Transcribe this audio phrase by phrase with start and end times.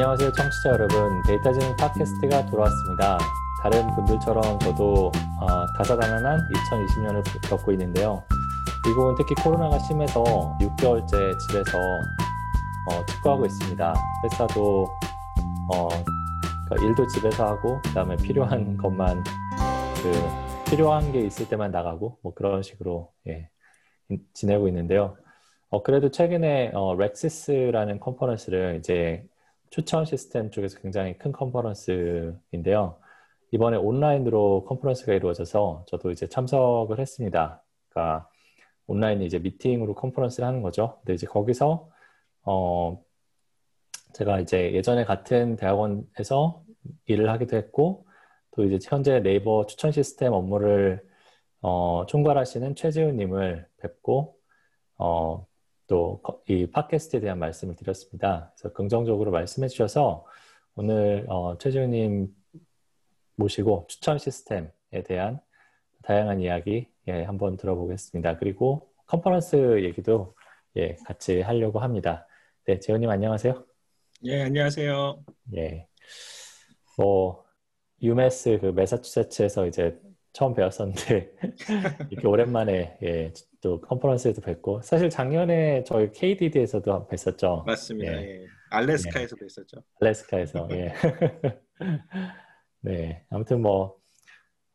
[0.00, 1.22] 안녕하세요 청취자 여러분.
[1.26, 3.18] 데이터지능 팟캐스트가 돌아왔습니다.
[3.62, 8.24] 다른 분들처럼 저도 어, 다사다난한 2020년을 겪고 있는데요.
[8.86, 10.24] 미국은 특히 코로나가 심해서
[10.58, 13.94] 6개월째 집에서 어, 축구하고 있습니다.
[14.24, 14.88] 회사도
[15.74, 15.88] 어,
[16.66, 19.22] 그러니까 일도 집에서 하고 그다음에 필요한 것만
[20.02, 23.50] 그 필요한 게 있을 때만 나가고 뭐 그런 식으로 예,
[24.32, 25.18] 지내고 있는데요.
[25.68, 29.26] 어, 그래도 최근에 어, RecSys라는 컨퍼런스를 이제
[29.70, 32.98] 추천 시스템 쪽에서 굉장히 큰 컨퍼런스인데요.
[33.52, 37.62] 이번에 온라인으로 컨퍼런스가 이루어져서 저도 이제 참석을 했습니다.
[37.88, 38.28] 그러니까
[38.86, 40.98] 온라인 이제 미팅으로 컨퍼런스를 하는 거죠.
[41.00, 41.88] 근데 이제 거기서
[42.42, 43.02] 어
[44.14, 46.64] 제가 이제 예전에 같은 대학원에서
[47.06, 48.06] 일을 하기도 했고
[48.52, 51.02] 또 이제 현재 네이버 추천 시스템 업무를
[51.62, 54.36] 어, 총괄하시는 최재훈님을 뵙고
[54.98, 55.46] 어,
[55.90, 58.52] 또 이 팟캐스트에 대한 말씀을 드렸습니다.
[58.56, 60.24] 그래서 긍정적으로 말씀해 주셔서
[60.76, 62.28] 오늘 어, 최지훈님
[63.36, 64.70] 모시고 추천 시스템에
[65.04, 65.40] 대한
[66.02, 68.38] 다양한 이야기 예, 한번 들어보겠습니다.
[68.38, 70.34] 그리고 컨퍼런스 얘기도
[70.76, 72.26] 예, 같이 하려고 합니다.
[72.66, 73.64] 네, 재훈님 안녕하세요.
[74.24, 75.24] 예, 안녕하세요.
[75.56, 75.88] 예,
[76.96, 77.44] 뭐
[78.02, 79.98] 유메스 그 메사추세츠에서 이제
[80.32, 81.32] 처음 배웠었는데
[82.10, 87.64] 이렇게 오랜만에 예, 또 컨퍼런스에도 뵙고 사실 작년에 저희 KDD에서도 뵀었죠.
[87.66, 88.12] 맞습니다.
[88.12, 88.42] 예.
[88.42, 88.46] 예.
[88.70, 89.46] 알래스카에서 예.
[89.46, 89.82] 뵀었죠.
[90.00, 90.94] 알래스카에서 예.
[92.80, 94.00] 네 아무튼 뭐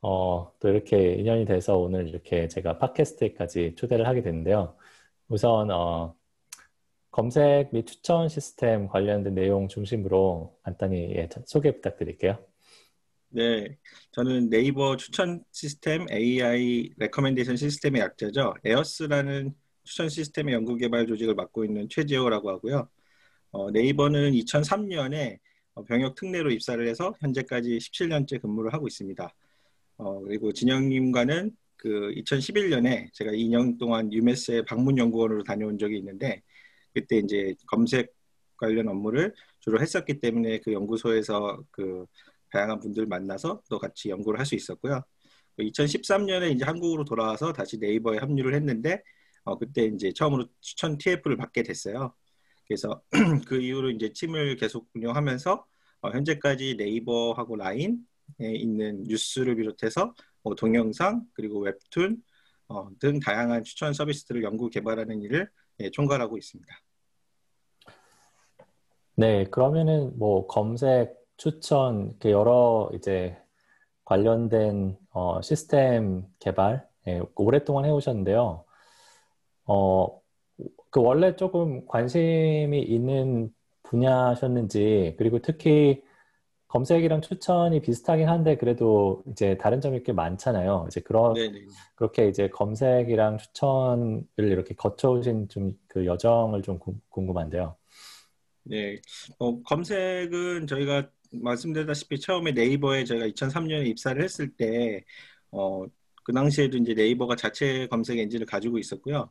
[0.01, 4.75] 어, 또 이렇게 인연이 돼서 오늘 이렇게 제가 팟캐스트까지 초대를 하게 됐는데요.
[5.29, 6.13] 우선 어,
[7.09, 12.37] 검색 및 추천 시스템 관련된 내용 중심으로 간단히 예, 소개 부탁드릴게요.
[13.35, 13.77] 네,
[14.11, 18.53] 저는 네이버 추천 시스템 AI 레커멘데이션 시스템의 약자죠.
[18.63, 22.87] AiRS라는 추천 시스템의 연구개발 조직을 맡고 있는 최재호라고 하고요.
[23.51, 25.39] 어, 네이버는 2003년에
[25.73, 29.35] 어, 병역 특례로 입사를 해서 현재까지 17년째 근무를 하고 있습니다.
[29.97, 36.41] 어, 그리고 진영님과는 그 2011년에 제가 2년 동안 UMass의 방문 연구원으로 다녀온 적이 있는데
[36.93, 38.15] 그때 이제 검색
[38.55, 42.05] 관련 업무를 주로 했었기 때문에 그 연구소에서 그
[42.51, 45.01] 다양한 분들 만나서 또 같이 연구를 할 수 있었고요.
[45.57, 49.01] 2013년에 이제 한국으로 돌아와서 다시 네이버에 합류를 했는데
[49.43, 52.13] 어, 그때 이제 처음으로 추천 TF를 받게 됐어요.
[52.67, 53.01] 그래서
[53.47, 55.65] 그 이후로 이제 팀을 계속 운영하면서
[56.01, 57.97] 어, 현재까지 네이버하고 라인에
[58.39, 60.13] 있는 뉴스를 비롯해서
[60.43, 62.21] 뭐 동영상 그리고 웹툰
[62.67, 66.73] 어, 등 다양한 추천 서비스들을 연구 개발하는 일을 예, 총괄하고 있습니다.
[69.17, 73.37] 네, 그러면은 뭐 검색 추천 여러 이제
[74.05, 78.65] 관련된 어, 시스템 개발 예, 오랫동안 해오셨는데요.
[79.65, 80.21] 어,
[80.91, 83.53] 그 원래 조금 관심이 있는
[83.83, 86.01] 분야셨는지 그리고 특히
[86.67, 90.85] 검색이랑 추천이 비슷하긴 한데 그래도 이제 다른 점이 꽤 많잖아요.
[90.87, 91.65] 이제 그런 네네.
[91.95, 97.77] 그렇게 이제 검색이랑 추천을 이렇게 거쳐오신 좀 그 여정을 좀 궁금한데요.
[98.63, 98.99] 네,
[99.39, 101.09] 어, 검색은 저희가
[101.41, 105.03] 말씀드렸다시피 처음에 네이버에 제가 2003년에 입사를 했을 때,
[105.51, 105.85] 어,
[106.23, 109.29] 그 당시에도 이제 네이버가 자체 검색 엔진을 가지고 있었고요.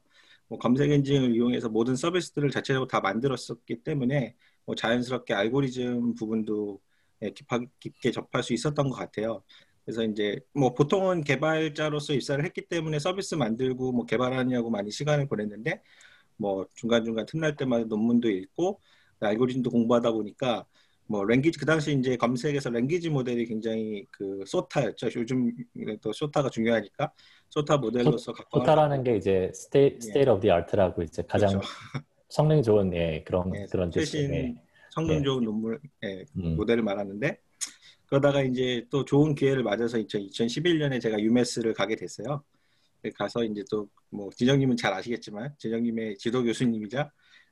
[0.48, 6.80] 뭐 검색 엔진을 이용해서 모든 서비스들을 자체적으로 다 만들었었기 때문에 뭐 자연스럽게 알고리즘 부분도
[7.22, 7.32] 예,
[7.80, 9.42] 깊게 접할 수 있었던 것 같아요.
[9.84, 15.82] 그래서 이제 뭐 보통은 개발자로서 입사를 했기 때문에 서비스 만들고 뭐 개발하느냐고 많이 시간을 보냈는데
[16.36, 18.80] 뭐 중간중간 틈날 때마다 논문도 읽고
[19.20, 20.66] 알고리즘도 공부하다 보니까
[21.06, 25.08] 뭐 language 그 당시 이제 검색에서 language 모델이 굉장히 그 SOTA였죠.
[25.16, 25.52] 요즘
[26.00, 27.12] 또 SOTA가 중요하니까
[27.50, 31.68] SOTA 모델로서 갖고 SOTA라는 게 이제 state state of the art라고 이제 가장 그렇죠.
[32.28, 34.54] 성능 좋은 예 그런 예, 그런 최신 예.
[34.90, 35.44] 성능 좋은 예.
[35.44, 36.56] 논문 예, 음.
[36.56, 37.38] 모델을 말하는데
[38.06, 42.42] 그러다가 이제 또 좋은 기회를 맞아서 2011년에 제가 UMass를 가게 됐어요.
[43.18, 47.10] 가서 이제 또 뭐 진영님은 잘 아시겠지만 진영님의 지도 교수님이자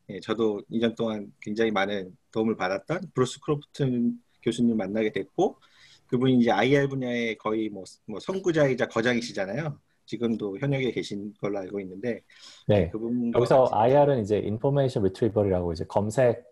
[0.09, 5.57] 예, 저도 2년 동안 굉장히 많은 도움을 받았던 브루스 크로프트 교수님 만나게 됐고
[6.09, 9.79] 그분이 이제 IR 분야의 거의 뭐, 뭐 선구자이자 거장이시잖아요.
[10.05, 12.21] 지금도 현역에 계신 걸로 알고 있는데
[12.67, 12.91] 네.
[12.91, 16.45] 그분 여기서 IR은 이제 인포메이션 리트리버리라고 이제 검색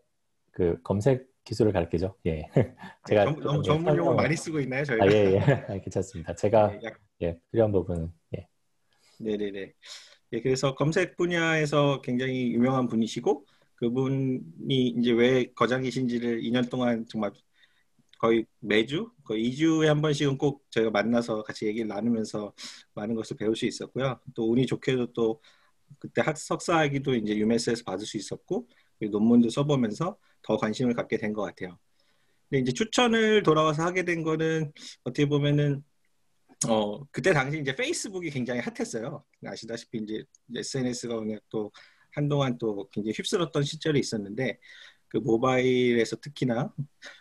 [0.53, 2.15] 그 검색 기술을 가르치죠.
[2.27, 2.47] 예.
[3.09, 5.05] 제가 정, 너무 전문 용어 많이 쓰고 있나요, 저희가?
[5.05, 5.39] 아, 예, 예.
[5.69, 6.35] 아, 괜찮습니다.
[6.35, 6.99] 제가 네, 약...
[7.23, 8.20] 예, 필요한 부분은 예.
[9.23, 9.37] 네,
[10.31, 13.47] 네, 그래서 검색 분야에서 굉장히 유명한 분이시고
[13.77, 17.33] 그분이 이제 왜 거장이신지를 2년 동안 정말
[18.19, 22.55] 거의 매주 거의 2주에 한 번씩은 꼭 저희가 만나서 같이 얘기를 나누면서
[22.95, 24.21] 많은 것을 배울 수 있었고요.
[24.35, 25.41] 또 운이 좋게도 또
[25.99, 28.69] 그때 학 석사학위도 이제 유메스에서 받을 수 있었고
[29.01, 31.79] 논문도 써보면서 더 관심을 갖게 된 것 같아요.
[32.49, 34.73] 근데 이제 추천을 돌아와서 하게 된 거는
[35.05, 35.85] 어떻게 보면은
[36.69, 39.25] 어 그때 당시 이제 페이스북이 굉장히 핫했어요.
[39.47, 40.25] 아시다시피 이제
[40.55, 41.73] SNS가 워낙 또
[42.13, 44.59] 한동안 또 굉장히 휩쓸었던 시절이 있었는데
[45.09, 46.73] 그 모바일에서 특히나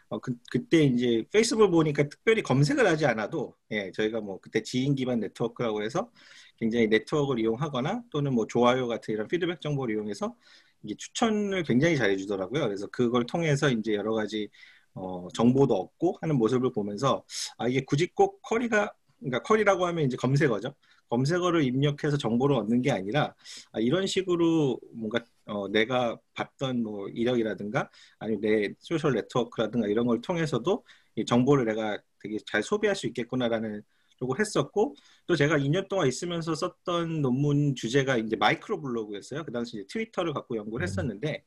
[0.09, 4.95] 어, 그, 그때 이제 페이스북을 보니까 특별히 검색을 하지 않아도 예, 저희가 뭐 그때 지인
[4.95, 6.11] 기반 네트워크라고 해서
[6.57, 10.35] 굉장히 네트워크를 이용하거나 또는 뭐 좋아요 같은 이런 피드백 정보를 이용해서
[10.83, 12.65] 이게 추천을 굉장히 잘해 주더라고요.
[12.65, 14.49] 그래서 그걸 통해서 이제 여러 가지
[14.93, 17.25] 어, 정보도 얻고 하는 모습을 보면서
[17.57, 20.73] 아 이게 굳이 꼭 쿼리가 그러니까 쿼리라고 하면 이제 검색어죠.
[21.09, 23.33] 검색어를 입력해서 정보를 얻는 게 아니라
[23.71, 27.89] 아, 이런 식으로 뭔가 어, 내가 봤던 뭐 이력이라든가
[28.19, 30.83] 아니면 내 소셜 네트워크라든가 이런 걸 통해서도
[31.15, 33.81] 이 정보를 내가 되게 잘 소비할 수 있겠구나라는
[34.17, 34.95] 쪽을 했었고
[35.25, 39.43] 또 제가 2년 동안 있으면서 썼던 논문 주제가 이제 microblog였어요.
[39.45, 41.43] 그 당시 이제 트위터를 갖고 연구를 했었는데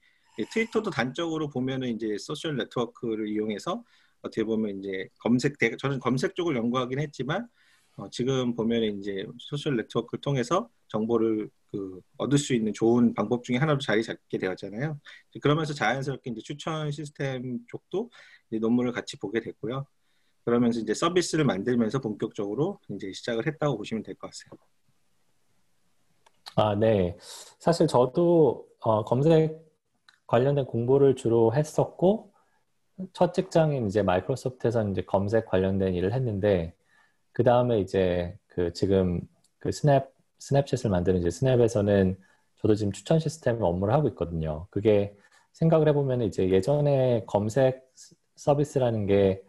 [0.50, 3.84] 트위터도 단적으로 보면은 이제 social network를 이용해서
[4.22, 7.46] 어떻게 보면 이제 검색 저는 검색 쪽을 연구하긴 했지만
[7.96, 13.56] 어, 지금 보면 이제 social network를 통해서 정보를 그 얻을 수 있는 좋은 방법 중에
[13.56, 14.98] 하나로 자리 잡게 되었잖아요.
[15.42, 18.10] 그러면서 자연스럽게 이제 추천 시스템 쪽도
[18.50, 19.86] 논문을 같이 보게 됐고요.
[20.44, 24.58] 그러면서 이제 서비스를 만들면서 본격적으로 이제 시작을 했다고 보시면 될 것 같아요.
[26.56, 27.16] 아, 네.
[27.58, 29.62] 사실 저도 어, 검색
[30.26, 32.32] 관련된 공부를 주로 했었고
[33.12, 36.74] 첫 직장인 이제 마이크로소프트에서 이제 검색 관련된 일을 했는데
[37.32, 39.20] 그 다음에 이제 그 지금
[39.58, 42.18] 그 스냅 스냅챗을 만드는 이제 스냅에서는
[42.56, 44.66] 저도 지금 추천 시스템 업무를 하고 있거든요.
[44.70, 45.16] 그게
[45.52, 47.92] 생각을 해보면 이제 예전에 검색
[48.36, 49.42] 서비스라는 게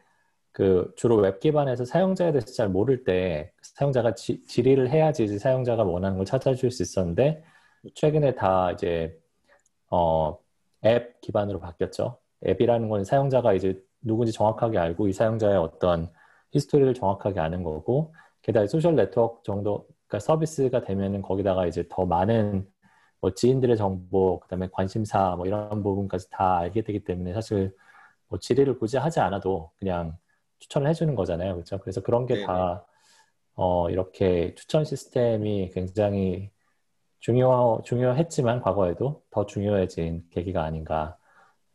[0.53, 6.17] 그 주로 웹 기반에서 사용자에 대해서 잘 모를 때 사용자가 지, 질의를 해야지 사용자가 원하는
[6.17, 7.43] 걸 찾아줄 수 있었는데
[7.95, 9.19] 최근에 다 이제
[9.89, 10.37] 어,
[10.85, 12.19] 앱 기반으로 바뀌었죠.
[12.47, 16.11] 앱이라는 건 사용자가 이제 누군지 정확하게 알고 이 사용자의 어떤
[16.53, 22.67] 히스토리를 정확하게 아는 거고 게다가 소셜 네트워크 정도 그러니까 서비스가 되면은 거기다가 이제 더 많은
[23.21, 27.75] 뭐 지인들의 정보 그다음에 관심사 뭐 이런 부분까지 다 알게 되기 때문에 사실
[28.29, 30.17] 뭐 질의를 굳이 하지 않아도 그냥
[30.59, 31.53] 추천을 해주는 거잖아요.
[31.55, 31.79] 그렇죠?
[31.79, 32.85] 그래서 그런 게 다
[33.55, 36.51] 어, 이렇게 추천 시스템이 굉장히
[37.19, 41.17] 중요 중요했지만 과거에도 더 중요해진 계기가 아닌가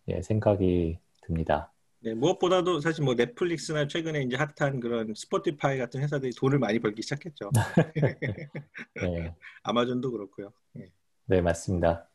[0.09, 1.73] 예, 생각이 듭니다.
[2.01, 7.03] 네, 무엇보다도 사실 뭐 넷플릭스나 최근에 이제 핫한 그런 스포티파이 같은 회사들이 돈을 많이 벌기
[7.03, 7.51] 시작했죠.
[9.03, 9.35] 네.
[9.63, 10.53] 아마존도 그렇고요.
[10.75, 10.91] 네.
[11.27, 12.09] 네, 맞습니다.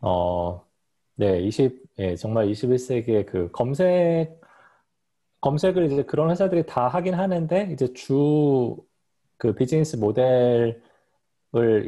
[0.00, 0.66] 어,
[1.14, 4.40] 네, 20, 예, 정말 21세기의 그 검색,
[5.40, 8.92] 검색을 이제 그런 회사들이 다 하긴 하는데, 이제 주
[9.42, 10.80] 그 비즈니스 모델을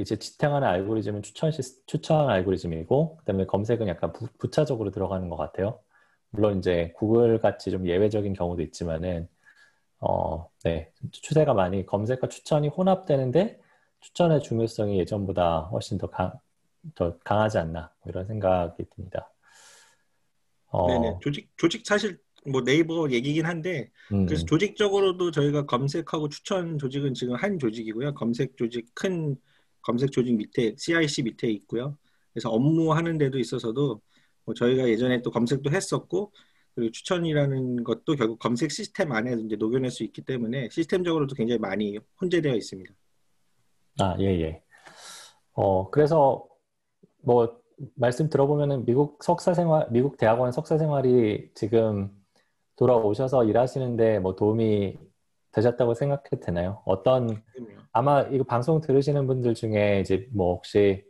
[0.00, 5.36] 이제 지탱하는 알고리즘은 추천 시, 추천 알고리즘이고, 그 다음에 검색은 약간 부, 부차적으로 들어가는 것
[5.36, 5.78] 같아요.
[6.34, 9.28] 물론 이제 구글 같이 좀 예외적인 경우도 있지만은
[10.00, 10.90] 어, 네.
[11.12, 13.60] 추세가 많이 검색과 추천이 혼합되는데
[14.00, 16.32] 추천의 중요성이 예전보다 훨씬 더, 강,
[16.96, 19.30] 더 강하지 않나 뭐 이런 생각이 듭니다.
[20.66, 21.18] 어, 네네.
[21.22, 24.26] 조직 조직 사실 뭐 네이버 얘기긴 한데 음.
[24.26, 28.14] 그래서 조직적으로도 저희가 검색하고 추천 조직은 지금 한 조직이고요.
[28.14, 29.36] 검색 조직 큰
[29.82, 31.96] 검색 조직 밑에 CIC 밑에 있고요.
[32.32, 34.00] 그래서 업무 하는 데도 있어서도
[34.44, 36.32] 뭐 저희가 예전에 또 검색도 했었고
[36.74, 41.98] 그리고 추천이라는 것도 결국 검색 시스템 안에 이제 녹여낼 수 있기 때문에 시스템적으로도 굉장히 많이
[42.20, 42.92] 혼재되어 있습니다.
[44.00, 44.62] 아, 예, 예.
[45.52, 46.46] 어, 그래서
[47.22, 47.60] 뭐
[47.94, 52.10] 말씀 들어보면은 미국 석사 생활, 미국 대학원 석사 생활이 지금
[52.76, 54.98] 돌아오셔서 일하시는데 뭐 도움이
[55.52, 56.82] 되셨다고 생각해도 되나요?
[56.84, 57.42] 어떤
[57.92, 61.04] 아마 이거 방송 들으시는 분들 중에 이제 뭐 혹시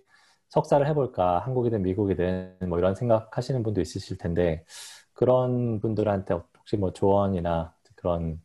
[0.54, 4.64] 석사를 해볼까 한국이든 미국이든 뭐 이런 생각하시는 분도 있으실 텐데
[5.12, 8.40] 그런 분들한테 혹시 뭐 조언이나 그런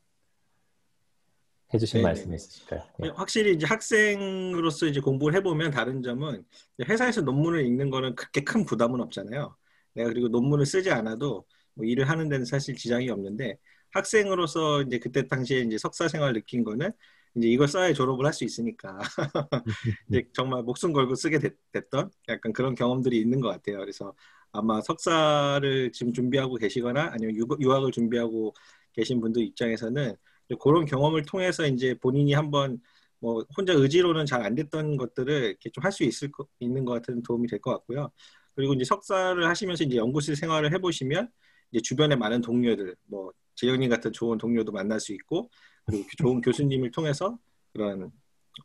[1.72, 2.82] 해주신 말씀 있으실까요?
[2.98, 3.10] 네.
[3.10, 6.44] 확실히 이제 학생으로서 이제 공부를 해보면 다른 점은
[6.84, 9.56] 회사에서 논문을 읽는 거는 그렇게 큰 부담은 없잖아요.
[9.94, 13.60] 내가 그리고 논문을 쓰지 않아도 뭐 일을 하는 데는 사실 지장이 없는데
[13.92, 16.92] 학생으로서 이제 그때 당시에 이제 석사 생활 느낀 거는
[17.36, 18.98] 이제 이걸 써야 졸업을 할 수 있으니까
[20.10, 21.56] 이제 정말 목숨 걸고 쓰게 됐,
[21.90, 23.80] 던 약간 그런 경험들이 있는 것 같아요.
[23.80, 24.14] 그래서
[24.52, 28.54] 아마 석사를 지금 준비하고 계시거나 아니면 유 학을 준비하고
[28.94, 30.16] 계신 분들 입장에서는
[30.60, 32.80] 그런 경험을 통해서 이제 본인이 한번
[33.20, 36.94] 뭐 혼자 의지로는 잘 안 됐던 것들을 이렇게 좀 할 수 있을 거, 있는 것
[36.94, 38.12] 같은 도움이 될 것 같고요.
[38.56, 41.30] 그리고 이제 석사를 하시면서 이제 연구실 생활을 해보시면
[41.72, 45.50] 이제 주변에 많은 동료들, 뭐 재영님 같은 좋은 동료도 만날 수 있고
[45.86, 47.38] 그리고 좋은 교수님을 통해서
[47.74, 48.12] 그런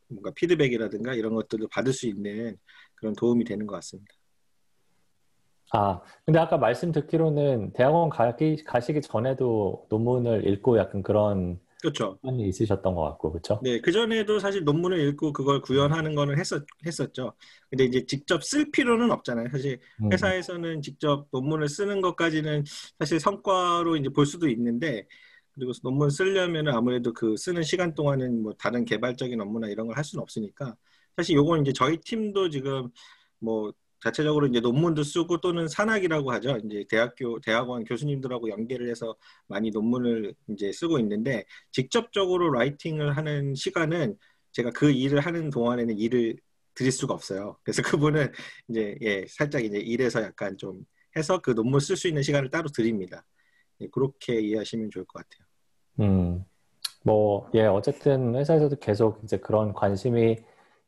[0.07, 2.57] 뭔가 피드백이라든가 이런 것들을 받을 수 있는
[2.95, 4.13] 그런 도움이 되는 것 같습니다.
[5.71, 12.17] 아, 근데 아까 말씀 듣기로는 대학원 가기, 가시기 전에도 논문을 읽고 약간 그런 그렇죠.
[12.21, 13.59] 습관이 있으셨던 것 같고, 그렇죠?
[13.61, 17.33] 네, 그 전에도 사실 논문을 읽고 그걸 구현하는 거는 했었, 했었죠.
[17.69, 19.49] 근데 이제 직접 쓸 필요는 없잖아요.
[19.51, 22.63] 사실 음, 회사에서는 직접 논문을 쓰는 것까지는
[22.97, 25.07] 사실 성과로 이제 볼 수도 있는데,
[25.55, 30.03] 그리고 논문 쓰려면 아무래도 그 쓰는 시간 동안은 뭐 다른 개발적인 업무나 이런 걸 할
[30.03, 30.75] 수는 없으니까,
[31.17, 32.89] 사실 요건 이제 저희 팀도 지금
[33.39, 36.57] 뭐 자체적으로 이제 논문도 쓰고 또는 산학이라고 하죠.
[36.65, 39.15] 이제 대학교, 대학원 교수님들하고 연계를 해서
[39.47, 44.17] 많이 논문을 이제 쓰고 있는데, 직접적으로 라이팅을 하는 시간은
[44.51, 46.35] 제가 그 일을 하는 동안에는 일을
[46.75, 47.57] 드릴 수가 없어요.
[47.63, 48.31] 그래서 그분은
[48.69, 50.85] 이제 예, 살짝 이제 일에서 약간 좀
[51.15, 53.25] 해서 그 논문 쓸 수 있는 시간을 따로 드립니다.
[53.81, 55.44] 예, 그렇게 이해하시면 좋을 것 같아요.
[55.99, 56.45] 음,
[57.03, 60.37] 뭐, 예, 어쨌든 회사에서도 계속 이제 그런 관심이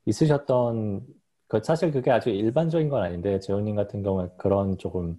[0.06, 1.06] 있으셨던,
[1.48, 5.18] 그 사실 그게 아주 일반적인 건 아닌데, 재훈님 같은 경우에 그런 조금,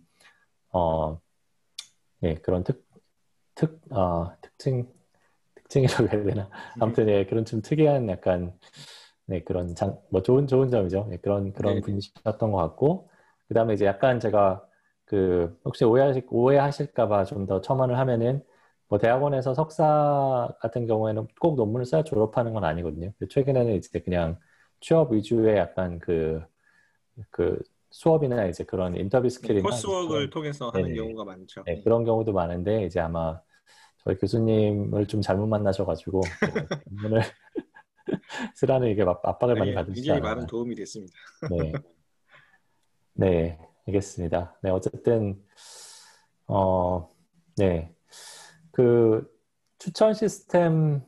[0.73, 1.21] 어,
[2.23, 2.87] 예, 그런 특,
[3.54, 4.88] 특, 어, 특징,
[5.54, 6.50] 특징이라고 해야 되나?
[6.80, 8.52] 아무튼, 예, 그런 좀 특이한 약간,
[9.26, 11.09] 네, 그런 장, 뭐 좋은, 좋은 점이죠.
[11.12, 11.80] 예, 그런, 그런 네네.
[11.83, 13.09] 분이셨던 것 같고,
[13.47, 14.66] 그 다음에 이제 약간 제가
[15.07, 18.42] 그, 혹시 오해하실, 오해하실까 봐 좀 더 첨언을 하면은,
[18.88, 23.12] 뭐 대학원에서 석사 같은 경우에는 꼭 논문을 써야 졸업하는 건 아니거든요.
[23.28, 24.38] 최근에는 이제 그냥
[24.80, 26.42] 취업 위주의 약간 그,
[27.30, 27.59] 그
[27.90, 30.95] 수업이나 이제 그런 인터뷰 스킬이나 coursework을 통해서 하는 네네.
[30.97, 31.64] 경우가 많죠.
[31.64, 31.83] 네, 예.
[31.83, 33.40] 그런 경우도 많은데 이제 아마
[34.04, 37.21] 저희 교수님을 좀 잘못 만나셔가지고 그 논문을
[38.54, 40.35] 쓰라는 이게 압- 압박을 많이 아니, 받으시지 굉장히 않았나.
[40.35, 41.12] 많은 도움이 됐습니다.
[41.50, 41.73] 네.
[43.14, 44.59] 네, 알겠습니다.
[44.62, 45.42] 네, 어쨌든,
[46.47, 47.09] 어,
[47.57, 47.92] 네.
[48.78, 49.28] 그
[49.80, 51.02] 추천 시스템에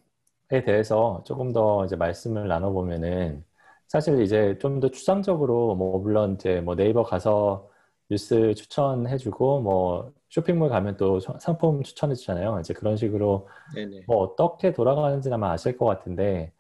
[0.67, 3.45] 대해서 조금 더 이제 말씀을 나눠보면은
[3.89, 7.71] 사실 이제 좀 더 추상적으로 뭐 물론 이제 뭐 네이버 가서
[8.11, 12.59] 뉴스 추천해주고 뭐 쇼핑몰 가면 또 상품 추천해주잖아요.
[12.61, 14.05] 이제 그런 식으로 네네.
[14.09, 16.53] 뭐 어떻게 돌아가는지 아마 아실 것 같은데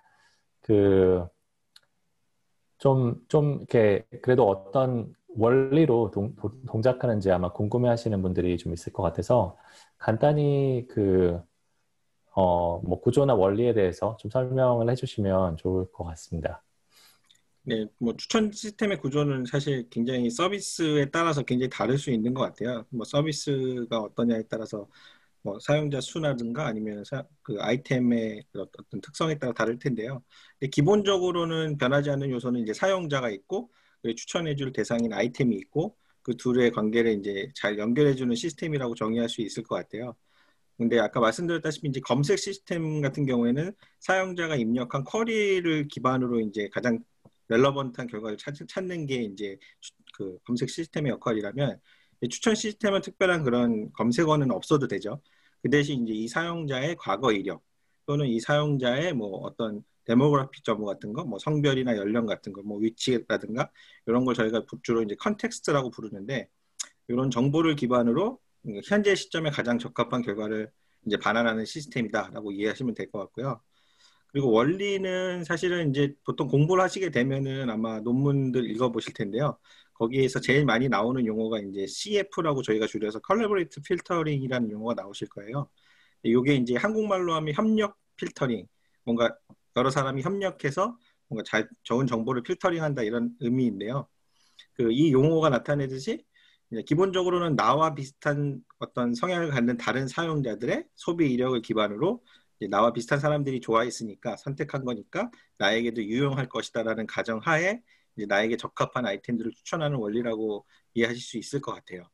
[0.62, 1.26] 그
[2.79, 8.93] 좀, 좀, 이렇게, 그래도 어떤 원리로 동, 도- 동작하는지 아마 궁금해 하시는 분들이 좀 있을
[8.93, 9.57] 것 같아서
[9.99, 11.41] 간단히 그,
[12.35, 16.63] 어, 뭐 구조나 원리에 대해서 좀 설명을 해주시면 좋을 것 같습니다.
[17.63, 22.87] 네, 뭐 추천 시스템의 구조는 사실 굉장히 서비스에 따라서 굉장히 다를 수 있는 것 같아요.
[22.91, 24.89] 뭐 서비스가 어떠냐에 따라서
[25.43, 30.23] 뭐 사용자 수라든가 아니면 사- 그 아이템의 그 어떤 특성에 따라 다를 텐데요.
[30.61, 33.71] 근데 기본적으로는 변하지 않는 요소는 이제 사용자가 있고
[34.02, 39.76] 추천해줄 대상인 아이템이 있고 그 둘의 관계를 이제 잘 연결해주는 시스템이라고 정의할 수 있을 것
[39.76, 40.14] 같아요.
[40.76, 46.99] 근데 아까 말씀드렸다시피 이제 검색 시스템 같은 경우에는 사용자가 입력한 쿼리를 기반으로 이제 가장
[47.50, 51.80] relevant한 결과를 찾, 찾는 게 이제 추- 그 검색 시스템의 역할이라면
[52.23, 55.21] 이 추천 시스템은 특별한 그런 검색어는 없어도 되죠.
[55.62, 57.62] 그 대신 이제 이 사용자의 과거 이력
[58.07, 62.79] 또는 이 사용자의 뭐 어떤 demographic 정보 같은 거, 뭐 성별이나 연령 같은 거, 뭐
[62.79, 63.71] 위치라든가
[64.07, 66.49] 이런 걸 저희가 주로 이제 context라고 부르는데
[67.09, 68.40] 이런 정보를 기반으로
[68.85, 70.71] 현재 시점에 가장 적합한 결과를
[71.07, 73.61] 이제 반환하는 시스템이다라고 이해하시면 될 것 같고요.
[74.29, 79.59] 그리고 원리는 사실은 이제 보통 공부를 하시게 되면은 아마 논문들 읽어보실 텐데요.
[79.95, 85.69] 거기에서 제일 많이 나오는 용어가 이제 CF라고 저희가 줄여서 Collaborative Filtering이라는 용어가 나오실 거예요.
[86.23, 88.67] 이게 이제 한국말로 하면 협력 필터링,
[89.05, 89.37] 뭔가
[89.77, 90.97] 여러 사람이 협력해서
[91.29, 94.09] 뭔가 잘 좋은 정보를 필터링한다 이런 의미인데요.
[94.75, 96.25] 그 이 용어가 나타내듯이
[96.87, 102.23] 기본적으로는 나와 비슷한 어떤 성향을 갖는 다른 사용자들의 소비 이력을 기반으로
[102.71, 107.81] 나와 비슷한 사람들이 좋아했으니까 선택한 거니까 나에게도 유용할 것이다라는 가정하에
[108.29, 112.09] 나에게 적합한 아이템들을 추천하는 원리라고 이해하실 수 있을 것 같아요.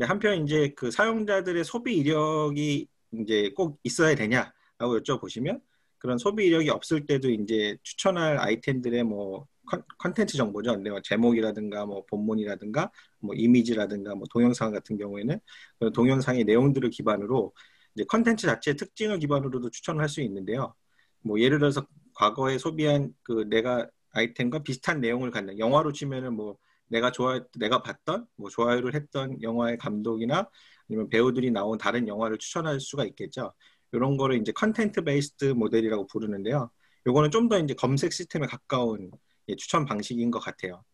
[0.00, 2.88] 한편 이제 그 사용자들의 소비 이력이
[3.20, 5.60] 이제 꼭 있어야 되냐라고 여쭤보시면
[5.98, 10.72] 그런 소비 이력이 없을 때도 이제 추천할 아이템들의 뭐 컨- 컨텐츠 정보죠.
[10.74, 12.90] 근데 뭐 제목이라든가 뭐 본문이라든가
[13.20, 15.38] 뭐 이미지라든가 뭐 동영상 같은 경우에는
[15.80, 17.52] 그 동영상의 내용들을 기반으로
[17.94, 20.74] 이제 컨텐츠 자체의 특징을 기반으로도 추천을 할 수 있는데요.
[21.22, 26.56] 뭐 예를 들어서 과거에 소비한 그 내가 아이템과 비슷한 내용을 갖는 영화로 치면은 뭐
[26.88, 30.48] 내가 좋아 내가 봤던 뭐 좋아요를 했던 영화의 감독이나
[30.88, 33.52] 아니면 배우들이 나온 다른 영화를 추천할 수가 있겠죠.
[33.92, 36.70] 이런 거를 이제 content based 모델이라고 부르는데요.
[37.06, 39.10] 요거는 좀 더 이제 검색 시스템에 가까운
[39.48, 40.84] 예, 추천 방식인 것 같아요.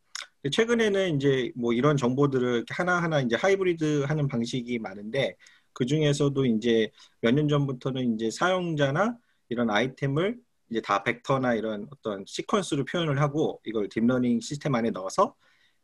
[0.50, 5.36] 최근에는 이제 뭐 이런 정보들을 하나하나 이제 하이브리드 하는 방식이 많은데
[5.72, 9.16] 그 중에서도 이제 몇 년 전부터는 이제 사용자나
[9.48, 10.38] 이런 아이템을
[10.70, 15.34] 이제 다 벡터나 이런 어떤 시퀀스로 표현을 하고 이걸 딥러닝 시스템 안에 넣어서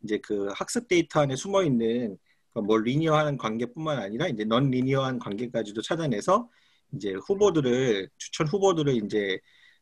[0.05, 2.19] 이제 그 학습 데이터 안에 숨어 있는
[2.55, 6.49] 뭐 리니어한 관계뿐만 아니라 이제 non linear한 관계까지도 찾아내서
[6.95, 9.39] 이제 후보들을 추천 후보들을 이제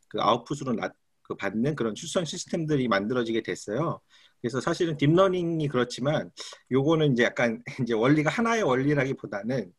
[0.09, 0.91] 그 아웃풋으로 나,
[1.23, 4.01] 그 받는 그런 추천 시스템들이 만들어지게 됐어요.
[4.41, 6.31] 그래서 사실은 딥러닝이 그렇지만
[6.71, 9.73] 요거는 이제 약간 이제 원리가 하나의 원리라기보다는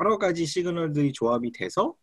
[0.00, 1.94] 여러 가지 시그널들이 조합이 돼서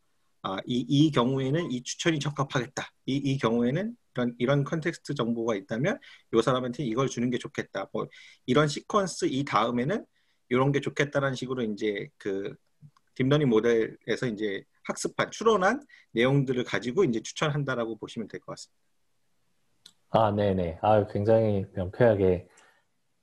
[0.43, 2.91] 아, 이, 이 경우에는 이 추천이 적합하겠다.
[3.05, 5.99] 이, 이 경우에는 이런, 이런 context 정보가 있다면
[6.33, 7.89] 이 사람한테 이걸 주는 게 좋겠다.
[7.93, 8.07] 뭐
[8.45, 10.05] 이런 시퀀스 이 다음에는
[10.49, 12.55] 이런 게 좋겠다라는 식으로 이제 그
[13.15, 18.81] 딥러닝 모델에서 이제 학습한 추론한 내용들을 가지고 이제 추천한다라고 보시면 될 것 같습니다.
[20.09, 20.77] 아, 네 네.
[20.81, 22.47] 아, 굉장히 명쾌하게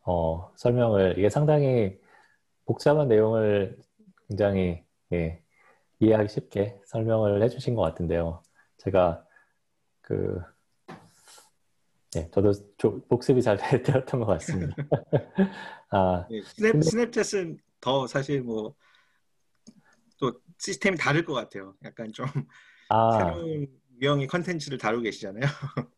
[0.07, 1.99] 어, 설명을 이게 상당히
[2.65, 3.79] 복잡한 내용을
[4.29, 5.43] 굉장히 예,
[6.01, 8.43] 이해하기 쉽게 설명을 해주신 것 같은데요.
[8.79, 9.25] 제가
[10.01, 10.41] 그
[12.15, 14.75] 네, 저도 조, 복습이 잘 되었던 것 같습니다.
[15.91, 16.75] 아, 네, 스냅.
[16.77, 18.75] 스냅챗은 더 사실 뭐또
[20.59, 21.75] 시스템이 다를 것 같아요.
[21.85, 22.27] 약간 좀
[22.89, 23.67] 아, 새로운
[24.01, 25.43] 유형의 컨텐츠를 다루고 계시잖아요.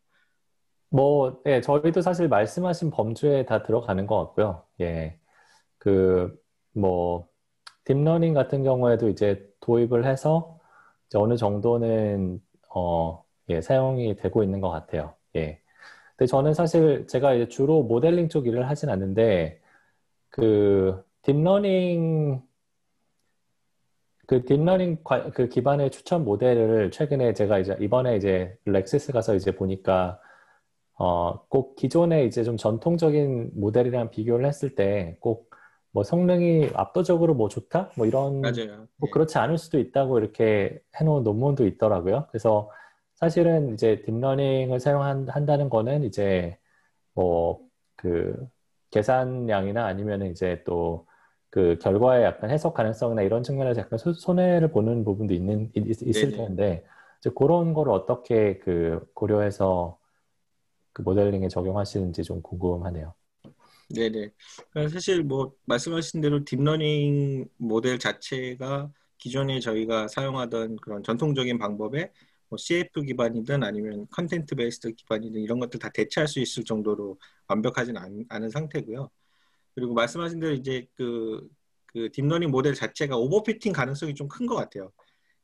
[0.90, 4.64] 뭐, 예, 저희도 사실 말씀하신 범주에 다 들어가는 것 같고요.
[4.81, 5.19] 예,
[5.79, 6.37] 그,
[6.73, 7.29] 뭐,
[7.85, 10.59] 딥러닝 같은 경우에도 이제 도입을 해서
[11.07, 12.40] 이제 어느 정도는
[12.75, 15.14] 어, 예, 사용이 되고 있는 것 같아요.
[15.37, 15.61] 예.
[16.17, 19.61] 근데 저는 사실 제가 이제 주로 모델링 쪽 일을 하진 않는데
[20.29, 22.43] 그 딥러닝
[24.30, 24.99] 그 딥러닝
[25.34, 30.20] 그 기반의 추천 모델을 최근에 제가 이제 이번에 이제 RecSys 가서 이제 보니까
[30.99, 35.50] 어, 꼭 기존의 이제 좀 전통적인 모델이랑 비교를 했을 때 꼭
[35.92, 37.90] 뭐 성능이 압도적으로 뭐 좋다?
[37.96, 38.87] 뭐 이런 맞아요.
[38.96, 39.10] 뭐 네.
[39.12, 42.26] 그렇지 않을 수도 있다고 이렇게 해놓은 논문도 있더라고요.
[42.30, 42.70] 그래서
[43.16, 46.58] 사실은 이제 딥러닝을 사용한다는 거는 이제
[47.14, 47.60] 뭐
[47.96, 48.34] 그
[48.92, 51.06] 계산량이나 아니면 이제 또
[51.50, 56.84] 그 결과의 약간 해석 가능성이나 이런 측면에서 약간 손해를 보는 부분도 있는 있, 있을 텐데
[57.21, 59.99] 이제 그런 거를 어떻게 그 고려해서
[60.93, 63.15] 그 모델링에 적용하시는지 좀 궁금하네요.
[63.89, 64.30] 네네.
[64.71, 72.13] 그러니까 사실 뭐 말씀하신 대로 딥러닝 모델 자체가 기존에 저희가 사용하던 그런 전통적인 방법에
[72.49, 77.97] 뭐 CF 기반이든 아니면 content based 기반이든 이런 것들 다 대체할 수 있을 정도로 완벽하진
[77.97, 79.10] 않, 않은 상태고요.
[79.80, 81.49] 그리고 말씀하신 대로 이제 그,
[81.86, 84.93] 그 딥러닝 모델 자체가 overfitting 가능성이 좀 큰 것 같아요.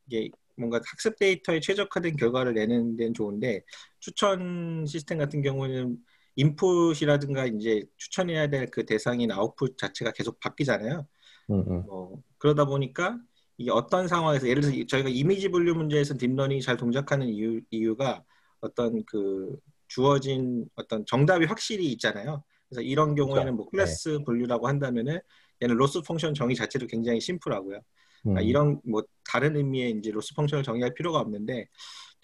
[0.06, 3.62] 이게 뭔가 학습 데이터에 최적화된 결과를 내는 데는 좋은데
[4.00, 5.98] 추천 시스템 같은 경우는
[6.36, 11.06] 인풋이라든가 이제 추천해야 될 그 대상인 아웃풋 자체가 계속 바뀌잖아요.
[11.50, 11.84] 음.
[11.90, 13.18] 어, 그러다 보니까
[13.58, 18.24] 이게 어떤 상황에서 예를 들어서 저희가 이미지 분류 문제에서 딥러닝이 잘 동작하는 이유, 이유가
[18.60, 19.56] 어떤 그
[19.88, 22.44] 주어진 어떤 정답이 확실히 있잖아요.
[22.68, 23.56] 그래서 이런 경우에는.
[23.56, 24.24] 뭐 클래스 네.
[24.24, 25.20] 분류라고 한다면은
[25.62, 27.80] 얘는 loss function 정의 자체도 굉장히 심플하고요.
[28.22, 28.46] 그러니까 음.
[28.46, 31.68] 이런 뭐 다른 의미의 이제 loss function을 정의할 필요가 없는데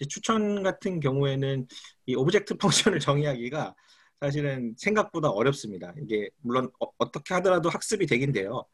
[0.09, 1.67] 추천 같은 경우에는
[2.07, 3.75] 이 object function을 정의하기가
[4.19, 5.93] 사실은 생각보다 어렵습니다.
[6.01, 8.65] 이게 물론 어, 떻게 하더라도 학습이 되긴 돼요.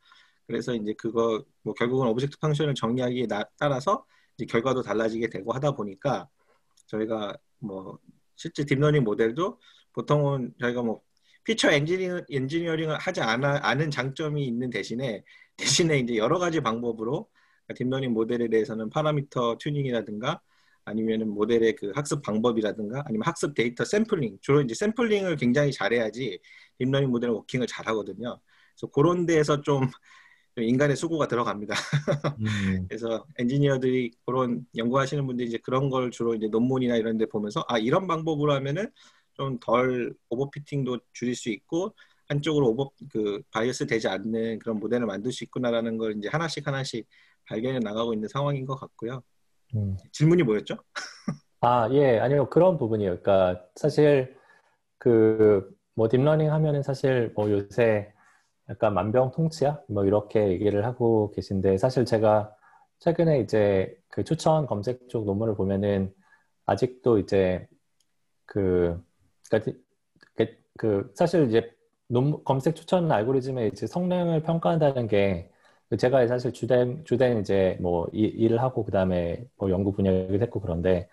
[0.47, 4.05] 그래서 이제 그거 뭐 결국은 object function을 정의하기에 나, 따라서
[4.35, 6.27] 이제 결과도 달라지게 되고 하다 보니까
[6.87, 7.99] 저희가 뭐
[8.35, 9.59] 실제 딥러닝 모델도
[9.93, 11.01] 보통은 저희가 뭐
[11.49, 15.23] 피처 엔지니어, 엔지니어링을 하지 않아, 않은 장점이 있는 대신에
[15.57, 17.27] 대신에 이제 여러 가지 방법으로
[17.75, 20.41] 딥러닝 모델에 대해서는 파라미터 튜닝이라든가
[20.85, 26.39] 아니면은 모델의 그 학습 방법이라든가 아니면 학습 데이터 샘플링 주로 이제 샘플링을 굉장히 잘해야지
[26.77, 28.39] 딥러닝 모델은 working을 잘하거든요.
[28.75, 29.89] 그래서 그런 데에서 좀,
[30.55, 31.73] 인간의 수고가 들어갑니다.
[32.41, 32.85] 음.
[32.89, 37.77] 그래서 엔지니어들이 그런 연구하시는 분들이 이제 그런 걸 주로 이제 논문이나 이런 데 보면서 아
[37.77, 38.91] 이런 방법으로 하면은
[39.39, 41.93] 좀 덜 overfitting도 줄일 수 있고
[42.27, 47.07] 한쪽으로 over 그 bias 되지 않는 그런 모델을 만들 수 있구나라는 걸 이제 하나씩 하나씩
[47.47, 49.23] 발견해 나가고 있는 상황인 것 같고요.
[49.75, 49.97] 음.
[50.11, 50.77] 질문이 뭐였죠?
[51.61, 52.49] 아, 예, 아니요.
[52.49, 53.21] 그런 부분이요.
[53.21, 54.37] 그러니까 사실
[54.99, 58.13] 그 뭐 딥러닝 하면은 사실 뭐 요새
[58.69, 62.55] 약간 만병통치약 뭐 이렇게 얘기를 하고 계신데 사실 제가
[62.99, 66.13] 최근에 이제 그 추천 검색 쪽 논문을 보면은
[66.65, 67.67] 아직도 이제
[68.45, 68.97] 그
[69.49, 69.79] 그러니까
[70.35, 71.71] 그, 그 사실 이제
[72.07, 75.51] 논 검색 추천 알고리즘의 이제 성능을 평가한다는 게
[75.97, 81.09] 제가 사실 주된 주된 이제 뭐 이, 일을 하고 그다음에 뭐 연구 분야를 했고 그런데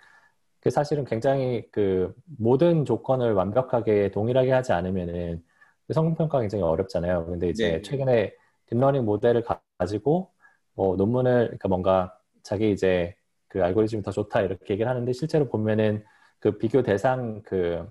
[0.61, 5.43] 그 사실은 굉장히 그 모든 조건을 완벽하게 동일하게 하지 않으면은
[5.87, 7.27] 그 성능 평가 굉장히 어렵잖아요.
[7.27, 7.83] 근데 이제 네.
[7.83, 8.35] 최근에
[8.67, 9.45] 딥러닝 모델을
[9.79, 10.33] 가지고
[10.75, 13.15] 뭐 논문을 그러니까 뭔가 자기 이제
[13.49, 16.05] 그 알고리즘이 더 좋다 이렇게 얘기를 하는데 실제로 보면은
[16.39, 17.87] 그 비교 대상 그,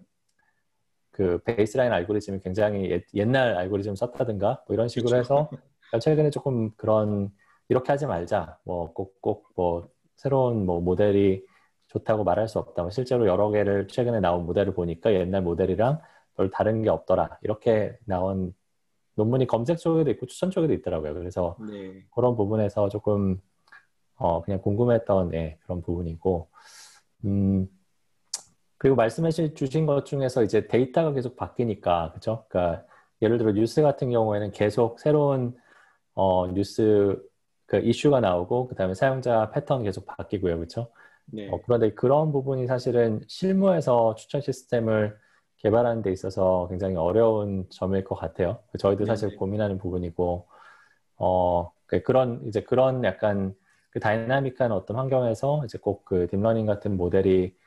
[1.16, 5.16] 그 베이스라인 알고리즘이 굉장히 옛, 날 알고리즘 썼다든가 뭐 이런 식으로.
[5.16, 5.50] 해서
[6.02, 7.32] 최근에 조금 그런
[7.70, 11.46] 이렇게 하지 말자 뭐 꼭 꼭 뭐 새로운 뭐 모델이
[11.88, 12.82] 좋다고 말할 수 없다.
[12.82, 16.02] 뭐 실제로 여러 개를 최근에 나온 모델을 보니까 옛날 모델이랑
[16.36, 17.40] 별 다른 게 없더라.
[17.44, 18.54] 이렇게 나온
[19.16, 21.14] 논문이 검색 쪽에도 있고 추천 쪽에도 있더라고요.
[21.14, 22.04] 그래서 네.
[22.14, 23.40] 그런 부분에서 조금
[24.18, 26.50] 어 그냥 궁금했던 예, 그런 부분이고
[27.24, 27.70] 음
[28.78, 32.46] 그리고 말씀해 주신 것 중에서 이제 데이터가 계속 바뀌니까 그죠?
[32.50, 32.86] 그러니까
[33.22, 35.56] 예를 들어 뉴스 같은 경우에는 계속 새로운
[36.16, 37.22] 어 뉴스
[37.68, 40.92] 그 이슈가 나오고 그다음에 사용자 패턴 계속 바뀌고요, 그렇죠?
[41.26, 41.48] 네.
[41.48, 45.18] 어, 그런데 그런 부분이 사실은 실무에서 추천 시스템을
[45.58, 48.60] 개발하는 데 있어서 굉장히 어려운 점일 것 같아요.
[48.80, 49.36] 저희도 사실 네네.
[49.36, 50.48] 고민하는 부분이고,
[51.18, 53.56] 어, 그- 그런, 이제 그런 약간
[53.92, 57.65] 그 dynamic한 어떤 환경에서 이제 꼭 그 딥러닝 같은 모델이 그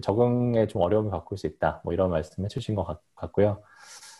[0.00, 1.80] 적응에 좀 어려움을 겪을 수 있다.
[1.84, 3.62] 뭐 이런 말씀 해 주신 것 같, 같고요.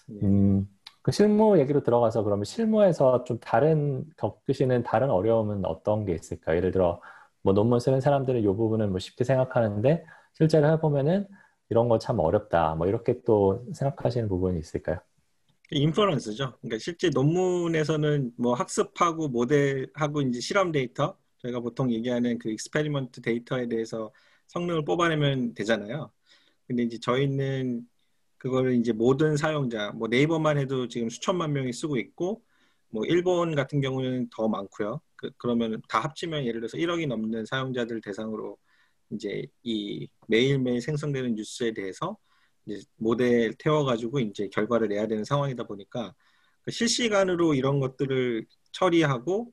[0.06, 0.22] 네.
[0.22, 0.68] 음,
[1.02, 6.56] 그 실무 얘기로 들어가서 그러면 실무에서 좀 다른, 겪으시는 다른 어려움은 어떤 게 있을까요?
[6.56, 7.00] 예를 들어,
[7.42, 11.28] 뭐 논문 쓰는 사람들은 이 부분은 뭐 쉽게 생각하는데 실제로 해보면은
[11.70, 12.74] 이런 거 참 어렵다.
[12.76, 14.98] 뭐 이렇게 또 생각하시는 부분이 있을까요?
[15.70, 16.58] inference죠.
[16.60, 23.66] 그러니까 실제 논문에서는 뭐 학습하고 모델하고 이제 실험 데이터 저희가 보통 얘기하는 그 experiment data에
[23.68, 24.12] 대해서
[24.48, 26.10] 성능을 뽑아내면 되잖아요.
[26.66, 27.86] 근데 이제 저희는
[28.38, 32.42] 그거를 이제 모든 사용자, 뭐 네이버만 해도 지금 수천만 명이 쓰고 있고,
[32.90, 35.00] 뭐 일본 같은 경우는 더 많고요.
[35.16, 38.58] 그, 그러면 다 합치면 예를 들어서 1억이 넘는 사용자들 대상으로
[39.10, 42.16] 이제 이 매일매일 생성되는 뉴스에 대해서
[42.66, 46.14] 이제 모델 태워가지고 이제 결과를 내야 되는 상황이다 보니까
[46.62, 49.52] 그 실시간으로 이런 것들을 처리하고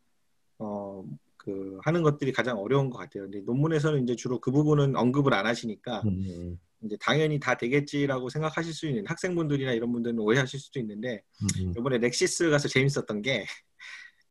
[0.60, 1.04] 어
[1.44, 3.24] 그 하는 것들이 가장 어려운 것 같아요.
[3.24, 8.74] 근데 논문에서는 이제 주로 그 부분은 언급을 안 하시니까 음, 이제 당연히 다 되겠지라고 생각하실
[8.74, 13.46] 수 있는 학생분들이나 이런 분들은 오해하실 수도 있는데 음, 이번에 넥시스 가서 재밌었던 게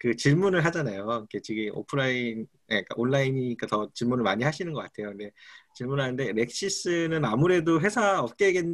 [0.02, 1.04] 그 질문을 하잖아요.
[1.06, 5.10] 이렇게 지금 오프라인, 예, 그러니까 온라인이니까 더 질문을 많이 하시는 것 같아요.
[5.10, 5.30] 근데
[5.76, 8.64] 질문하는데 넥시스는 아무래도 회사 업계에 계-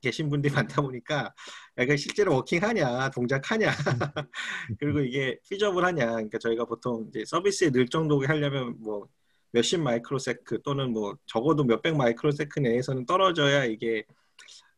[0.00, 1.34] 계신 분들이 많다 보니까
[1.78, 3.72] 약간 실제로 working하냐, 동작하냐,
[4.78, 6.06] 그리고 이게 feasible하냐.
[6.06, 9.08] 그러니까 저희가 보통 이제 서비스에 늘 정도게 하려면 뭐
[9.50, 14.04] 몇십 microsec 또는 뭐 적어도 몇백 microsec 내에서는 떨어져야 이게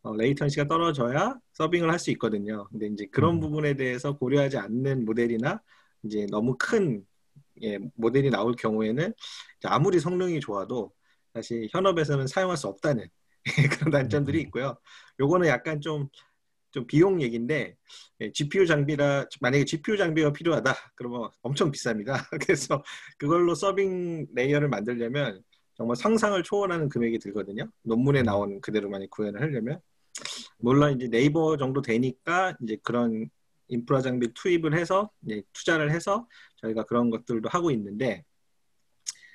[0.03, 2.67] 어, latency가 떨어져야 serving을 할 수 있거든요.
[2.71, 3.41] 근데 이제 그런 음.
[3.41, 5.61] 부분에 대해서 고려하지 않는 모델이나
[6.05, 7.05] 이제 너무 큰
[7.63, 9.13] 예, 모델이 나올 경우에는
[9.65, 10.93] 아무리 성능이 좋아도
[11.35, 13.09] 사실 현업에서는 사용할 수 없다는
[13.79, 14.43] 그런 단점들이 음.
[14.47, 14.79] 있고요.
[15.21, 16.09] 요거는 약간 좀,
[16.71, 17.77] 좀 비용 얘기인데
[18.21, 22.15] 예, GPU 장비라 만약에 GPU 장비가 필요하다 그러면 엄청 비쌉니다.
[22.47, 22.83] 그래서
[23.19, 25.43] 그걸로 serving layer를 만들려면
[25.75, 27.71] 정말 상상을 초월하는 금액이 들거든요.
[27.83, 28.25] 논문에 음.
[28.25, 29.81] 나온 그대로 많이 구현을 하려면
[30.59, 33.31] 물론 이제 네이버 정도 되니까 이제 그런
[33.69, 35.11] 인프라 장비 투입을 해서
[35.53, 36.27] 투자를 해서
[36.57, 38.25] 저희가 그런 것들도 하고 있는데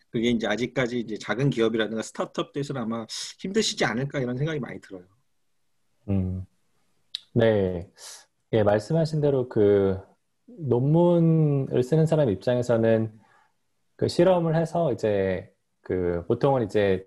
[0.10, 3.06] 그게 이제 아직까지 이제 작은 기업이라든가 스타트업들에서는 아마
[3.40, 5.06] 힘드시지 않을까 이런 생각이 많이 들어요.
[6.10, 6.46] 음.
[7.34, 7.90] 네.
[8.52, 9.98] 예, 말씀하신 대로 그
[10.46, 13.20] 논문을 쓰는 사람 입장에서는
[13.96, 17.06] 그 실험을 해서 이제 그 보통은 이제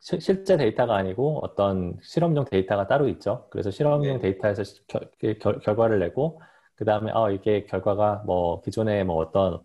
[0.00, 3.48] 시- 실제 데이터가 아니고 어떤 실험용 데이터가 따로 있죠.
[3.50, 4.18] 그래서 실험용 네.
[4.18, 6.42] 데이터에서 시- 결, 결- 결과를 내고
[6.76, 9.60] 그 다음에 아 이게 결과가 뭐 기존에 뭐 어떤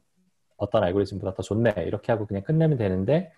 [0.58, 3.32] 어떤 알고리즘보다 더 좋네 이렇게 하고 그냥 끝내면 되는데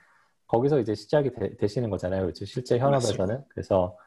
[0.47, 2.23] 거기서 이제 시작이 되, 시는 거잖아요.
[2.23, 2.45] 그렇죠?
[2.45, 3.97] 실제 현업에서는 그래서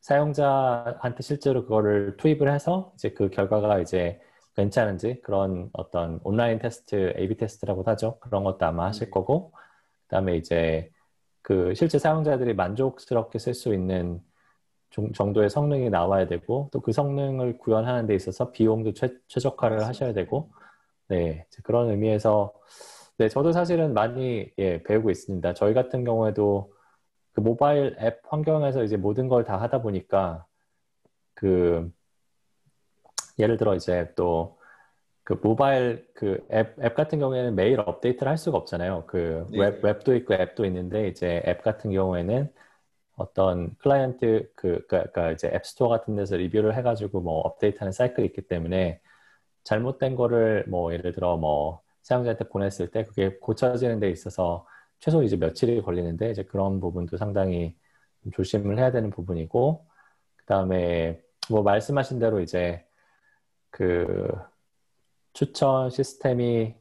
[0.00, 4.20] 사용자한테 실제로 그거를 투입을 해서 이제 그 결과가 이제
[4.56, 8.18] 괜찮은지 그런 어떤 온라인 테스트, A/B 테스트라고도 하죠.
[8.20, 9.10] 그런 것도 아마 하실 네.
[9.10, 9.52] 거고
[10.08, 10.90] 그다음에 이제
[11.42, 14.25] 그 실제 사용자들이 만족스럽게 쓸 수 있는 종-
[15.14, 19.84] 정도의 성능이 나와야 되고 또 그 성능을 구현하는 데 있어서 비용도 최, 최적화를.
[19.86, 20.50] 하셔야 되고
[21.08, 22.52] 네 그런 의미에서
[23.18, 25.54] 네 저도 사실은 많이 예, 배우고 있습니다.
[25.54, 26.72] 저희 같은 경우에도
[27.32, 30.46] 그 모바일 앱 환경에서 이제 모든 걸 다 하다 보니까
[31.34, 31.90] 그
[33.38, 34.56] 예를 들어 이제 또
[35.24, 39.04] 그 모바일 그 앱 앱 같은 경우에는 매일 업데이트를 할 수가 없잖아요.
[39.08, 39.58] 그 네.
[39.58, 42.48] 웹 웹도 있고 앱도 있는데 이제 앱 같은 경우에는
[43.16, 49.00] 어떤 클라이언트 그 그러니까 이제 앱스토어 같은 데서 리뷰를 해가지고 뭐 업데이트하는 사이클이 있기 때문에
[49.64, 54.66] 잘못된 거를 뭐 예를 들어 뭐 사용자한테 보냈을 때 그게 고쳐지는 데 있어서
[55.00, 57.74] 최소 이제 며칠이 걸리는데 이제 그런 부분도 상당히
[58.22, 59.86] 좀 조심을 해야 되는 부분이고
[60.36, 62.84] 그다음에 뭐 말씀하신 대로 이제
[63.70, 64.28] 그
[65.32, 66.74] 추천 시스템이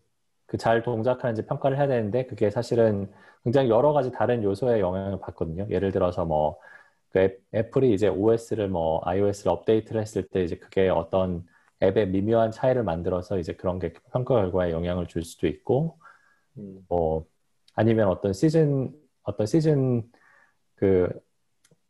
[0.47, 3.11] 그 잘 동작하는지 평가를 해야 되는데 그게 사실은
[3.43, 5.67] 굉장히 여러 가지 다른 요소에 영향을 받거든요.
[5.69, 11.45] 예를 들어서 뭐그 애, 애플이 이제 OS를 뭐 iOS를 업데이트를 했을 때 이제 그게 어떤
[11.83, 15.99] 앱의 미묘한 차이를 만들어서 이제 그런 게 평가 결과에 영향을 줄 수도 있고
[16.57, 17.25] 음, 뭐
[17.75, 20.03] 아니면 어떤 시즌 어떤 시즌
[20.75, 21.09] 그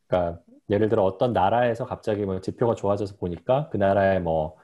[0.08, 4.58] 그러니까 예를 들어 어떤 나라에서 갑자기 뭐 지표가 좋아져서 보니까 그 나라의 뭐,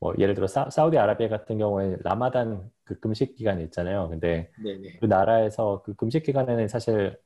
[0.00, 4.08] 뭐 예를 들어 사, 사우디아라비아 같은 경우에 라마단 그 금식 기간이 있잖아요.
[4.08, 4.98] 근데 네네.
[5.00, 7.18] 그 나라에서 그 금식 기간에는 사실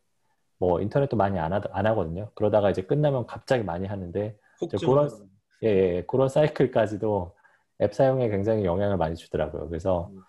[0.59, 2.31] 뭐 인터넷도 많이 안, 하, 안 하거든요.
[2.35, 4.37] 그러다가 이제 끝나면 갑자기 많이 하는데
[4.87, 5.09] 그런-
[5.63, 7.35] 예, 예, 그런 사이클까지도
[7.83, 9.69] 앱 사용에 굉장히 영향을 많이 주더라고요.
[9.69, 10.23] 그래서 음.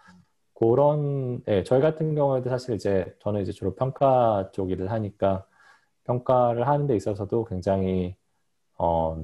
[0.54, 5.46] 그런, 예, 저희 같은 경우에도 사실 이제 저는 이제 주로 평가 쪽 일을 하니까
[6.04, 8.16] 평가를 하는 데 있어서도 굉장히,
[8.78, 9.24] 어,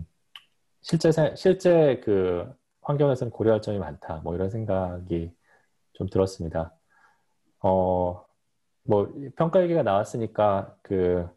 [0.82, 2.50] 실제, 사- 실제 그
[2.82, 4.22] 환경에서는 고려할 점이 많다.
[4.24, 5.32] 뭐 이런 생각이
[5.98, 6.74] 좀 들었습니다.
[7.64, 8.24] 어,
[8.84, 11.28] 뭐 평가 얘기가 나왔으니까 그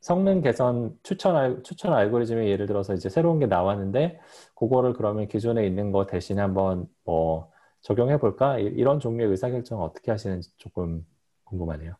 [0.00, 4.20] 성능 개선 추천 알, 추천 알고리즘이 예를 들어서 이제 새로운 게 나왔는데
[4.54, 8.58] 그거를 그러면 기존에 있는 거 대신에 한번 뭐 적용해 볼까?
[8.58, 11.06] 이- 이런 종류의 의사결정을 어떻게 하시는지 조금
[11.44, 11.94] 궁금하네요.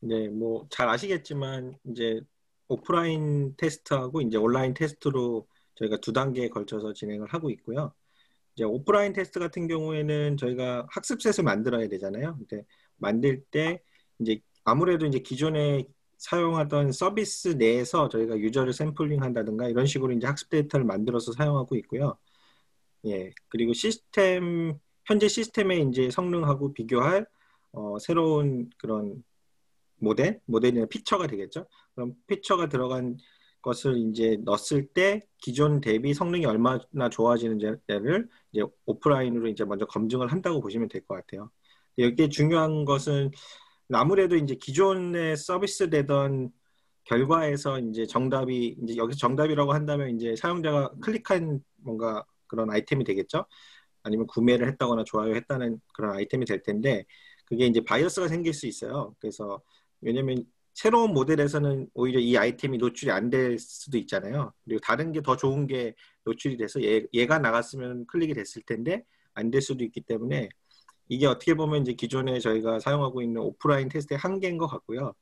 [0.00, 2.20] 네, 뭐 잘 아시겠지만 이제
[2.68, 7.92] 오프라인 테스트하고 이제 온라인 테스트로 저희가 두 단계에 걸쳐서 진행을 하고 있고요.
[8.54, 12.36] 이제 오프라인 테스트 같은 경우에는 저희가 학습셋을 만들어야 되잖아요.
[12.36, 12.64] 근데
[12.96, 13.82] 만들 때
[14.18, 15.86] 이제 아무래도 이제 기존에
[16.18, 22.16] 사용하던 서비스 내에서 저희가 유저를 샘플링 한다든가 이런 식으로 이제 학습 데이터를 만들어서 사용하고 있고요.
[23.06, 27.26] 예, 그리고 시스템, 현재 시스템의 이제 성능하고 비교할
[27.72, 29.24] 어, 새로운 그런
[29.96, 31.66] 모델, 모델이나 피처가 되겠죠.
[31.94, 33.16] 그럼 피처가 들어간
[33.62, 40.60] 것을 이제 넣었을 때 기존 대비 성능이 얼마나 좋아지는지를 이제 오프라인으로 이제 먼저 검증을 한다고
[40.60, 41.50] 보시면 될 것 같아요.
[41.98, 43.30] 여기에 중요한 것은
[43.92, 46.50] 아무래도 이제 기존에 서비스 되던
[47.04, 53.44] 결과에서 이제 정답이 이제 여기서 정답이라고 한다면 이제 사용자가 클릭한 뭔가 그런 아이템이 되겠죠.
[54.02, 57.04] 아니면 구매를 했다거나 좋아요 했다는 그런 아이템이 될 텐데
[57.46, 59.14] 그게 이제 바이어스가 생길 수 있어요.
[59.20, 59.60] 그래서
[60.00, 64.52] 왜냐면 새로운 모델에서는 오히려 이 아이템이 노출이 안 될 수도 있잖아요.
[64.64, 69.04] 그리고 다른 게 더 좋은 게 노출이 돼서 얘, 얘가 나갔으면 클릭이 됐을 텐데
[69.34, 70.48] 안 될 수도 있기 때문에
[71.08, 75.14] 이게 어떻게 보면 이제 기존에 저희가 사용하고 있는 오프라인 테스트의 한계인 것 같고요.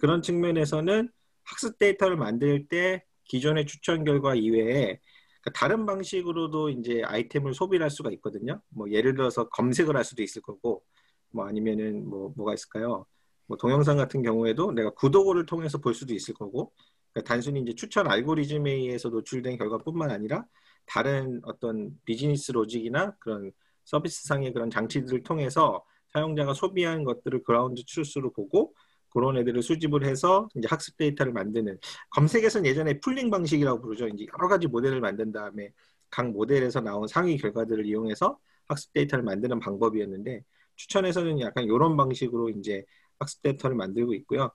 [0.00, 1.08] 그런 측면에서는
[1.44, 5.00] 학습 데이터를 만들 때 기존의 추천 결과 이외에
[5.42, 8.60] 그러니까 다른 방식으로도 이제 아이템을 소비를 할 수가 있거든요.
[8.68, 10.84] 뭐 예를 들어서 검색을 할 수도 있을 거고,
[11.30, 13.06] 뭐 아니면은 뭐 뭐가 있을까요?
[13.50, 16.72] 뭐 동영상 같은 경우에도 내가 구독을 통해서 볼 수도 있을 거고,
[17.12, 20.44] 그러니까 단순히 이제 추천 알고리즘에 의해서 노출된 결과뿐만 아니라
[20.86, 23.50] 다른 어떤 비즈니스 로직이나 그런
[23.86, 28.72] 서비스상의 그런 장치들을 통해서 사용자가 소비한 것들을 ground truth로 보고
[29.08, 31.76] 그런 애들을 수집을 해서 이제 학습 데이터를 만드는
[32.10, 34.06] 검색에서는 예전에 pooling 방식이라고 부르죠.
[34.06, 35.72] 이제 여러 가지 모델을 만든 다음에
[36.08, 40.44] 각 모델에서 나온 상위 결과들을 이용해서 학습 데이터를 만드는 방법이었는데
[40.76, 42.84] 추천에서는 약간 이런 방식으로 이제
[43.20, 44.50] 학습 데이터를 만들고 있고요.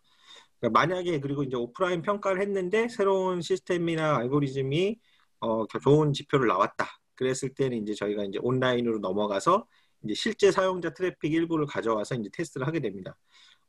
[0.60, 5.00] 그러니까 만약에 그리고 이제 오프라인 평가를 했는데 새로운 시스템이나 알고리즘이
[5.42, 6.88] 어, 좋은 지표를 나왔다.
[7.16, 9.68] 그랬을 때는 이제 저희가 이제 온라인으로 넘어가서
[10.04, 13.16] 이제 실제 사용자 트래픽 일부를 가져와서 이제 테스트를 하게 됩니다.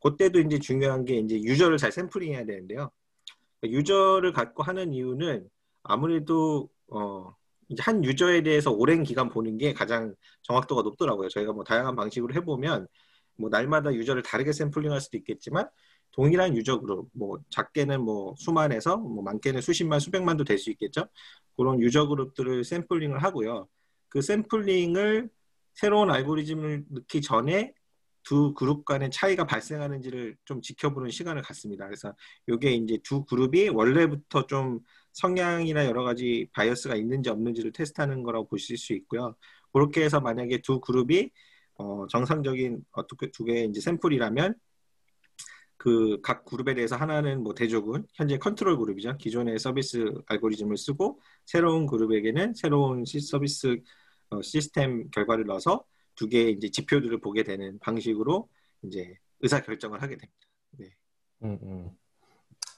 [0.02, 2.90] 그때도 이제 중요한 게 이제 유저를 잘 샘플링 해야 되는데요.
[3.60, 5.48] 그러니까 유저를 갖고 하는 이유는
[5.82, 7.34] 아무래도 어
[7.68, 11.28] 이제 한 유저에 대해서 오랜 기간 보는 게 가장 정확도가 높더라고요.
[11.28, 12.86] 저희가 뭐 다양한 방식으로 해보면
[13.36, 15.68] 뭐 날마다 유저를 다르게 샘플링할 수도 있겠지만
[16.12, 21.08] 동일한 유저 그룹 뭐 작게는 뭐 수만에서 뭐 많게는 수십만 수백만도 될 수 있겠죠.
[21.56, 23.68] 그런 유저 그룹들을 샘플링을 하고요.
[24.08, 25.28] 그 샘플링을
[25.74, 27.74] 새로운 알고리즘을 넣기 전에
[28.22, 31.84] 두 그룹 간의 차이가 발생하는지를 좀 지켜보는 시간을 갖습니다.
[31.86, 32.14] 그래서
[32.48, 34.80] 이게 이제 두 그룹이 원래부터 좀
[35.12, 39.36] 성향이나 여러 가지 bias가 있는지 없는지를 테스트하는 거라고 보실 수 있고요.
[39.72, 41.30] 그렇게 해서 만약에 두 그룹이
[41.78, 44.54] 어, 정상적인 어떻게 두 개의 이제 샘플이라면
[45.76, 49.16] 그 각 그룹에 대해서 하나는 뭐 대조군 현재 control group이죠.
[49.18, 53.78] 기존의 서비스 알고리즘을 쓰고 새로운 그룹에게는 새로운 시, 서비스
[54.30, 55.84] 어, 시스템 결과를 넣어서
[56.14, 58.48] 두 개의 이제 지표들을 보게 되는 방식으로
[58.82, 60.48] 이제 의사 결정을 하게 됩니다.
[60.72, 60.90] 네.
[61.44, 61.90] 음, 음.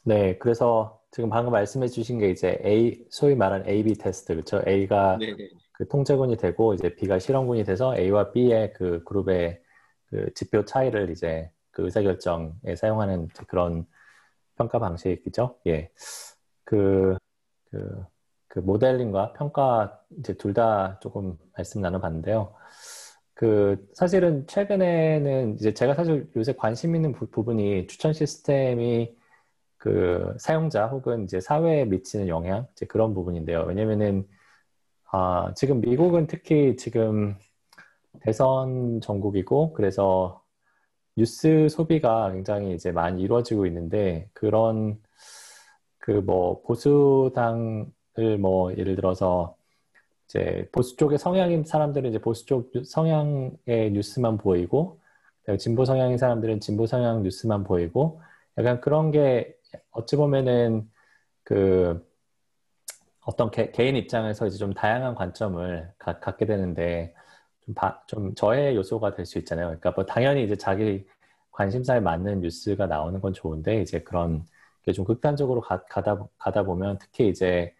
[0.05, 4.63] 네, 그래서 지금 방금 말씀해 주신 게 이제 A, 소위 말하는 A-B 테스트, 그렇죠?
[4.67, 5.49] A가 네네.
[5.79, 9.63] 그 통제군이 되고 이제 B가 실험군이 돼서 A와 B의 그 그룹의
[10.11, 13.87] 그 지표 차이를 이제 그 의사결정에 사용하는 그런
[14.57, 15.59] 평가 방식이죠.
[15.69, 15.91] 예.
[16.65, 17.17] 그,
[17.71, 18.05] 그,
[18.49, 22.55] 그 모델링과 평가 이제 둘 다 조금 말씀 나눠봤는데요.
[23.35, 29.17] 그 사실은 최근에는 이제 제가 사실 요새 관심 있는 부, 분이 추천 시스템이
[29.79, 33.65] 그 사용자 혹은 이제 사회에 미치는 영향 이제 그런 부분인데요.
[33.69, 34.29] 왜냐면은
[35.11, 37.37] 아, 지금 미국은 특히 지금
[38.21, 40.43] 대선 전국이고 그래서
[41.17, 45.01] 뉴스 소비가 굉장히 이제 많이 이루어지고 있는데 그런
[45.99, 49.57] 그 뭐 보수당을 뭐 예를 들어서
[50.27, 55.01] 이제 보수 쪽의 성향인 사람들은 이제 보수 쪽 성향의 뉴스만 보이고
[55.59, 58.23] 진보 성향인 사람들은 진보 성향 뉴스만 보이고
[58.59, 59.55] 약간 그런 게
[59.91, 60.91] 어찌 보면은
[61.45, 62.07] 그
[63.29, 67.15] 어떤 개, 인 입장에서 이제 좀 다양한 관점을 가, 갖게 되는데
[67.67, 69.67] 좀, 바, 좀 저의 요소가 될 수 있잖아요.
[69.67, 71.07] 그러니까 뭐 당연히 이제 자기
[71.53, 74.45] 관심사에 맞는 뉴스가 나오는 건 좋은데 이제 그런
[74.85, 77.75] 게 좀 극단적으로 가, 가다 가다 보면 특히 이제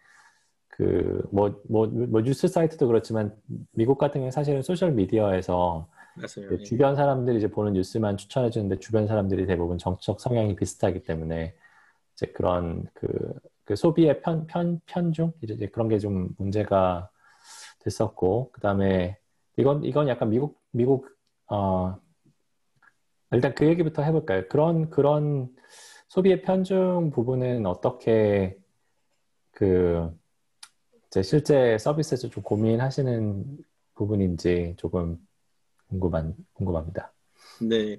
[0.69, 3.35] 그뭐뭐뭐 뉴스 사이트도 그렇지만
[3.71, 5.87] 미국 같은 경우는 사실은 소셜 미디어에서.
[6.65, 11.53] 주변 사람들이 이제 보는 뉴스만 추천해 주는데 주변 사람들이 대부분 정치적 성향이 비슷하기 때문에
[12.19, 13.07] 이제 그런 그,
[13.63, 17.09] 그 소비의 편, 편, 편중 이제 그런 게 좀 문제가
[17.79, 19.17] 됐었고 그 다음에
[19.57, 21.07] 이건 이건 약간 미국 미국
[21.47, 21.95] 어
[23.31, 24.47] 일단 그 얘기부터 해볼까요?
[24.49, 25.55] 그런 그런
[26.09, 28.57] 소비의 편중 부분은 어떻게
[29.51, 30.11] 그
[31.07, 33.57] 이제 실제 서비스에서 좀 고민하시는
[33.95, 35.17] 부분인지 조금
[35.87, 37.13] 궁금한 궁금합니다.
[37.61, 37.97] 네.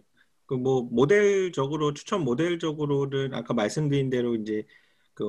[0.51, 4.67] 그 뭐 모델적으로 추천 모델적으로는 아까 말씀드린 대로 이제
[5.15, 5.27] 그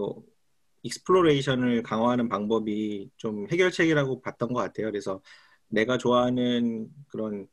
[0.83, 4.87] exploration을 강화하는 방법이 좀 해결책이라고 봤던 것 같아요.
[4.87, 5.21] 그래서
[5.67, 7.47] 내가 좋아하는 그런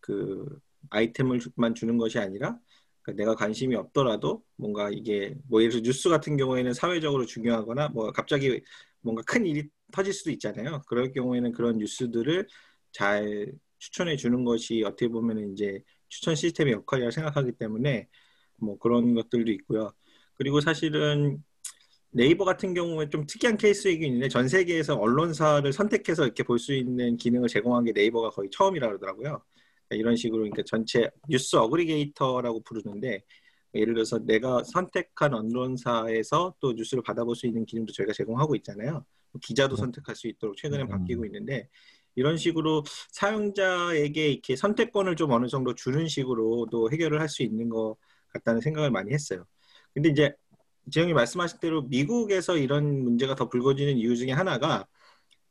[0.00, 0.46] 그
[0.90, 2.58] 아이템을만 주는 것이 아니라
[3.02, 8.10] 그러니까 내가 관심이 없더라도 뭔가 이게 뭐 예를 들어 뉴스 같은 경우에는 사회적으로 중요하거나 뭐
[8.12, 8.62] 갑자기
[9.02, 10.82] 뭔가 큰 일이 터질 수도 있잖아요.
[10.88, 12.48] 그럴 경우에는 그런 뉴스들을
[12.92, 18.08] 잘 추천해 주는 것이 어떻게 보면 이제 추천 시스템의 역할이라고 생각하기 때문에
[18.56, 19.92] 뭐 그런 것들도 있고요.
[20.34, 21.42] 그리고 사실은
[22.10, 27.16] 네이버 같은 경우에 좀 특이한 케이스이긴 있는데 전 세계에서 언론사를 선택해서 이렇게 볼 수 있는
[27.16, 29.42] 기능을 제공한 게 네이버가 거의 처음이라 그러더라고요.
[29.88, 33.22] 그러니까 이런 식으로 그러니까 전체 뉴스 aggregator라고 부르는데
[33.74, 39.04] 예를 들어서 내가 선택한 언론사에서 또 뉴스를 받아볼 수 있는 기능도 저희가 제공하고 있잖아요.
[39.42, 40.88] 기자도 선택할 수 있도록 최근에 음.
[40.88, 41.68] 바뀌고 있는데
[42.16, 47.96] 이런 식으로 사용자에게 이렇게 선택권을 좀 어느 정도 주는 식으로도 해결을 할 수 있는 것
[48.28, 49.44] 같다는 생각을 많이 했어요.
[49.94, 50.34] 근데 이제
[50.90, 54.86] 지영이 말씀하신 대로 미국에서 이런 문제가 더 불거지는 이유 중에 하나가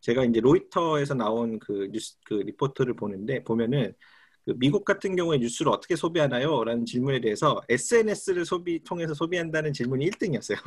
[0.01, 3.93] 제가 이제 로이터에서 나온 그 뉴스 그 리포트를 보는데 보면은
[4.45, 6.63] 그 미국 같은 경우에 뉴스를 어떻게 소비하나요?
[6.63, 10.57] 라는 질문에 대해서 SNS를 소비 통해서 소비한다는 질문이 1등이었어요.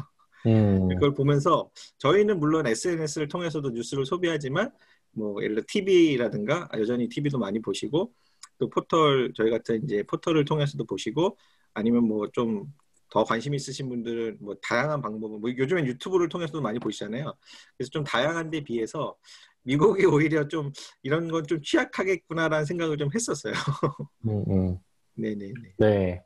[0.47, 4.71] 음, 그걸 보면서 저희는 물론 SNS를 통해서도 뉴스를 소비하지만
[5.12, 8.12] 뭐 예를 들어 TV라든가 여전히 TV도 많이 보시고
[8.59, 11.37] 또 포털 저희 같은 이제 포털을 통해서도 보시고
[11.75, 12.73] 아니면 뭐 좀
[13.11, 17.33] 더 관심 있으신 분들은 뭐 다양한 방법은 뭐 요즘엔 유튜브를 통해서도 많이 보시잖아요.
[17.77, 19.16] 그래서 좀 다양한 데 비해서
[19.62, 20.71] 미국이 오히려 좀
[21.03, 23.53] 이런 건 좀 취약하겠구나라는 생각을 좀 했었어요.
[24.27, 24.79] 음, 음.
[25.14, 25.53] 네네네.
[25.79, 26.23] 네,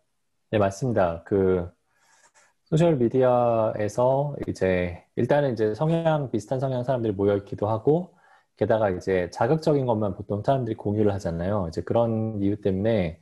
[0.51, 1.23] 네 맞습니다.
[1.25, 1.69] 그
[2.65, 8.17] 소셜 미디어에서 이제 일단은 이제 성향 비슷한 성향 사람들이 모여 있기도 하고
[8.57, 11.67] 게다가 이제 자극적인 것만 보통 사람들이 공유를 하잖아요.
[11.69, 13.21] 이제 그런 이유 때문에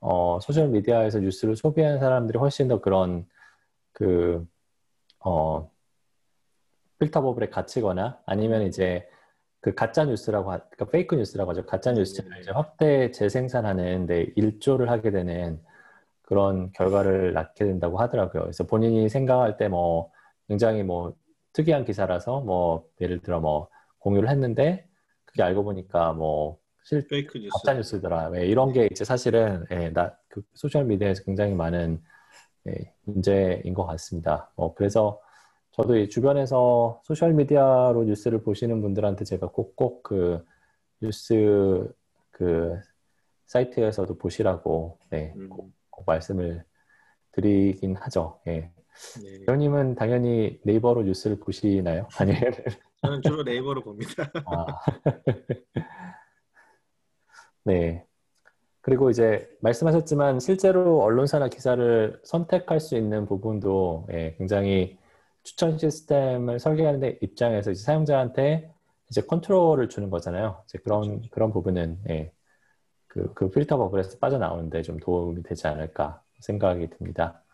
[0.00, 3.26] 어, 소셜 미디어에서 뉴스를 소비하는 사람들이 훨씬 더 그런
[3.92, 4.46] 그
[5.20, 5.70] 어,
[6.98, 9.08] filter bubble에 갇히거나 아니면 이제
[9.60, 11.66] 그 가짜 뉴스라고 하, 그러니까 fake news라고 하죠.
[11.66, 15.60] 가짜 뉴스를 이제 확대 재생산하는 데 일조를 하게 되는
[16.22, 18.42] 그런 결과를 낳게 된다고 하더라고요.
[18.44, 20.10] 그래서 본인이 생각할 때 뭐
[20.48, 21.14] 굉장히 뭐
[21.52, 23.68] 특이한 기사라서 뭐 예를 들어 뭐
[24.02, 24.86] 공유를 했는데
[25.24, 27.50] 그게 알고 보니까 뭐 실, fake news.
[27.52, 28.32] 가짜 뉴스더라.
[28.36, 32.02] 예, 이런 게 이제 사실은 예, 나, 그 소셜 미디어에서 굉장히 많은
[32.68, 34.50] 예, 문제인 것 같습니다.
[34.56, 35.20] 뭐 그래서
[35.72, 40.44] 저도 이 주변에서 소셜 미디어로 뉴스를 보시는 분들한테 제가 꼭꼭 그
[41.00, 41.88] 뉴스
[42.30, 42.78] 그
[43.46, 46.64] 사이트에서도 보시라고 네, 음, 꼭, 꼭 말씀을
[47.32, 48.40] 드리긴 하죠.
[48.48, 48.70] 예.
[49.22, 49.44] 네.
[49.46, 52.06] 재호님은 당연히 네이버로 뉴스를 보시나요?
[52.18, 52.52] 아니면
[53.02, 54.30] 저는 주로 네이버로 봅니다.
[54.46, 54.66] 아.
[57.64, 58.06] 네.
[58.80, 64.98] 그리고 이제 말씀하셨지만 실제로 언론사나 기사를 선택할 수 있는 부분도 예, 굉장히
[65.44, 68.72] 추천 시스템을 설계하는 입장에서 이제 사용자한테
[69.10, 70.62] 이제 컨트롤을 주는 거잖아요.
[70.64, 72.32] 이제 그런 그런 부분은 예,
[73.06, 77.44] 그, 그 필터 버블에서 빠져나오는데 좀 도움이 되지 않을까 생각이 듭니다.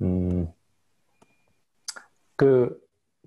[0.00, 0.06] 네.
[0.06, 0.52] 음,
[2.36, 2.83] 그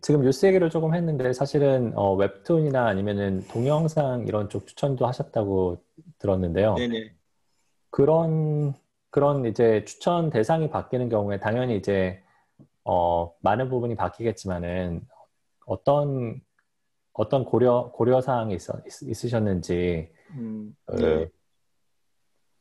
[0.08, 5.84] 지금 뉴스 얘기를 조금 했는데 사실은 어, 웹툰이나 아니면은 동영상 이런 쪽 추천도 하셨다고
[6.18, 6.76] 들었는데요.
[6.76, 7.14] 네네.
[7.90, 8.74] 그런
[9.10, 12.24] 그런 이제 추천 대상이 바뀌는 경우에 당연히 이제
[12.86, 15.02] 어, 많은 부분이 바뀌겠지만은
[15.66, 16.40] 어떤
[17.12, 18.62] 어떤 고려 고려 사항이 있,
[19.02, 21.30] 있으셨는지 음, 그, 네.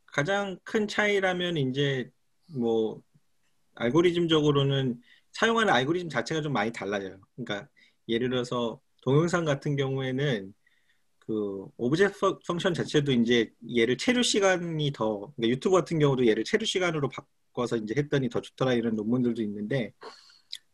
[0.07, 2.11] 가장 큰 차이라면 이제
[2.59, 3.01] 뭐
[3.77, 5.01] 알고리즘적으로는
[5.37, 7.19] 사용하는 알고리즘 자체가 좀 많이 달라져요.
[7.35, 7.69] 그러니까
[8.09, 10.55] 예를 들어서 동영상 같은 경우에는
[11.19, 16.65] 그 object function 자체도 이제 얘를 체류 시간이 더 그러니까 유튜브 같은 경우도 얘를 체류
[16.65, 19.93] 시간으로 바꿔서 이제 했더니 더 좋더라 이런 논문들도 있는데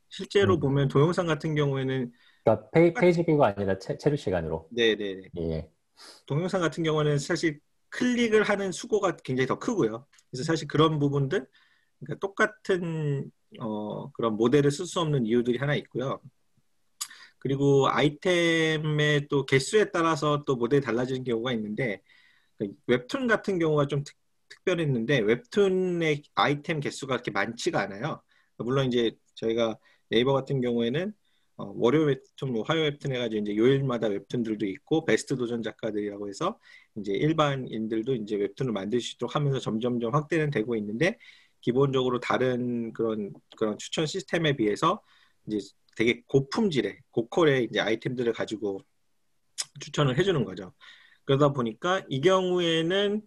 [0.08, 0.60] 실제로 음.
[0.60, 2.12] 보면 동영상 같은 경우에는
[2.44, 4.68] 그러니까 페이, page view가 아니라 체, 체류 시간으로.
[4.70, 5.70] 네네 예.
[6.26, 7.58] 동영상 같은 경우는 사실
[7.88, 10.06] 클릭을 하는 수고가 굉장히 더 크고요.
[10.30, 11.48] 그래서 사실 그런 부분들
[11.98, 16.20] 그러니까 똑같은 어, 그런 모델을 쓸 수 없는 이유들이 하나 있고요.
[17.38, 22.00] 그리고 아이템의 또 개수에 따라서 또 모델이 달라지는 경우가 있는데
[22.58, 24.16] 그 웹툰 같은 경우가 좀 특,
[24.48, 28.22] 특별했는데 웹툰의 아이템 개수가 그렇게 많지가 않아요.
[28.58, 29.78] 물론 이제 저희가
[30.08, 31.12] 네이버 같은 경우에는
[31.56, 36.58] 어, 월요 웹툰, 뭐 화요 웹툰 해가지고 이제 요일마다 웹툰들도 있고 베스트 도전 작가들이라고 해서
[36.96, 41.18] 이제 일반인들도 이제 웹툰을 만들 수 있도록 하면서 점점점 확대는 되고 있는데
[41.62, 45.02] 기본적으로 다른 그런 그런 추천 시스템에 비해서
[45.46, 45.58] 이제
[45.96, 48.80] 되게 고품질의 고퀄의 이제 아이템들을 가지고
[49.80, 50.72] 추천을 해주는 거죠.
[51.24, 53.22] 그러다 보니까 이 경우에는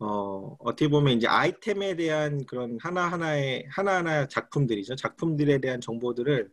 [0.00, 4.96] 어, 어떻게 보면 이제 아이템에 대한 그런 하나하나의 하나하나 작품들이죠.
[4.96, 6.50] 작품들에 대한 정보들을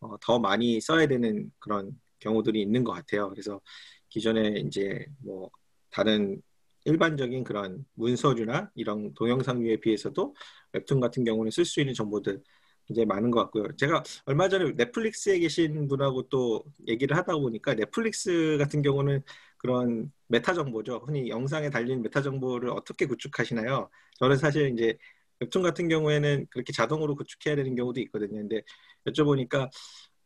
[0.00, 3.30] 어, 더 많이 써야 되는 그런 경우들이 있는 것 같아요.
[3.30, 3.60] 그래서
[4.08, 5.50] 기존에 이제 뭐
[5.90, 6.42] 다른
[6.90, 10.34] 일반적인 그런 문서류나 이런 동영상류에 비해서도
[10.72, 12.42] 웹툰 같은 경우는 쓸 수 있는 정보들
[12.86, 13.68] 굉장히 많은 것 같고요.
[13.76, 19.22] 제가 얼마 전에 넷플릭스에 계신 분하고 또 얘기를 하다 보니까 넷플릭스 같은 경우는
[19.58, 21.02] 그런 meta 정보죠.
[21.06, 23.90] 흔히 영상에 달린 meta 정보를 어떻게 구축하시나요?
[24.18, 24.96] 저는 사실 이제
[25.40, 28.40] 웹툰 같은 경우에는 그렇게 자동으로 구축해야 되는 경우도 있거든요.
[28.40, 28.62] 근데
[29.06, 29.70] 여쭤보니까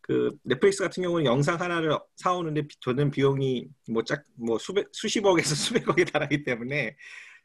[0.07, 6.44] 그 넷플릭스 같은 경우는 영상 하나를 사오는데 드는 비용이 뭐짝뭐 뭐 수백 수십억에서 수백억에 달하기
[6.44, 6.94] 때문에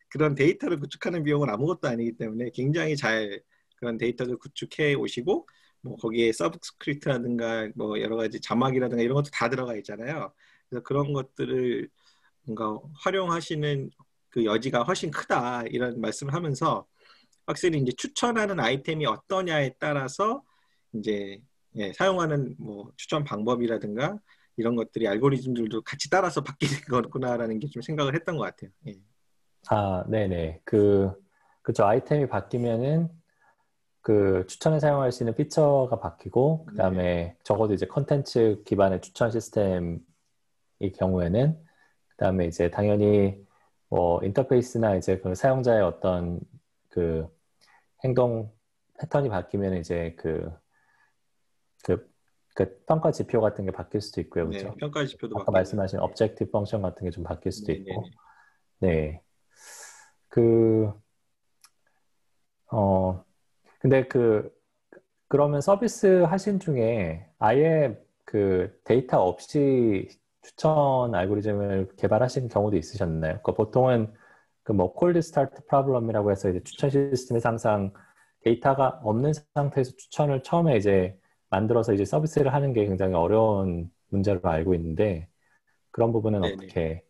[0.09, 3.41] 그런 데이터를 구축하는 비용은 아무것도 아니기 때문에 굉장히 잘
[3.77, 5.47] 그런 데이터를 구축해 오시고
[5.81, 10.33] 뭐 거기에 서브스크립트라든가 뭐 여러 가지 자막이라든가 이런 것도 다 들어가 있잖아요.
[10.67, 11.89] 그래서 그런 것들을
[12.43, 13.89] 뭔가 활용하시는
[14.29, 16.85] 그 여지가 훨씬 크다 이런 말씀을 하면서
[17.45, 20.43] 확실히 이제 추천하는 아이템이 어떠냐에 따라서
[20.93, 21.41] 이제
[21.75, 24.19] 예, 사용하는 뭐 추천 방법이라든가
[24.57, 28.71] 이런 것들이 알고리즘들도 같이 따라서 바뀌는 거구나라는 게 좀 생각을 했던 것 같아요.
[28.87, 28.93] 예.
[29.69, 30.61] 아, 네네.
[30.65, 31.11] 그,
[31.61, 31.85] 그죠.
[31.85, 33.09] 아이템이 바뀌면은
[34.01, 37.37] 그 추천에 사용할 수 있는 피처가 바뀌고, 그 다음에 네.
[37.43, 39.99] 적어도 이제 컨텐츠 기반의 추천 시스템의
[40.97, 41.63] 경우에는,
[42.09, 43.37] 그 다음에 이제 당연히
[43.89, 46.39] 뭐 인터페이스나 이제 그 사용자의 어떤
[46.89, 47.27] 그
[48.03, 48.51] 행동
[48.99, 50.51] 패턴이 바뀌면 이제 그,
[51.83, 52.09] 그,
[52.55, 54.47] 그 평가 지표 같은 게 바뀔 수도 있고요.
[54.47, 54.69] 그렇죠?
[54.69, 57.89] 네, 평가 지표도 아까 말씀하신 objective function 같은 게 좀 바뀔 수도 네네네.
[57.91, 58.05] 있고.
[58.79, 59.21] 네.
[60.27, 60.91] 그,
[62.71, 63.23] 어,
[63.79, 64.51] 근데 그,
[65.27, 70.07] 그러면 서비스 하신 중에 아예 그 데이터 없이
[70.41, 73.39] 추천 알고리즘을 개발하신 경우도 있으셨나요?
[73.43, 74.13] 그 보통은
[74.63, 77.93] 그뭐 cold start problem이라고 해서 이제 추천 시스템에서 항상
[78.43, 81.18] 데이터가 없는 상태에서 추천을 처음에 이제
[81.49, 85.27] 만들어서 이제 서비스를 하는 게 굉장히 어려운 문제로 알고 있는데
[85.91, 86.53] 그런 부분은 네네.
[86.53, 87.03] 어떻게?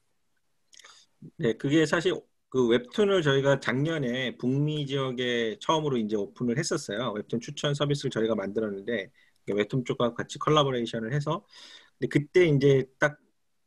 [1.38, 2.14] 네, 그게 사실
[2.50, 7.12] 그 웹툰을 저희가 작년에 북미 지역에 처음으로 이제 오픈을 했었어요.
[7.12, 9.12] 웹툰 추천 서비스를 저희가 만들었는데
[9.48, 11.46] 웹툰 쪽과 같이 collaboration을 해서
[11.98, 13.20] 근데 그때 이제 딱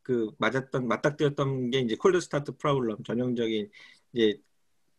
[0.03, 3.71] 그 맞았던 맞닥뜨렸던 게 이제 cold start problem 전형적인
[4.13, 4.39] 이제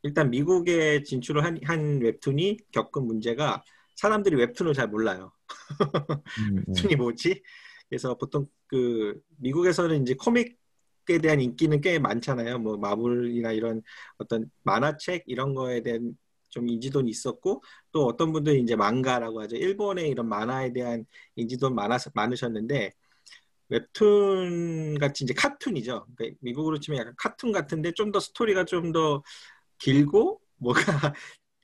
[0.04, 3.64] 일단 미국에 진출을 한, 한 웹툰이 겪은 문제가
[3.96, 5.32] 사람들이 웹툰을 잘 몰라요.
[6.40, 6.64] 음, 음.
[6.68, 7.42] 웹툰이 뭐지?
[7.90, 10.58] 그래서 보통 그 미국에서는 이제 코믹
[11.10, 12.60] 에 대한 인기는 꽤 많잖아요.
[12.60, 13.82] 뭐 마블이나 이런
[14.18, 16.18] 어떤 만화책 이런 거에 대한
[16.50, 19.58] 좀 인지도는 있었고 또 어떤 분들이 이제 망가라고 하죠.
[19.58, 22.94] 일본의 이런 만화에 대한 인지도는 많아 많으셨는데
[23.70, 26.08] 웹툰 같이 이제 카툰이죠.
[26.16, 29.24] 그러니까 미국으로 치면 약간 카툰 같은데 좀 더 스토리가 좀 더
[29.80, 30.82] 길고 뭐가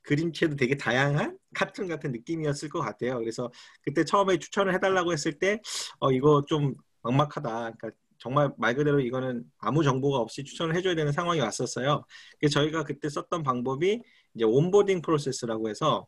[0.02, 3.18] 그림체도 되게 다양한 카툰 같은 느낌이었을 것 같아요.
[3.18, 3.50] 그래서
[3.82, 5.60] 그때 처음에 추천을 해달라고 했을 때,
[5.98, 7.50] 어, 이거 좀 막막하다.
[7.50, 12.04] 그러니까 정말 말 그대로 이거는 아무 정보가 없이 추천을 해줘야 되는 상황이 왔었어요.
[12.38, 14.02] 그래서 저희가 그때 썼던 방법이
[14.34, 16.06] 이제 onboarding process라고 해서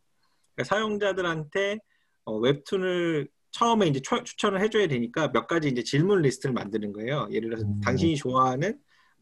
[0.54, 1.78] 그러니까 사용자들한테
[2.24, 7.28] 어, 웹툰을 처음에 이제 추천을 해줘야 되니까 몇 가지 이제 질문 리스트를 만드는 거예요.
[7.30, 7.80] 예를 들어서 음.
[7.80, 8.78] 당신이 좋아하는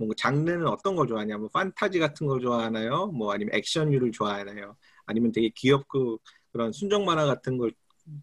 [0.06, 3.08] 뭐 장르는 어떤 걸 좋아하냐, 뭐 판타지 같은 걸 좋아하나요?
[3.08, 4.76] 뭐 아니면 액션류를 좋아하나요?
[5.06, 6.20] 아니면 되게 귀엽고
[6.52, 7.72] 그런 순정 만화 같은 걸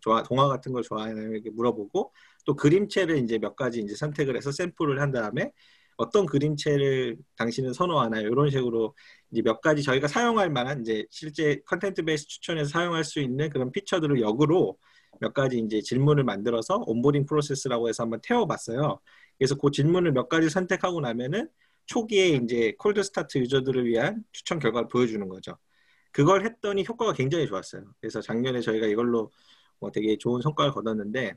[0.01, 2.13] 좋아 동화 같은 걸 좋아하냐고 이렇게 물어보고
[2.45, 5.51] 또 그림체를 이제 몇 가지 이제 선택을 해서 샘플을 한 다음에
[5.97, 8.28] 어떤 그림체를 당신은 선호하나요?
[8.28, 8.95] 이런 식으로
[9.32, 13.71] 이제 몇 가지 저희가 사용할 만한 이제 실제 content base 추천에서 사용할 수 있는 그런
[13.72, 14.78] feature들을 역으로
[15.19, 18.99] 몇 가지 이제 질문을 만들어서 onboarding process라고 해서 한번 태워봤어요.
[19.38, 21.49] 그래서 그 질문을 몇 가지 선택하고 나면은
[21.88, 25.58] 초기에 이제 cold start 유저들을 위한 추천 결과를 보여주는 거죠.
[26.12, 27.84] 그걸 했더니 효과가 굉장히 좋았어요.
[28.02, 29.32] 그래서 작년에 저희가 이걸로
[29.80, 31.36] 뭐 되게 좋은 성과를 거뒀는데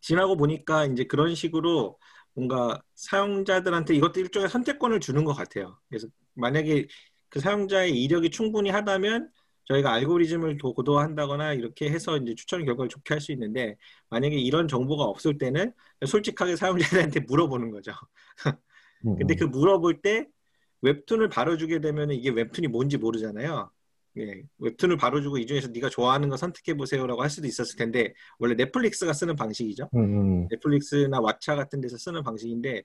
[0.00, 1.98] 지나고 보니까 이제 그런 식으로
[2.34, 5.78] 뭔가 사용자들한테 이것도 일종의 선택권을 주는 것 같아요.
[5.88, 6.86] 그래서 만약에
[7.28, 9.30] 그 사용자의 이력이 충분하다면
[9.66, 13.76] 저희가 알고리즘을 도 고도화한다거나 이렇게 해서 이제 추천 결과를 좋게 할 수 있는데
[14.10, 15.72] 만약에 이런 정보가 없을 때는
[16.06, 17.92] 솔직하게 사용자들한테 물어보는 거죠.
[19.02, 20.26] 근데 그 물어볼 때
[20.82, 23.70] 웹툰을 바로 주게 되면 이게 웹툰이 뭔지 모르잖아요.
[24.18, 28.12] 예, 웹툰을 바로 주고 이 중에서 네가 좋아하는 거 선택해 보세요라고 할 수도 있었을 텐데
[28.38, 29.88] 원래 넷플릭스가 쓰는 방식이죠.
[29.94, 32.82] 음, 넷플릭스나 왓챠 같은 데서 쓰는 방식인데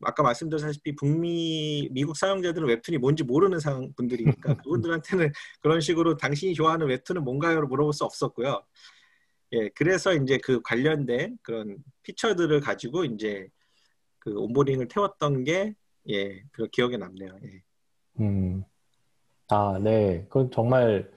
[0.00, 6.88] 아까 말씀드렸다시피 북미 미국 사용자들은 웹툰이 뭔지 모르는 상 분들이니까 그분들한테는 그런 식으로 당신이 좋아하는
[6.88, 8.64] 웹툰은 뭔가요로 물어볼 수 없었고요.
[9.52, 13.48] 예, 그래서 이제 그 관련된 그런 피처들을 가지고 이제
[14.22, 15.74] 그 온보딩을 태웠던 게
[16.08, 17.36] 예, 그 기억에 남네요.
[17.44, 17.62] 예.
[18.20, 18.64] 음.
[19.48, 20.24] 아, 네.
[20.28, 21.10] 그건 정말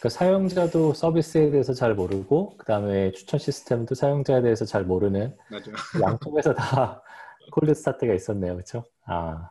[0.00, 5.74] 그 사용자도 서비스에 대해서 잘 모르고, 그 다음에 추천 시스템도 사용자에 대해서 잘 모르는 맞아요.
[6.02, 7.02] 양쪽에서 다
[7.52, 8.54] 콜드 스타트가 있었네요.
[8.54, 8.84] 그렇죠?
[9.06, 9.50] 아.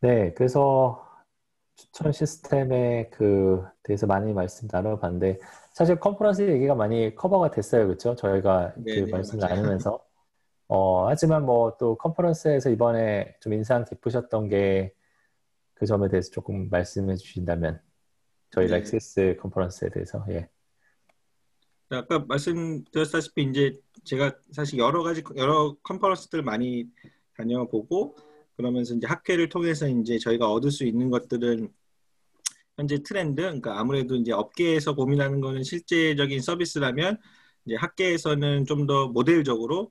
[0.00, 0.34] 네.
[0.34, 1.06] 그래서
[1.76, 5.38] 추천 시스템에 그 대해서 많이 말씀 나눠봤는데,
[5.72, 7.86] 사실 컨퍼런스 얘기가 많이 커버가 됐어요.
[7.86, 8.16] 그렇죠?
[8.16, 9.54] 저희가 그 네네, 말씀 맞아요.
[9.54, 10.11] 나누면서.
[10.74, 14.94] 어, 하지만 뭐 또 컨퍼런스에서 이번에 좀 인상 깊으셨던 게
[15.74, 17.80] 그 점에 대해서 조금 말씀해 주신다면
[18.50, 18.76] 저희 네.
[18.78, 20.48] RecSys 컨퍼런스에 대해서 예.
[21.90, 23.72] 아까 말씀드렸다시피 이제
[24.04, 26.86] 제가 사실 여러 가지 여러 컨퍼런스들 많이
[27.36, 28.16] 다녀보고
[28.56, 31.68] 그러면서 이제 학회를 통해서 이제 저희가 얻을 수 있는 것들은
[32.76, 37.18] 현재 트렌드, 그러니까 아무래도 이제 업계에서 고민하는 거는 실제적인 서비스라면
[37.66, 39.90] 이제 학계에서는 좀 더 모델적으로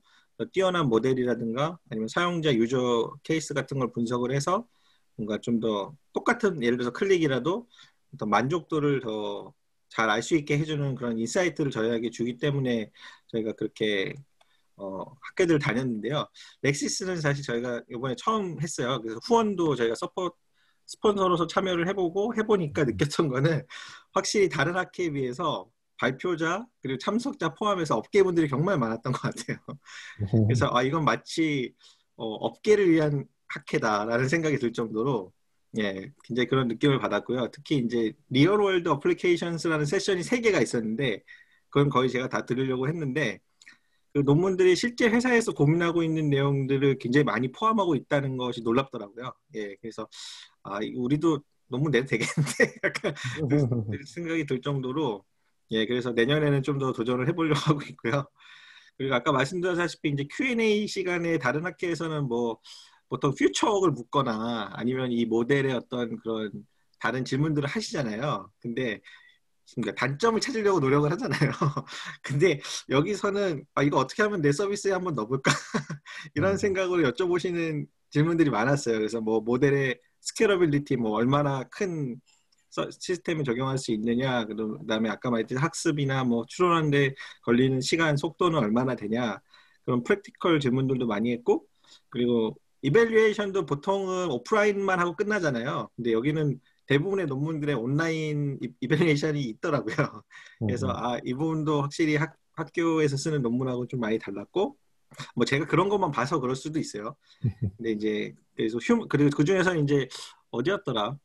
[0.50, 4.66] 뛰어난 모델이라든가 아니면 사용자 user case 같은 걸 분석을 해서
[5.16, 7.68] 뭔가 좀 더 똑같은 예를 들어서 클릭이라도
[8.18, 9.54] 더 만족도를 더
[9.90, 12.90] 잘 알 수 있게 해주는 그런 insight를 저희에게 주기 때문에
[13.28, 14.14] 저희가 그렇게
[14.76, 16.26] 어, 학회들을 다녔는데요.
[16.62, 19.00] RecSys는 사실 저희가 이번에 처음 했어요.
[19.02, 20.30] 그래서 후원도 저희가 서포
[20.86, 23.66] 스폰서로서 참여를 해보고 해보니까 느꼈던 거는
[24.12, 25.68] 확실히 다른 학회에 비해서
[26.02, 29.58] 발표자 그리고 참석자 포함해서 업계분들이 정말 많았던 것 같아요.
[30.48, 31.72] 그래서 아 이건 마치
[32.16, 35.32] 어, 업계를 위한 학회다라는 생각이 들 정도로
[35.78, 37.50] 예 굉장히 그런 느낌을 받았고요.
[37.52, 41.22] 특히 이제 real-world applications라는 세션이 세 개가 있었는데
[41.70, 43.38] 그건 거의 제가 다 들으려고 했는데
[44.12, 49.32] 그 논문들이 실제 회사에서 고민하고 있는 내용들을 굉장히 많이 포함하고 있다는 것이 놀랍더라고요.
[49.54, 50.08] 예 그래서
[50.64, 53.14] 아 우리도 논문 내도 되겠는데 약간
[53.90, 55.24] 그 생각이 들 정도로
[55.70, 58.24] 예 그래서 내년에는 좀 더 도전을 해보려고 하고 있고요.
[58.98, 62.58] 그리고 아까 말씀드렸다시피 이제 Q&A 시간에 다른 학회에서는 뭐
[63.08, 66.50] 보통 퓨처웍을 묻거나 아니면 이 모델의 어떤 그런
[67.00, 68.50] 다른 질문들을 하시잖아요.
[68.60, 69.00] 근데
[69.74, 71.50] 그러니까 단점을 찾으려고 노력을 하잖아요.
[72.22, 72.60] 근데
[72.90, 75.52] 여기서는 아 이거 어떻게 하면 내 서비스에 한번 넣어볼까
[76.34, 76.56] 이런 음.
[76.56, 78.96] 생각으로 여쭤보시는 질문들이 많았어요.
[78.98, 82.31] 그래서 뭐 모델의 scalability 뭐 얼마나 큰 서-
[83.00, 87.14] 시스템을 적용할 수 있느냐 그다음에 아까 말했듯이 학습이나 뭐 추론하는데
[87.44, 89.40] 걸리는 시간 속도는 얼마나 되냐
[89.84, 91.66] 그런 practical 질문들도 많이 했고
[92.08, 95.88] 그리고 evaluation도 보통은 오프라인만 하고 끝나잖아요.
[95.96, 99.94] 근데 여기는 대부분의 논문들의 온라인 e- evaluation이 있더라고요.
[100.66, 104.76] 그래서 아 이 부분도 확실히 학, 학계에서 쓰는 논문하고 좀 많이 달랐고
[105.36, 107.16] 뭐 제가 그런 것만 봐서 그럴 수도 있어요.
[107.76, 110.08] 근데 이제 그래서 휴 그리고 그 중에서 이제
[110.50, 111.16] 어디였더라?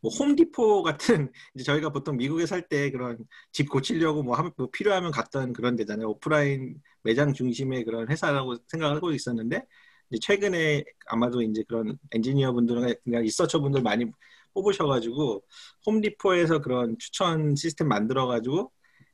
[0.00, 3.18] 뭐 홈디포 같은 이제 저희가 보통 미국에 살 때 그런
[3.52, 6.08] 집 고치려고 뭐, 뭐 필요하면 갔던 그런 데잖아요.
[6.10, 9.64] 오프라인 매장 중심의 그런 회사라고 생각하고 있었는데
[10.10, 14.06] 이제 최근에 아마도 이제 그런 엔지니어 분들이나 그냥 리서처 분들 많이
[14.54, 15.42] 뽑으셔가지고
[15.86, 18.70] 홈디포에서 그런 추천 시스템 만들어가지고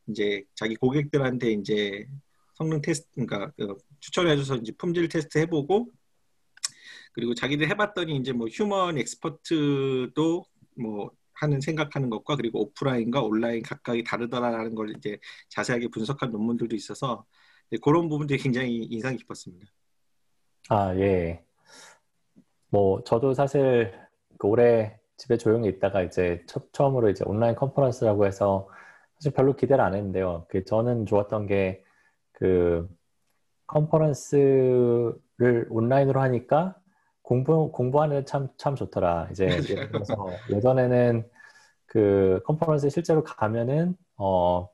[0.08, 2.06] 이제 자기 고객들한테 이제
[2.54, 5.90] 성능 테스트, 그러니까 그 추천해줘서 이제 품질 테스트 해보고
[7.12, 10.44] 그리고 자기들 해봤더니 이제 뭐 human expert도
[10.78, 15.18] 뭐 하는 생각하는 것과 그리고 오프라인과 온라인 각각이 다르다라는 걸 이제
[15.50, 17.24] 자세하게 분석한 논문들도 있어서
[17.82, 19.66] 그런 부분들이 굉장히 인상 깊었습니다.
[20.70, 21.44] 아, 예.
[22.70, 23.94] 뭐, 저도 사실
[24.38, 28.68] 그 올해 집에 조용히 있다가 이제 첫, 처음으로 이제 온라인 컨퍼런스라고 해서
[29.14, 30.46] 사실 별로 기대를 안 했는데요.
[30.48, 31.84] 그 저는 좋았던 게
[32.38, 32.88] 그
[33.66, 35.16] 컨퍼런스를
[35.68, 36.76] 온라인으로 하니까
[37.28, 39.28] 공부 공부하는 참 참 좋더라.
[39.32, 39.46] 이제
[39.92, 41.28] 들어서 예전에는
[41.86, 44.68] 그 컨퍼런스 실제로 가면은 어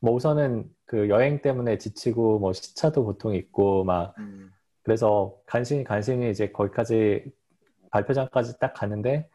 [0.00, 4.50] 뭐 우선은 그 여행 때문에 지치고 뭐 시차도 보통 있고 막 음,
[4.82, 7.24] 그래서 간신히 간신히 이제 거기까지
[7.90, 9.28] 발표장까지 딱 가는데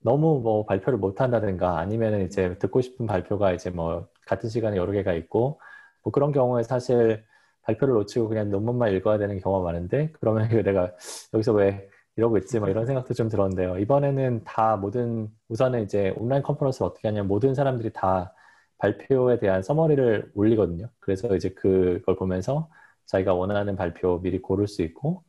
[0.00, 4.92] 너무 뭐 발표를 못 한다든가 아니면은 이제 듣고 싶은 발표가 이제 뭐 같은 시간에 여러
[4.92, 5.60] 개가 있고
[6.02, 7.24] 뭐 그런 경우에 사실
[7.62, 10.92] 발표를 놓치고 그냥 논문만 읽어야 되는 경우가 많은데 그러면 내가
[11.32, 13.78] 여기서 왜 이러고 있지 뭐 이런 생각도 좀 들었는데요.
[13.78, 18.32] 이번에는 다 모든 우선은 이제 온라인 컨퍼런스를 어떻게 하냐면 모든 사람들이 다
[18.78, 20.88] 발표에 대한 서머리를 올리거든요.
[21.00, 22.68] 그래서 이제 그걸 보면서
[23.06, 25.24] 자기가 원하는 발표 미리 고를 수 있고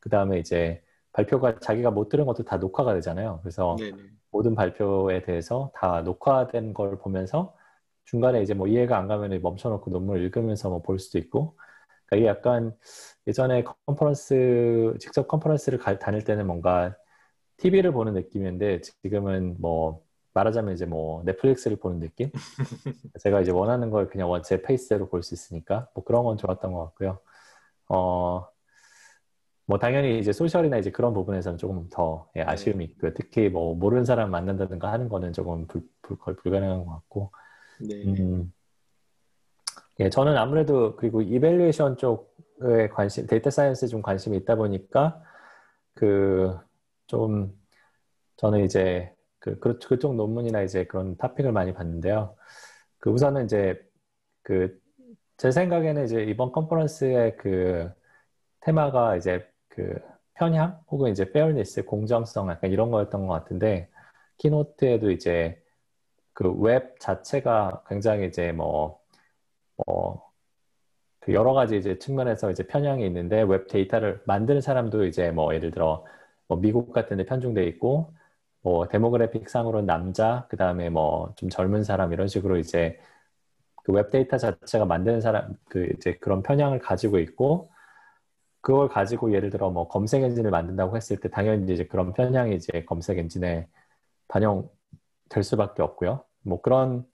[0.00, 0.82] 그 다음에 이제
[1.12, 3.40] 발표가 자기가 못 들은 것도 다 녹화가 되잖아요.
[3.42, 3.96] 그래서 네네.
[4.30, 7.54] 모든 발표에 대해서 다 녹화된 걸 보면서
[8.04, 11.56] 중간에 이제 뭐 이해가 안 가면 멈춰놓고 논문을 읽으면서 뭐 볼 수도 있고
[12.10, 12.76] 그러니까 이게 약간
[13.26, 16.96] 예전에 컨퍼런스 직접 컨퍼런스를 가- 다닐 때는 뭔가
[17.58, 20.02] TV를 보는 느낌인데 지금은 뭐
[20.34, 22.30] 말하자면 이제 뭐 넷플릭스를 보는 느낌?
[23.22, 26.72] 제가 이제 원하는 걸 그냥 원- 제 페이스대로 볼 수 있으니까 뭐 그런 건 좋았던
[26.72, 27.20] 것 같고요.
[27.88, 28.48] 어,
[29.66, 33.12] 뭐 당연히 이제 social이나 이제 그런 부분에서는 조금 더 예, 아쉬움이 있고요.
[33.14, 37.32] 특히 뭐 모르는 사람 만난다든가 하는 거는 조금 불, 불, 불가능한 것 같고.
[37.78, 38.04] 네.
[38.06, 38.52] 음,
[40.00, 45.22] 예, 저는 아무래도 그리고 evaluation 쪽에 관심, data science에 좀 관심이 있다 보니까
[45.94, 46.58] 그
[47.08, 47.52] 좀
[48.38, 52.36] 저는 이제 그, 그 그쪽 논문이나 이제 그런 토픽을 많이 봤는데요.
[53.00, 53.80] 그 우선은 이제
[54.44, 54.78] 그
[55.38, 57.90] 제 생각에는 이제 이번 컨퍼런스의 그
[58.60, 59.98] 테마가 이제 그
[60.34, 63.88] 편향 혹은 이제 fairness, 공정성 약간 이런 거였던 것 같은데
[64.38, 65.62] keynote에도 이제
[66.34, 68.99] 그 웹 자체가 굉장히 이제 뭐,
[69.86, 70.30] 뭐,
[71.20, 75.70] 그 여러 가지 이제 측면에서 이제 편향이 있는데 웹 데이터를 만드는 사람도 이제 뭐 예를
[75.70, 76.04] 들어
[76.48, 78.14] 뭐 미국 같은 데 편중돼 있고
[78.62, 82.98] 뭐 demographic 상으로는 남자, 그 다음에 뭐 좀 젊은 사람 이런 식으로 이제
[83.84, 87.70] 그 웹 데이터 자체가 만드는 사람 그 이제 그런 편향을 가지고 있고
[88.62, 92.84] 그걸 가지고 예를 들어 뭐 검색 엔진을 만든다고 했을 때 당연히 이제 그런 편향이 이제
[92.84, 93.68] 검색 엔진에
[94.28, 96.24] 반영될 수밖에 없고요.
[96.42, 97.06] 뭐 그런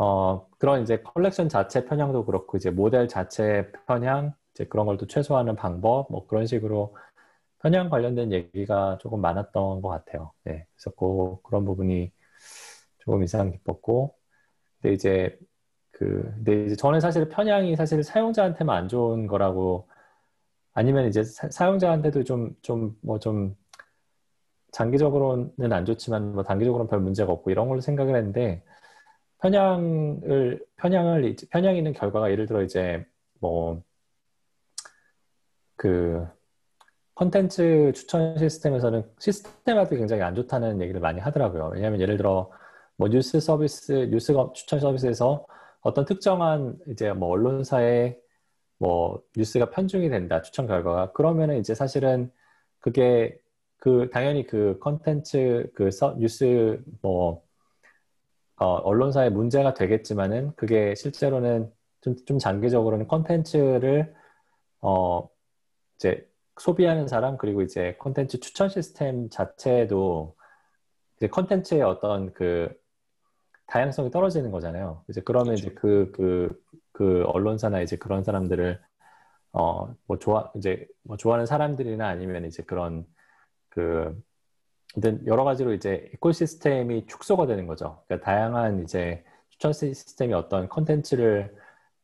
[0.00, 5.06] 어 그런 이제 컬렉션 자체 편향도 그렇고 이제 모델 자체 편향 이제 그런 걸 또
[5.06, 6.96] 최소화하는 방법 뭐 그런 식으로
[7.62, 10.32] 편향 관련된 얘기가 조금 많았던 것 같아요.
[10.44, 12.12] 네, 그래서 그, 그런 부분이
[13.00, 14.16] 조금 인상 깊었고
[14.82, 15.38] 근데 이제
[15.92, 19.88] 그 근데 이제 저는 사실 편향이 사실 사용자한테만 안 좋은 거라고
[20.74, 23.56] 아니면 이제 사, 용자한테도 좀 좀 뭐좀
[24.72, 28.62] 장기적으로는 안 좋지만 뭐 단기적으로는 별 문제가 없고 이런 걸로 생각을 했는데
[29.42, 33.04] 편향을 편향을 편향 있는 결과가 예를 들어 이제
[33.40, 33.82] 뭐
[35.80, 36.26] 그
[37.14, 41.70] 컨텐츠 추천 시스템에서는 시스템한테 굉장히 안 좋다는 얘기를 많이 하더라고요.
[41.72, 42.50] 왜냐하면 예를 들어
[42.96, 45.46] 뭐 뉴스 서비스 뉴스 추천 서비스에서
[45.80, 48.20] 어떤 특정한 이제 뭐 언론사의
[48.78, 52.30] 뭐 뉴스가 편중이 된다 추천 결과가 그러면은 이제 사실은
[52.78, 53.40] 그게
[53.78, 57.42] 그 당연히 그 컨텐츠 그 서, 뉴스 뭐
[58.60, 64.14] 어, 언론사의 문제가 되겠지만은 그게 실제로는 좀, 좀 장기적으로는 컨텐츠를
[64.82, 65.28] 어
[65.96, 70.36] 이제 소비하는 사람 그리고 이제 컨텐츠 추천 시스템 자체도
[71.16, 72.70] 이제 컨텐츠의 어떤 그
[73.66, 75.04] 다양성이 떨어지는 거잖아요.
[75.08, 78.80] 이제 그러면 이제 그, 그, 그 언론사나 이제 그런 사람들을,
[79.52, 83.06] 어, 뭐 좋아, 이제 뭐 좋아하는 사람들이나 아니면 이제 그런
[83.68, 84.20] 그,
[84.94, 88.02] 아무튼 여러 가지로 이제 이코시스템이 축소가 되는 거죠.
[88.06, 91.54] 그러니까 다양한 이제 추천 시스템이 어떤 컨텐츠를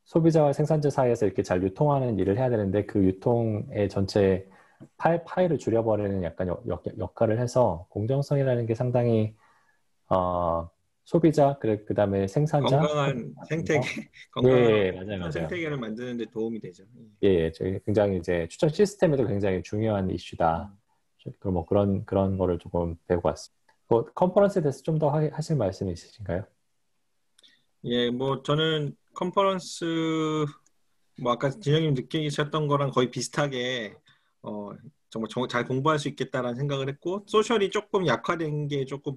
[0.05, 4.47] 소비자와 생산자 사이에서 이렇게 잘 유통하는 일을 해야 되는데 그 유통의 전체
[4.95, 9.35] 파일, 파일을 줄여버리는 약간 역, 역, 역할을 해서 공정성이라는 게 상당히
[10.09, 10.69] 어,
[11.03, 15.31] 소비자 그래 그다음에 생산자 건강한 생태계, 예, 건강한 예, 맞아요, 맞아요.
[15.31, 16.83] 생태계를 만드는 데 도움이 되죠.
[17.23, 20.71] 예, 예, 저희 굉장히 이제 추천 시스템에도 굉장히 중요한 이슈다.
[21.39, 23.57] 그뭐 그런 그런 거를 조금 배우고 왔습니다.
[23.87, 26.43] 뭐 컨퍼런스에 대해서 좀 더 하실 말씀이 있으신가요?
[27.85, 29.85] 예, 뭐 저는 컨퍼런스
[31.21, 33.95] 뭐 아까 진영님 느끼셨던 거랑 거의 비슷하게
[34.43, 34.71] 어
[35.09, 39.15] 정말 정- 잘 공부할 수 있겠다라는 생각을 했고 소셜이 조금 약화된 게 조금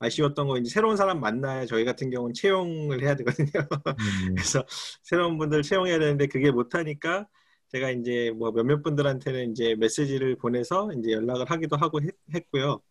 [0.00, 3.48] 아쉬웠던 거 이제 새로운 사람 만나야 저희 같은 경우는 채용을 해야 되거든요.
[4.28, 4.64] 음, 그래서
[5.02, 7.26] 새로운 분들 채용해야 되는데 그게 못하니까
[7.72, 12.82] 제가 이제 뭐 몇몇 분들한테는 이제 메시지를 보내서 이제 연락을 하기도 하고 했, 고요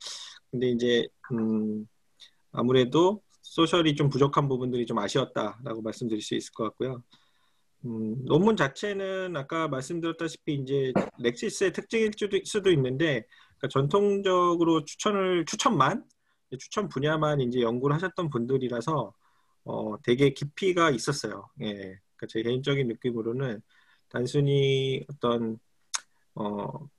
[0.49, 1.87] 근데 이제 음
[2.51, 7.03] 아무래도 소셜이 좀 부족한 부분들이 좀 아쉬웠다라고 말씀드릴 수 있을 것 같고요.
[7.85, 13.25] 음, 논문 자체는 아까 말씀드렸다시피 이제 렉시스의 특징일 수도, 수도 있는데
[13.57, 16.03] 그러니까 전통적으로 추천을 추천만
[16.59, 19.13] 추천 분야만 이제 연구를 하셨던 분들이라서
[19.65, 21.49] 어, 되게 깊이가 있었어요.
[21.61, 23.61] 예, 그러니까 제 개인적인 느낌으로는
[24.11, 25.57] 단순히 어떤
[26.35, 26.89] 어,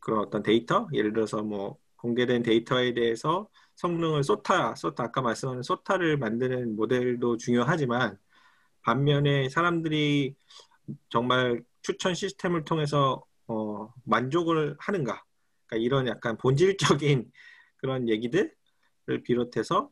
[0.00, 6.16] 그런 어떤 데이터 예를 들어서 뭐 공개된 데이터에 대해서 성능을 쏟아, 쏟아 아까 말씀하신 쏟아를
[6.16, 8.18] 만드는 모델도 중요하지만
[8.82, 10.34] 반면에 사람들이
[11.08, 15.24] 정말 추천 시스템을 통해서 어, 만족을 하는가?
[15.66, 17.30] 그러니까 이런 약간 본질적인
[17.76, 19.90] 그런 얘기들을 비롯해서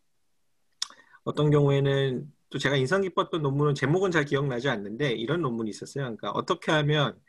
[1.24, 6.04] 어떤 경우에는 또 제가 인상 깊었던 논문은 제목은 잘 기억나지 않는데 이런 논문이 있었어요.
[6.04, 7.20] 그러니까 어떻게 하면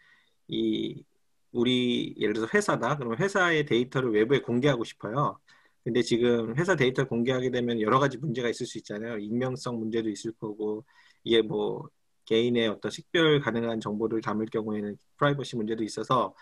[0.47, 1.03] 이
[1.51, 2.97] 우리 예를 들어서 회사다.
[2.97, 5.39] 그러면 회사의 데이터를 외부에 공개하고 싶어요.
[5.83, 9.17] 근데 지금 회사 데이터 공개하게 되면 여러 가지 문제가 있을 수 있잖아요.
[9.17, 10.85] 익명성 문제도 있을 거고
[11.23, 11.89] 이게 뭐
[12.25, 16.35] 개인의 어떤 식별 가능한 정보를 담을 경우에는 프라이버시 문제도 있어서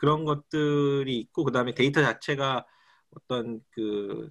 [0.00, 2.66] 그런 것들이 있고 그다음에 데이터 자체가
[3.10, 4.30] 어떤 그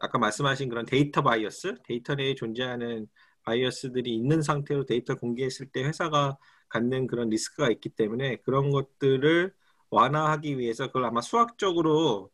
[0.00, 3.08] 아까 말씀하신 그런 데이터 bias, 데이터 내에 존재하는
[3.44, 6.38] bias들이 있는 상태로 데이터 공개했을 때 회사가
[6.68, 9.52] 갖는 그런 리스크가 있기 때문에 그런 것들을
[9.90, 12.30] 완화하기 위해서 그걸 아마 수학적으로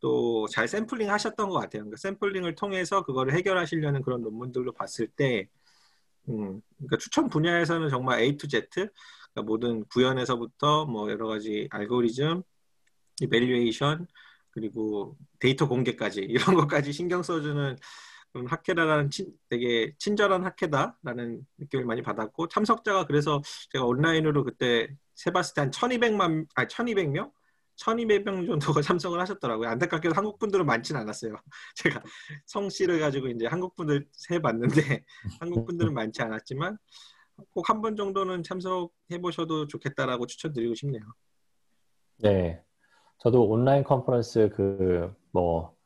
[0.00, 1.82] 또 잘 샘플링 하셨던 것 같아요.
[1.82, 5.48] 그러니까 샘플링을 통해서 그거를 해결하시려는 그런 논문들로 봤을 때
[6.28, 12.42] 음, 그러니까 추천 분야에서는 정말 A to Z, 그러니까 모든 구현에서부터 뭐 여러 가지 알고리즘,
[13.22, 14.06] 이밸류에이션
[14.50, 17.76] 그리고 데이터 공개까지 이런 것까지 신경 써주는
[18.32, 23.40] 그런 학회다라는 친, 되게 친절한 학회다라는 느낌을 많이 받았고 참석자가 그래서
[23.72, 27.32] 제가 온라인으로 그때 세봤을 때 한 1200만, 아 1200명?
[27.76, 29.68] 1200명 정도가 참석을 하셨더라고요.
[29.70, 31.34] 안타깝게도 한국 분들은 많지는 않았어요.
[31.76, 32.02] 제가
[32.46, 35.04] 성씨를 가지고 이제 한국 분들 세 봤는데
[35.40, 36.76] 한국 분들은 많지 않았지만
[37.54, 41.02] 꼭 한 번 정도는 참석해 보셔도 좋겠다라고 추천드리고 싶네요.
[42.18, 42.60] 네,
[43.18, 45.76] 저도 온라인 컨퍼런스 그 뭐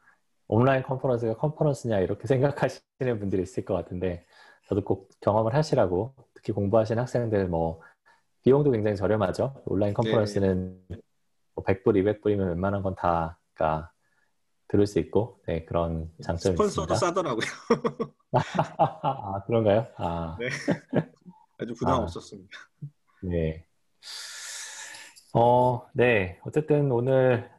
[0.49, 4.25] 온라인 컨퍼런스가 컨퍼런스냐 이렇게 생각하시는 분들이 있을 것 같은데
[4.69, 7.81] 저도 꼭 경험을 하시라고 특히 공부하시는 학생들 뭐
[8.43, 9.63] 비용도 굉장히 저렴하죠.
[9.67, 10.97] 온라인 컨퍼런스는 네.
[11.55, 13.93] 뭐 100불, 200불이면 웬만한 건 다, 그러니까
[14.67, 16.95] 들을 수 있고, 네, 그런 장점이 스폰서도 있습니다.
[16.95, 17.47] 싸더라고요.
[18.33, 19.87] 아, 그런가요?
[19.97, 20.37] 아.
[20.41, 20.49] 네.
[21.59, 22.51] 아주 부담 아, 없었습니다.
[23.23, 23.65] 네.
[25.35, 26.39] 어, 네.
[26.45, 27.51] 어쨌든 오늘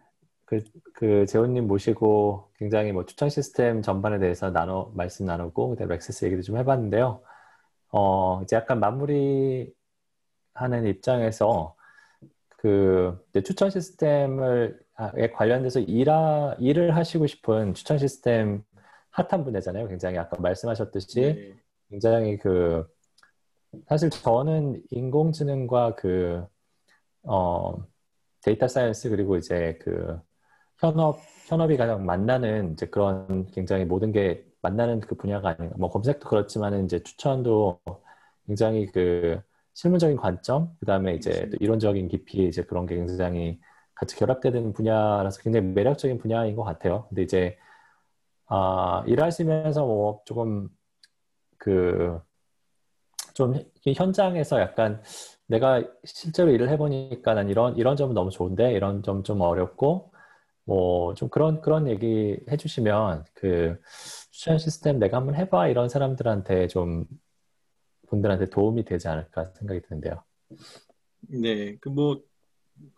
[0.46, 0.64] 그,
[0.94, 6.44] 그, 재훈님 모시고 굉장히 뭐 추천 시스템 전반에 대해서 나눠, 말씀 나누고, 그다음에 렉세스 얘기도
[6.44, 7.22] 좀 해봤는데요.
[7.92, 9.74] 어, 이제 약간 마무리
[10.54, 11.76] 하는 입장에서
[12.58, 14.80] 그 추천 시스템을
[15.16, 18.64] 에 관련돼서 일하, 일을 하시고 싶은 추천 시스템
[19.10, 19.88] 핫한 분야잖아요.
[19.88, 21.56] 굉장히 아까 말씀하셨듯이 네.
[21.90, 22.88] 굉장히 그
[23.88, 26.46] 사실 저는 인공지능과 그
[27.24, 27.76] 어,
[28.42, 30.20] data science 그리고 이제 그
[30.80, 35.76] 현업 현업이 가장 만나는 이제 그런 굉장히 모든 게 만나는 그 분야가 아닌가.
[35.78, 37.82] 뭐 검색도 그렇지만은 이제 추천도
[38.48, 39.42] 굉장히 그
[39.74, 43.60] 실무적인 관점, 그 다음에 이제 또 이론적인 깊이 이제 그런 게 굉장히
[43.96, 47.06] 같이 결합되는 분야라서 굉장히 매력적인 분야인 것 같아요.
[47.10, 47.58] 근데 이제
[48.48, 50.70] 아, 일하시면서 뭐 조금
[51.58, 52.20] 그
[53.34, 53.54] 좀
[53.84, 55.02] 현장에서 약간
[55.48, 60.12] 내가 실제로 일을 해보니까 난 이런 이런 점은 너무 좋은데 이런 점 좀 어렵고
[60.66, 63.78] 뭐 좀 그런 그런 얘기 해주시면 그
[64.32, 67.06] 추천 시스템 내가 한번 해봐 이런 사람들한테 좀
[68.08, 70.24] 분들한테 도움이 되지 않을까 생각이 드는데요.
[71.30, 72.22] 네, 그 뭐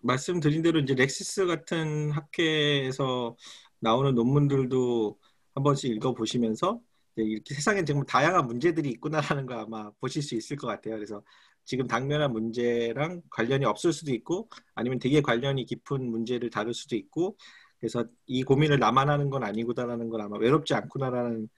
[0.04, 3.36] 말씀드린 대로 이제 렉시스 같은 학회에서
[3.80, 5.18] 나오는 논문들도
[5.54, 6.80] 한 번씩 읽어보시면서
[7.18, 10.96] 이렇게 세상에 정말 다양한 문제들이 있구나라는 거 아마 보실 수 있을 것 같아요.
[10.96, 11.22] 그래서
[11.66, 17.38] 지금 당면한 문제랑 관련이 없을 수도 있고 아니면 되게 관련이 깊은 문제를 다룰 수도 있고
[17.80, 21.50] 그래서 이 고민을 나만 하는 건 아니구나라는 걸 아마 외롭지 않구나라는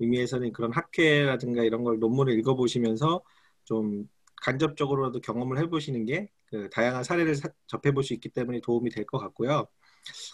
[0.00, 3.22] 의미에서는 그런 학회라든가 이런 걸 논문을 읽어보시면서
[3.64, 4.08] 좀
[4.42, 9.18] 간접적으로라도 경험을 해보시는 게 그 다양한 사례를 사, 접해볼 수 있기 때문에 도움이 될 것
[9.18, 9.66] 같고요.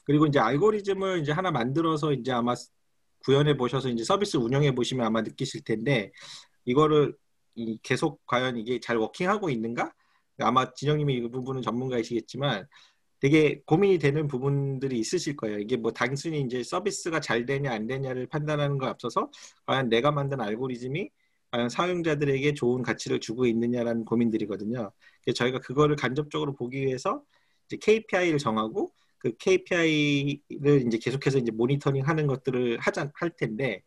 [0.04, 2.54] 그리고 이제 알고리즘을 이제 하나 만들어서 이제 아마
[3.24, 6.12] 구현해 보셔서 이제 서비스 운영해 보시면 아마 느끼실 텐데
[6.64, 7.14] 이거를
[7.56, 9.92] 이 계속 과연 이게 잘 워킹하고 있는가?
[10.38, 12.66] 아마 진영님이 이 부분은 전문가이시겠지만
[13.20, 15.58] 되게 고민이 되는 부분들이 있으실 거예요.
[15.58, 19.30] 이게 뭐 단순히 이제 서비스가 잘 되냐 안 되냐를 판단하는 거 앞서서
[19.64, 21.10] 과연 내가 만든 알고리즘이
[21.50, 24.92] 과연 사용자들에게 좋은 가치를 주고 있느냐라는 고민들이거든요.
[25.34, 27.22] 저희가 그거를 간접적으로 보기 위해서
[27.66, 33.82] 이제 KPI를 정하고 그 KPI를 이제 계속해서 이제 모니터링 하는 것들을 하자 할 텐데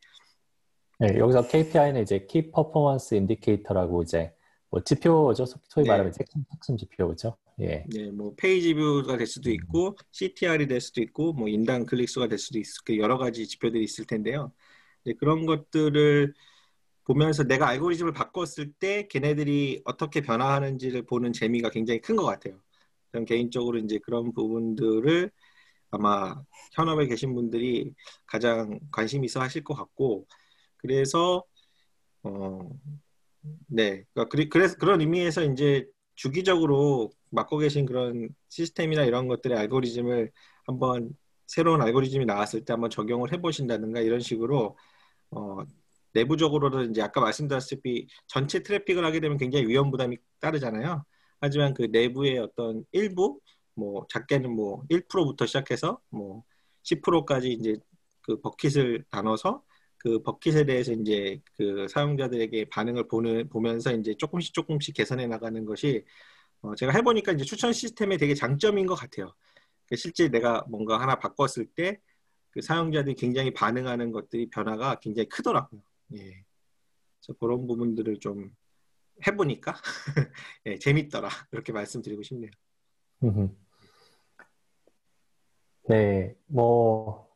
[1.00, 4.34] 네, 여기서 KPI는 이제 Key Performance Indicator라고 이제
[4.70, 5.46] 뭐 지표죠.
[5.46, 5.92] 소위 네.
[5.92, 7.38] 말하면 핵심, 핵심 지표죠.
[7.62, 7.86] 예.
[7.90, 12.28] 네, 뭐 page view가 될 수도 있고 CTR이 될 수도 있고 뭐 인당 클릭 수가
[12.28, 14.52] 될 수도 있을 그 여러 가지 지표들이 있을 텐데요.
[15.06, 16.34] 네, 그런 것들을
[17.06, 22.60] 보면서 내가 알고리즘을 바꿨을 때 걔네들이 어떻게 변화하는지를 보는 재미가 굉장히 큰 것 같아요.
[23.14, 25.32] 저는 개인적으로 이제 그런 부분들을
[25.92, 26.36] 아마
[26.74, 27.94] 현업에 계신 분들이
[28.28, 30.28] 가장 관심 있어 하실 것 같고
[30.80, 31.44] 그래서
[32.24, 32.70] 어,
[33.68, 40.32] 네, 그러니까 그래- 그래서 그런 의미에서 이제 주기적으로 맡고 계신 그런 시스템이나 이런 것들의 알고리즘을
[40.66, 41.12] 한번
[41.48, 44.78] 새로운 알고리즘이 나왔을 때 한번 적용을 해보신다든가 이런 식으로
[45.32, 45.58] 어,
[46.14, 51.04] 내부적으로는 이제 아까 말씀드렸다시피 전체 트래픽을 하게 되면 굉장히 위험 부담이 따르잖아요.
[51.42, 53.40] 하지만 그 내부의 어떤 일부
[53.76, 56.44] 뭐 작게는 뭐 1%부터 시작해서 뭐
[56.84, 57.78] 10%까지 이제
[58.22, 59.64] 그 버킷을 나눠서
[60.00, 66.06] 그 버킷에 대해서 이제 그 사용자들에게 반응을 보는 보면서 이제 조금씩 조금씩 개선해 나가는 것이
[66.62, 69.34] 어 제가 해보니까 이제 추천 시스템의 되게 장점인 것 같아요.
[69.88, 72.00] 그 실제 내가 뭔가 하나 바꿨을 때
[72.52, 75.82] 그 사용자들이 굉장히 반응하는 것들이 변화가 굉장히 크더라고요.
[76.16, 76.44] 예.
[77.20, 78.56] 그래서 그런 부분들을 좀
[79.28, 79.74] 해보니까
[80.66, 82.52] 예, 재밌더라 이렇게 말씀드리고 싶네요.
[85.88, 87.29] 네, 뭐,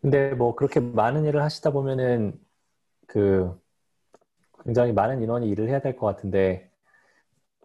[0.00, 2.38] 근데 뭐 그렇게 많은 일을 하시다 보면은
[3.08, 3.58] 그
[4.64, 6.70] 굉장히 많은 인원이 일을 해야 될 것 같은데,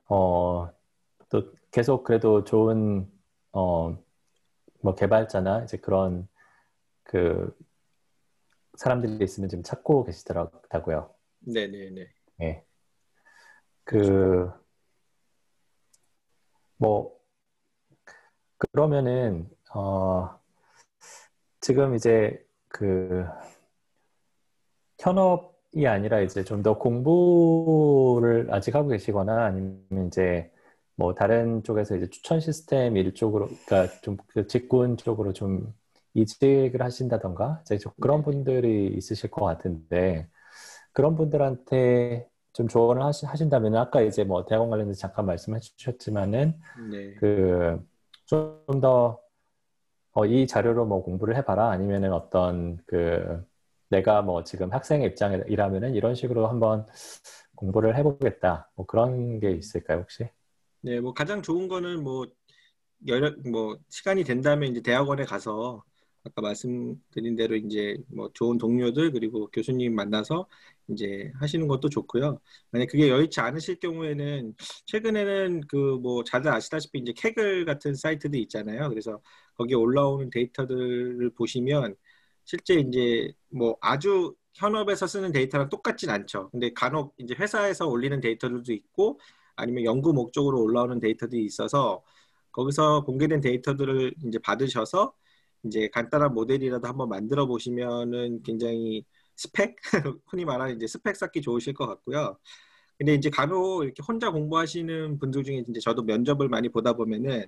[0.07, 0.69] 어,
[1.29, 3.11] 또 계속 그래도 좋은,
[3.53, 3.97] 어,
[4.81, 6.27] 뭐 개발자나 이제 그런
[7.03, 7.55] 그
[8.77, 11.13] 사람들이 있으면 좀 찾고 계시더라고요.
[11.41, 12.07] 네네네.
[12.41, 12.65] 예.
[13.83, 14.51] 그,
[16.77, 17.15] 뭐,
[18.57, 20.39] 그러면은, 어,
[21.65, 23.25] 지금 이제 그,
[24.99, 30.51] 현업이 아니라 이제 좀 더 공부를 아직 하고 계시거나 아니면 이제
[30.95, 35.73] 뭐 다른 쪽에서 이제 추천 시스템 일 쪽으로, 그러니까 좀 그 직군 쪽으로 좀
[36.13, 40.27] 이직을 하신다던가, 이제 좀 그런 분들이 있으실 것 같은데,
[40.93, 46.57] 그런 분들한테 좀 조언을 하시, 하신다면 아까 이제 뭐 대학원 관련해서 잠깐 말씀해 주셨지만은
[46.91, 47.15] 네.
[47.15, 49.19] 그좀 더
[50.15, 53.45] 어, 이 자료로 뭐 공부를 해봐라 아니면은 어떤 그
[53.89, 56.87] 내가 뭐 지금 학생의 입장이라면은 이런 식으로 한번
[57.55, 60.29] 공부를 해보겠다 뭐 그런 게 있을까요 혹시?
[60.79, 62.27] 네, 뭐 가장 좋은 거는 뭐
[63.07, 65.83] 여러 뭐 시간이 된다면 이제 대학원에 가서
[66.25, 70.47] 아까 말씀드린 대로 이제 뭐 좋은 동료들 그리고 교수님 만나서
[70.89, 72.39] 이제 하시는 것도 좋고요.
[72.71, 74.55] 만약 그게 여의치 않으실 경우에는
[74.87, 78.89] 최근에는 그 뭐 다들 아시다시피 이제 캐글 같은 사이트도 있잖아요.
[78.89, 79.21] 그래서
[79.55, 81.95] 거기에 올라오는 데이터들을 보시면
[82.43, 86.49] 실제 이제 뭐 아주 현업에서 쓰는 데이터랑 똑같진 않죠.
[86.51, 89.19] 근데 간혹 이제 회사에서 올리는 데이터들도 있고
[89.55, 92.03] 아니면 연구 목적으로 올라오는 데이터들이 있어서
[92.51, 95.13] 거기서 공개된 데이터들을 이제 받으셔서
[95.65, 99.03] 이제 간단한 모델이라도 한번 만들어 보시면은 굉장히
[99.35, 99.75] 스펙
[100.27, 102.37] 흔히 말하는 이제 스펙 쌓기 좋으실 것 같고요.
[102.97, 107.45] 근데 이제 간혹 이렇게 혼자 공부하시는 분들 중에 이제 저도 면접을 많이 보다 보면은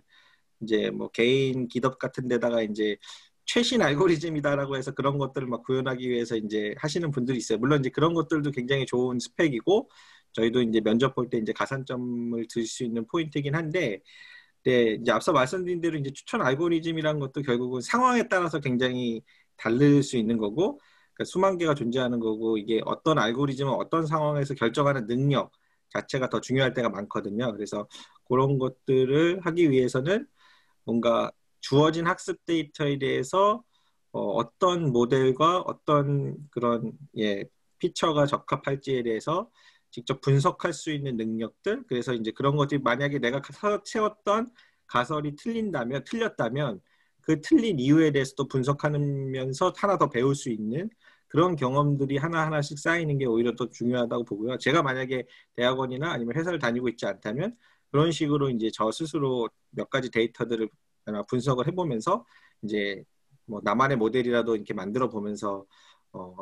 [0.61, 2.97] 이제 뭐 개인 기업 같은 데다가 이제
[3.45, 7.57] 최신 알고리즘이다라고 해서 그런 것들을 막 구현하기 위해서 이제 하시는 분들이 있어요.
[7.59, 9.89] 물론 이제 그런 것들도 굉장히 좋은 스펙이고
[10.33, 14.01] 저희도 이제 면접 볼 때 이제 가산점을 들 수 있는 포인트이긴 한데
[14.67, 19.21] 네, 이제 앞서 말씀드린 대로 이제 추천 알고리즘이라는 것도 결국은 상황에 따라서 굉장히
[19.55, 20.77] 다를 수 있는 거고
[21.13, 25.53] 그러니까 수만 개가 존재하는 거고 이게 어떤 알고리즘은 어떤 상황에서 결정하는 능력
[25.91, 27.53] 자체가 더 중요할 때가 많거든요.
[27.53, 27.87] 그래서
[28.27, 30.27] 그런 것들을 하기 위해서는
[30.83, 33.63] 뭔가 주어진 학습 데이터에 대해서
[34.11, 37.45] 어, 떤 모델과 어떤 그런 예,
[37.79, 39.49] 피처가 적합할지에 대해서
[39.91, 43.41] 직접 분석할 수 있는 능력들 그래서 이제 그런 것들이 만약에 내가
[43.83, 44.51] 채웠던
[44.87, 46.81] 가설이 틀린다면 틀렸다면
[47.21, 50.89] 그 틀린 이유에 대해서도 분석하면서 하나 더 배울 수 있는
[51.27, 54.57] 그런 경험들이 하나하나씩 쌓이는 게 오히려 더 중요하다고 보고요.
[54.59, 55.25] 제가 만약에
[55.55, 57.55] 대학원이나 아니면 회사를 다니고 있지 않다면
[57.91, 60.69] 그런 식으로 이제 저 스스로 몇 가지 데이터들을
[61.27, 62.25] 분석을 해보면서
[62.63, 63.03] 이제
[63.45, 65.65] 뭐 나만의 모델이라도 이렇게 만들어 보면서
[66.13, 66.35] 어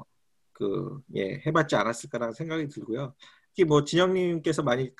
[0.55, 3.15] 그 예, 해봤지 않았을까라는 생각이 들고요.
[3.49, 4.91] 특히 뭐 진영님께서 많이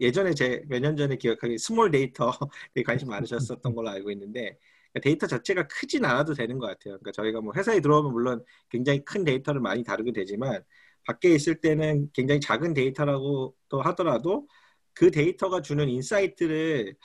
[0.00, 2.32] 예전에 제 몇 년 전에 기억하기 small data
[2.74, 4.58] 되게 관심 많으셨었던 걸로 알고 있는데
[5.02, 6.98] 데이터 자체가 크진 않아도 되는 것 같아요.
[7.00, 10.62] 그러니까 저희가 뭐 회사에 들어오면 물론 굉장히 큰 데이터를 많이 다루게 되지만
[11.06, 14.48] 밖에 있을 때는 굉장히 작은 데이터라고 또 하더라도
[14.94, 16.96] 그 데이터가 주는 insight를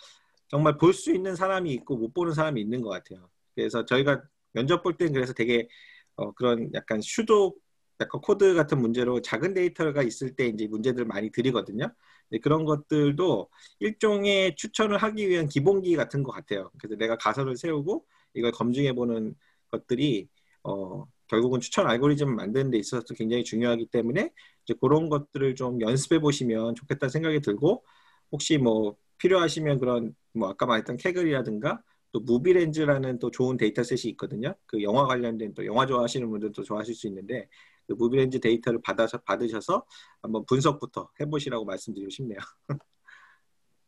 [0.49, 3.29] 정말 볼 수 있는 사람이 있고 못 보는 사람이 있는 것 같아요.
[3.55, 4.23] 그래서 저희가
[4.53, 5.67] 면접 볼 때는 그래서 되게
[6.15, 7.55] 어, 그런 약간 pseudo
[8.01, 11.93] 약간 코드 같은 문제로 작은 데이터가 있을 때 이제 문제들 많이 드리거든요.
[12.41, 16.71] 그런 것들도 일종의 추천을 하기 위한 기본기 같은 것 같아요.
[16.77, 19.35] 그래서 내가 가설을 세우고 이걸 검증해보는
[19.71, 20.27] 것들이
[20.63, 24.31] 어, 결국은 추천 알고리즘을 만드는 데 있어서 굉장히 중요하기 때문에
[24.63, 27.83] 이제 그런 것들을 좀 연습해 보시면 좋겠다는 생각이 들고
[28.31, 31.81] 혹시 뭐 필요하시면 그런 뭐 아까 말했던 Kaggle이라든가
[32.11, 34.55] 또 MovieLens라는 또 좋은 dataset이 있거든요.
[34.65, 37.47] 그 영화 관련된 또 영화 좋아하시는 분들도 좋아하실 수 있는데
[37.78, 39.85] 그 MovieLens 데이터를 받아서 받으셔서
[40.21, 42.39] 한번 분석부터 해보시라고 말씀드리고 싶네요.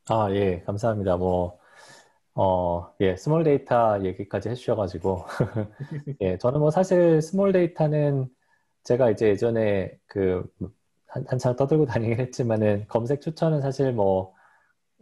[0.09, 1.17] 아, 예, 감사합니다.
[1.17, 1.59] 뭐,
[2.33, 5.25] 어, 예, small data 얘기까지 해주셔가지고,
[6.21, 8.29] 예, 저는 뭐 사실 small data는
[8.83, 10.43] 제가 이제 예전에 그
[11.07, 14.33] 한, 한창 떠들고 다니긴 했지만은 검색 추천은 사실 뭐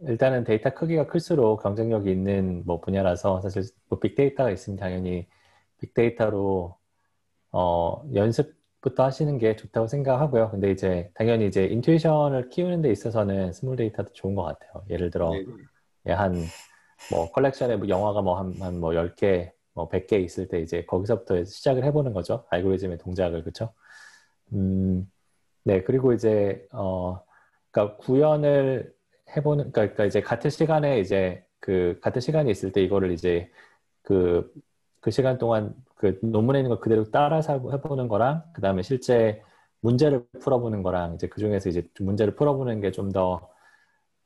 [0.00, 5.28] 일단은 데이터 크기가 클수록 경쟁력이 있는 뭐 분야라서 사실 뭐 빅데이터가 있으면 당연히
[5.80, 6.76] 빅데이터로
[7.52, 10.50] 어, 연습 부터 하시는 게 좋다고 생각하고요.
[10.50, 14.84] 근데 이제 당연히 이제 intuition을 키우는 데 있어서는 small data도 좋은 것 같아요.
[14.90, 15.32] 예를 들어
[16.06, 21.44] 예, 한뭐 컬렉션에 뭐 영화가 뭐 한 한뭐 10개 뭐 100개 있을 때 이제 거기서부터
[21.44, 22.46] 시작을 해 보는 거죠.
[22.50, 23.72] 알고리즘의 동작을 그렇죠.
[24.52, 25.10] 음,
[25.64, 27.22] 네 그리고 이제 어
[27.70, 28.94] 그러니까 구현을
[29.36, 33.50] 해 보는 그러니까, 그러니까 이제 같은 시간에 이제 그 같은 시간이 있을 때 이거를 이제
[34.02, 34.52] 그그
[35.00, 39.42] 그 시간 동안 그 논문에 있는 걸 그대로 따라서 해보는 거랑 그 다음에 실제
[39.82, 43.50] 문제를 풀어보는 거랑 이제 그 중에서 이제 문제를 풀어보는 게 좀 더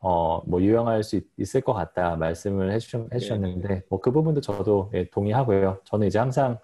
[0.07, 1.25] 어, 뭐 유용할 수 있,
[1.57, 3.09] 을것 같다 말씀을 해주셨,
[3.63, 3.83] 네.
[3.89, 5.81] 뭐그 부분도 저도 예, 동의하고요.
[5.85, 6.59] 저는 이제 항상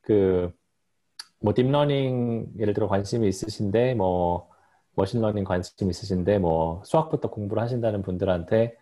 [0.00, 4.48] 그뭐 딥러닝 예를 들어 관심이 있으신데 뭐
[4.94, 8.76] 머신러닝 관심 있으신데 뭐 수학부터 공부를 하신다는 분들한테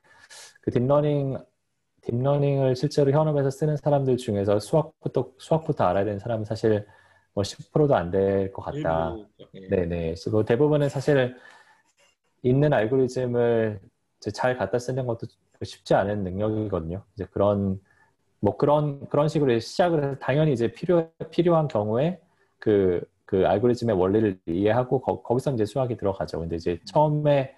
[0.63, 1.37] 그 딥러닝
[2.07, 6.87] 딥러닝을 실제로 현업에서 쓰는 사람들 중에서 수학부터 수학부터 알아야 되는 사람은 사실
[7.35, 9.17] 뭐 10%도 안 될 것 같다.
[9.55, 9.69] 예.
[9.69, 10.15] 네네.
[10.25, 11.37] 그리고 대부분은 사실
[12.43, 13.81] 있는 알고리즘을
[14.33, 15.27] 잘 갖다 쓰는 것도
[15.63, 17.03] 쉽지 않은 능력이거든요.
[17.15, 17.81] 이제 그런
[18.41, 22.21] 뭐 그런 그런 식으로 시작을 해서 당연히 이제 필요 필요한 경우에
[22.59, 26.41] 그 그 알고리즘의 원리를 이해하고 거, 기서 이제 수학이 들어가죠.
[26.41, 27.55] 근데 이제 처음에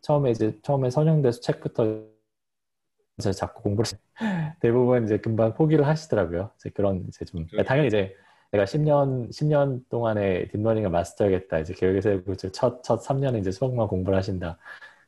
[0.00, 2.02] 처음에 이제 처음에 선형대수 책부터
[3.18, 3.90] 이제 자꾸 공부를
[4.60, 6.50] 대부분 이제 금방 포기를 하시더라고요.
[6.56, 7.66] 이제 그런 이제 좀 그렇죠.
[7.66, 8.14] 당연히 이제
[8.50, 11.58] 내가 10년 10년 동안의 딥러닝을 마스터하겠다.
[11.60, 14.58] 이제 계획에 세우고 첫첫 3년에 이제 수학만 공부를 하신다.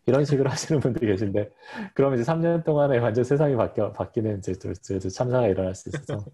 [0.07, 1.51] 이런 식으로 하시는 분들이 계신데
[1.95, 6.25] 그러면 이제 3년 동안에 완전 세상이 바뀌어 바뀌는 이제 또, 또 참사가 일어날 수 있어서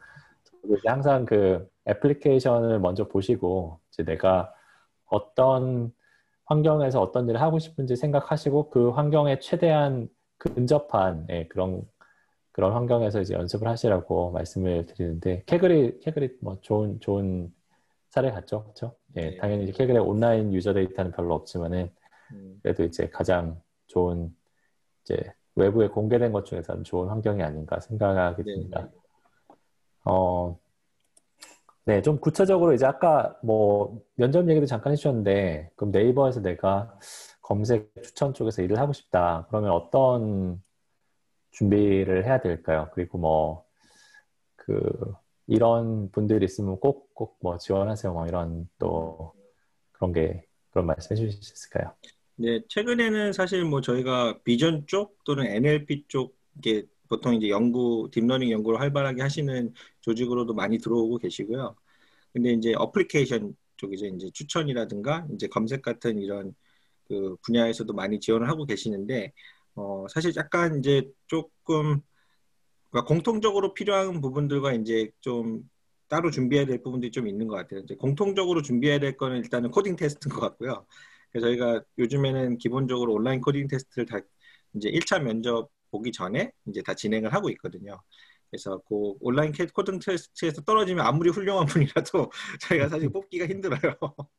[0.84, 4.52] 항상 그 애플리케이션을 먼저 보시고 이제 내가
[5.06, 5.92] 어떤
[6.46, 10.08] 환경에서 어떤 일을 하고 싶은지 생각하시고 그 환경에 최대한
[10.40, 11.82] 근접한 예, 그런
[12.50, 17.52] 그런 환경에서 이제 연습을 하시라고 말씀을 드리는데 Kaggle이 Kaggle이 뭐 좋은 좋은
[18.08, 18.96] 사례 같죠, 그렇죠?
[19.16, 19.36] 예, 네.
[19.36, 21.90] 당연히 이제 Kaggle이 온라인 user 데이터는 별로 없지만은
[22.32, 22.58] 음.
[22.62, 24.34] 그래도 이제 가장 좋은
[25.04, 28.82] 이제 외부에 공개된 것 중에서는 좋은 환경이 아닌가 생각하게 네, 됩니다.
[28.82, 29.56] 네.
[30.04, 30.58] 어,
[31.84, 36.98] 네, 좀 구체적으로 이제 아까 뭐 면접 얘기도 잠깐 해주셨는데, 그럼 네이버에서 내가
[37.50, 39.44] 검색 추천 쪽에서 일을 하고 싶다.
[39.48, 40.62] 그러면 어떤
[41.50, 42.88] 준비를 해야 될까요?
[42.94, 43.64] 그리고 뭐,
[44.54, 44.80] 그,
[45.48, 48.12] 이런 분들이 있으면 꼭, 꼭 뭐 지원하세요.
[48.12, 49.34] 뭐 이런 또
[49.90, 51.92] 그런 게, 그런 말씀 해주실 수 있을까요?
[52.36, 58.78] 네, 최근에는 사실 뭐 저희가 비전 쪽 또는 NLP 쪽에 보통 이제 연구, 딥러닝 연구를
[58.78, 61.74] 활발하게 하시는 조직으로도 많이 들어오고 계시고요.
[62.32, 64.06] 근데 이제 어플리케이션 쪽이죠.
[64.06, 66.54] 이제 추천이라든가 이제 검색 같은 이런
[67.10, 69.32] 그 분야에서도 많이 지원을 하고 계시는데,
[69.74, 72.00] 어, 사실 약간 이제 조금
[72.90, 75.62] 그러니까 공통적으로 필요한 부분들과 이제 좀
[76.08, 77.80] 따로 준비해야 될 부분들이 좀 있는 것 같아요.
[77.80, 80.86] 이제 공통적으로 준비해야 될 거는 일단은 코딩 테스트인 것 같고요.
[81.32, 84.18] 그래서 저희가 요즘에는 기본적으로 온라인 코딩 테스트를 다
[84.74, 88.00] 이제 1차 면접 보기 전에 이제 다 진행을 하고 있거든요.
[88.50, 92.30] 그래서 그 온라인 코딩 테스트에서 떨어지면 아무리 훌륭한 분이라도
[92.62, 93.80] 저희가 사실 뽑기가 힘들어요.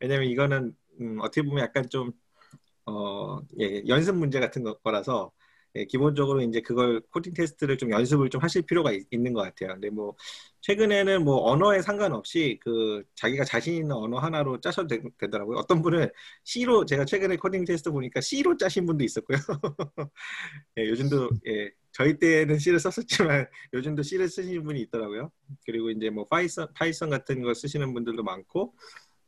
[0.00, 2.12] 왜냐면 이거는 음, 어떻게 보면 약간 좀
[2.86, 5.32] 어, 예, 연습 문제 같은 거라서
[5.76, 9.74] 예, 기본적으로 이제 그걸 코딩 테스트를 좀 연습을 좀 하실 필요가 있, 는것 같아요.
[9.74, 10.16] 근데 뭐
[10.62, 16.08] 최근에는 뭐 언어에 상관없이 그 자기가 자신 있는 언어 하나로 짜셔도 되, 더라고요 어떤 분은
[16.44, 19.38] C로 제가 최근에 코딩 테스트 보니까 C로 짜신 분도 있었고요.
[20.78, 25.30] 예, 요즘도 예, 저희 때는 C를 썼었지만 요즘도 C를 쓰시는 분이 있더라고요.
[25.66, 28.74] 그리고 이제 뭐 Python Python 같은 거 쓰시는 분들도 많고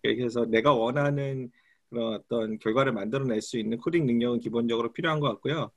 [0.02, 1.50] 그래서 내가 원하는
[1.92, 5.70] 그런 어떤 결과를 만들어낼 수 있는 코딩 능력은 기본적으로 필요한 것 같고요.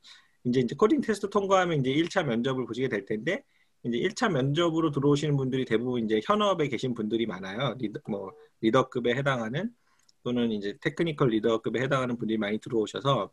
[0.46, 3.44] 이제 이제 코딩 테스트 통과하면 이제 1차 면접을 보시게 될 텐데
[3.84, 7.76] 이제 1차 면접으로 들어오시는 분들이 대부분 이제 현업에 계신 분들이 많아요.
[7.78, 9.72] 리더, 뭐 리더급에 해당하는
[10.24, 13.32] 또는 이제 technical 리더급에 해당하는 분들이 많이 들어오셔서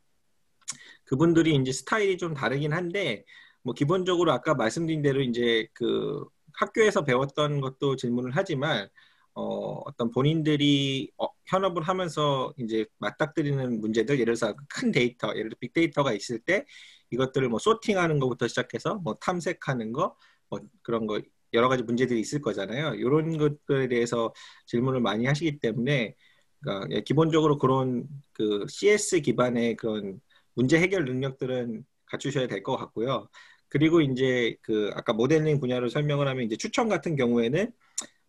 [1.05, 3.24] 그분들이 이제 스타일이 좀 다르긴 한데
[3.62, 6.24] 뭐 기본적으로 아까 말씀드린 대로 이제 그
[6.55, 8.89] 학교에서 배웠던 것도 질문을 하지만
[9.35, 15.57] 어, 어떤 본인들이 어, 현업을 하면서 이제 맞닥뜨리는 문제들, 예를 들어서 큰 데이터, 예를 들어
[15.61, 16.64] 빅데이터가 있을 때
[17.11, 20.16] 이것들을 뭐 소팅하는 것부터 시작해서 뭐 탐색하는 거,
[20.49, 21.20] 뭐 그런 거
[21.55, 22.95] 여러 가지 문제들이 있을 거잖아요.
[22.95, 24.33] 이런 것들에 대해서
[24.66, 26.14] 질문을 많이 하시기 때문에
[26.61, 30.20] 그러니까 예, 기본적으로 그런 그 CS 기반의 그런
[30.55, 33.28] 문제 해결 능력들은 갖추셔야 될 것 같고요.
[33.68, 37.72] 그리고 이제 그 아까 모델링 분야로 설명을 하면 이제 추천 같은 경우에는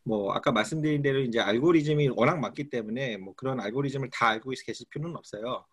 [0.03, 4.85] 뭐 아까 말씀드린 대로 이제 알고리즘이 워낙 많기 때문에 뭐 그런 알고리즘을 다 알고 계실
[4.89, 5.65] 필요는 없어요.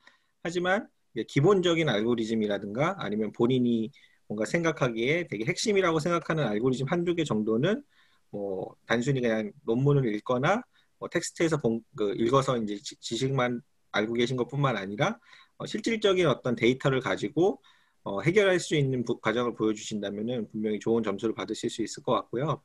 [0.43, 0.89] 하지만
[1.29, 3.91] 기본적인 알고리즘이라든가 아니면 본인이
[4.29, 7.83] 뭔가 생각하기에 되게 핵심이라고 생각하는 알고리즘 한두 개 정도는
[8.31, 10.63] 뭐 단순히 그냥 논문을 읽거나
[10.99, 13.61] 뭐 텍스트에서 본, 그 읽어서 이제 지식만
[13.93, 15.19] 알고 계신 것뿐만 아니라
[15.57, 17.61] 어, 실질적인 어떤 데이터를 가지고
[18.05, 22.63] 어, 해결할 수 있는 부, 과정을 보여주신다면은 분명히 좋은 점수를 받으실 수 있을 것 같고요.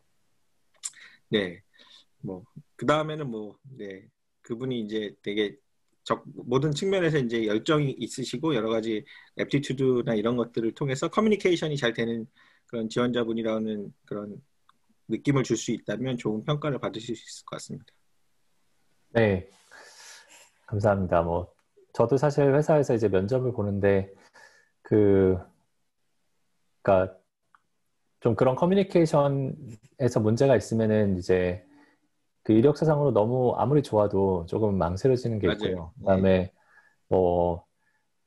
[1.29, 1.61] 네.
[2.21, 2.43] 뭐,
[2.75, 4.07] 그 다음에는 뭐, 네.
[4.41, 5.57] 그분이 이제 되게
[6.03, 9.03] 적, 모든 측면에서 이제 열정이 있으시고 여러 가지
[9.39, 12.27] 애프티튜드나 이런 것들을 통해서 커뮤니케이션이 잘 되는
[12.67, 14.41] 그런 지원자분이라는 그런
[15.07, 17.85] 느낌을 줄 수 있다면 좋은 평가를 받으실 수 있을 것 같습니다.
[19.09, 19.49] 네.
[20.67, 21.21] 감사합니다.
[21.23, 21.53] 뭐,
[21.93, 24.13] 저도 사실 회사에서 이제 면접을 보는데,
[24.81, 25.37] 그,
[26.81, 27.17] 그니까,
[28.25, 31.63] 좀 그런 커뮤니케이션에서 문제가 있으면은 이제
[32.41, 35.75] 그 이력서상으로 너무 아무리 좋아도 조금 망설여지는 게 있고요.
[35.75, 35.91] 맞아요.
[35.99, 36.53] 그다음에 네.
[37.07, 37.65] 뭐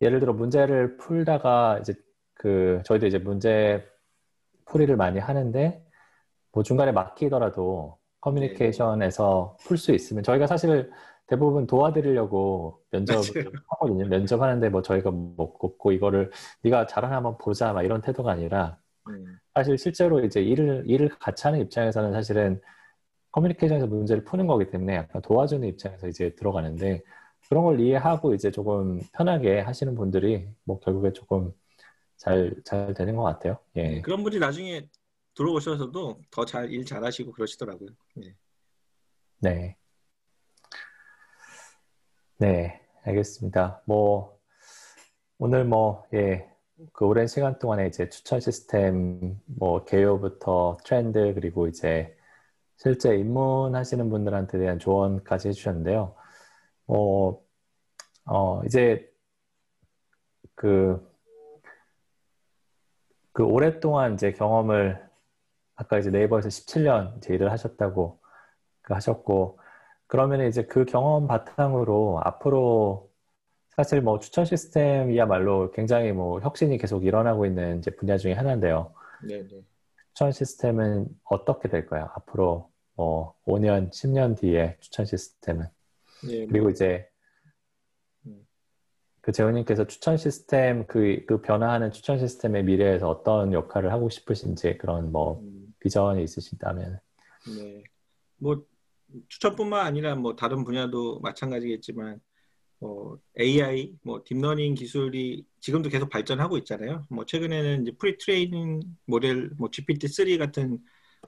[0.01, 1.95] 예를 들어 문제를 풀다가 이제
[2.35, 3.85] 그 저희도 이제 문제
[4.67, 5.85] 풀이를 많이 하는데
[6.53, 10.93] 뭐 중간에 막히더라도 커뮤니케이션에서 풀 수 있으면 저희가 사실
[11.27, 13.21] 대부분 도와드리려고 면접을
[13.71, 14.07] 하거든요.
[14.07, 16.31] 면접하는데 뭐 저희가 뭐 없고 이거를
[16.63, 18.79] 네가 잘하나 한번 보자 막 이런 태도가 아니라
[19.09, 19.41] 음.
[19.59, 22.61] 사실 실제로 이제 일을 일을 같이 하는 입장에서는 사실은
[23.33, 27.03] 커뮤니케이션에서 문제를 푸는 거기 때문에 약간 도와주는 입장에서 이제 들어가는데
[27.49, 31.53] 그런 걸 이해하고 이제 조금 편하게 하시는 분들이 뭐 결국에 조금
[32.17, 33.59] 잘 잘 되는 것 같아요.
[33.77, 33.83] 예.
[33.95, 34.89] 네, 그런 분이 나중에
[35.35, 37.91] 들어오셔서도 더 잘 일 잘하시고 그러시더라고요.
[38.25, 38.37] 예.
[39.41, 39.77] 네.
[42.39, 43.83] 네, 알겠습니다.
[43.87, 44.39] 뭐
[45.39, 46.49] 오늘 뭐 예.
[46.93, 52.17] 그 오랜 시간 동안에 이제 추천 시스템 뭐 개요부터 트렌드 그리고 이제
[52.77, 56.15] 실제 입문하시는 분들한테 대한 조언까지 해주셨는데요.
[56.89, 57.41] 어,
[58.27, 59.13] 어 이제
[60.55, 61.05] 그,
[63.33, 65.05] 그 오랫동안 이제 경험을
[65.77, 68.21] 아까 이제 네이버에서 17년 이제 일을 하셨다고
[68.83, 69.59] 그 하셨고
[70.07, 73.08] 그러면 이제 그 경험 바탕으로 앞으로
[73.79, 78.93] 사실 뭐 추천 시스템이야말로 굉장히 뭐 혁신이 계속 일어나고 있는 이제 분야 중에 하나인데요.
[79.25, 79.47] 네네.
[80.09, 82.11] 추천 시스템은 어떻게 될까요?
[82.17, 85.67] 앞으로 뭐 5년, 10년 뒤에 추천 시스템은.
[86.25, 86.71] 네, 그리고 뭐...
[86.73, 87.09] 이제
[88.27, 88.45] 음.
[89.21, 95.13] 그 재호님께서 추천 시스템 그, 그 변화하는 추천 시스템의 미래에서 어떤 역할을 하고 싶으신지 그런
[95.13, 95.73] 뭐 음.
[95.79, 96.99] 비전이 있으신다면.
[97.57, 97.85] 네.
[98.39, 98.67] 뭐
[99.29, 102.21] 추천뿐만 아니라 뭐 다른 분야도 마찬가지겠지만
[102.81, 107.07] 뭐 AI, 뭐 딥러닝 기술이 지금도 계속 발전하고 있잖아요.
[107.11, 110.79] 뭐 최근에는 이제 pre-training 모델, 뭐 GPT-3 같은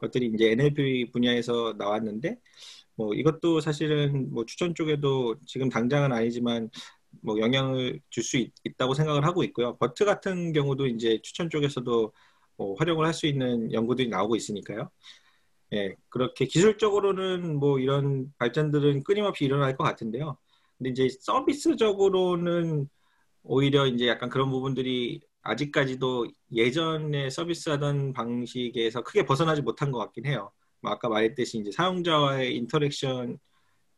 [0.00, 2.36] 것들이 이제 NLP 분야에서 나왔는데,
[2.96, 6.70] 뭐 이것도 사실은 뭐 추천 쪽에도 지금 당장은 아니지만
[7.22, 9.76] 뭐 영향을 줄 수 있다고 생각을 하고 있고요.
[9.78, 12.12] 버트 같은 경우도 이제 추천 쪽에서도
[12.56, 14.90] 뭐 활용을 할 수 있는 연구들이 나오고 있으니까요.
[15.72, 20.36] 예, 그렇게 기술적으로는 뭐 이런 발전들은 끊임없이 일어날 것 같은데요.
[20.80, 22.88] 근데 이제 서비스적으로는
[23.42, 30.50] 오히려 이제 약간 그런 부분들이 아직까지도 예전에 서비스하던 방식에서 크게 벗어나지 못한 것 같긴 해요.
[30.80, 33.38] 뭐 아까 말했듯이 이제 사용자와의 interaction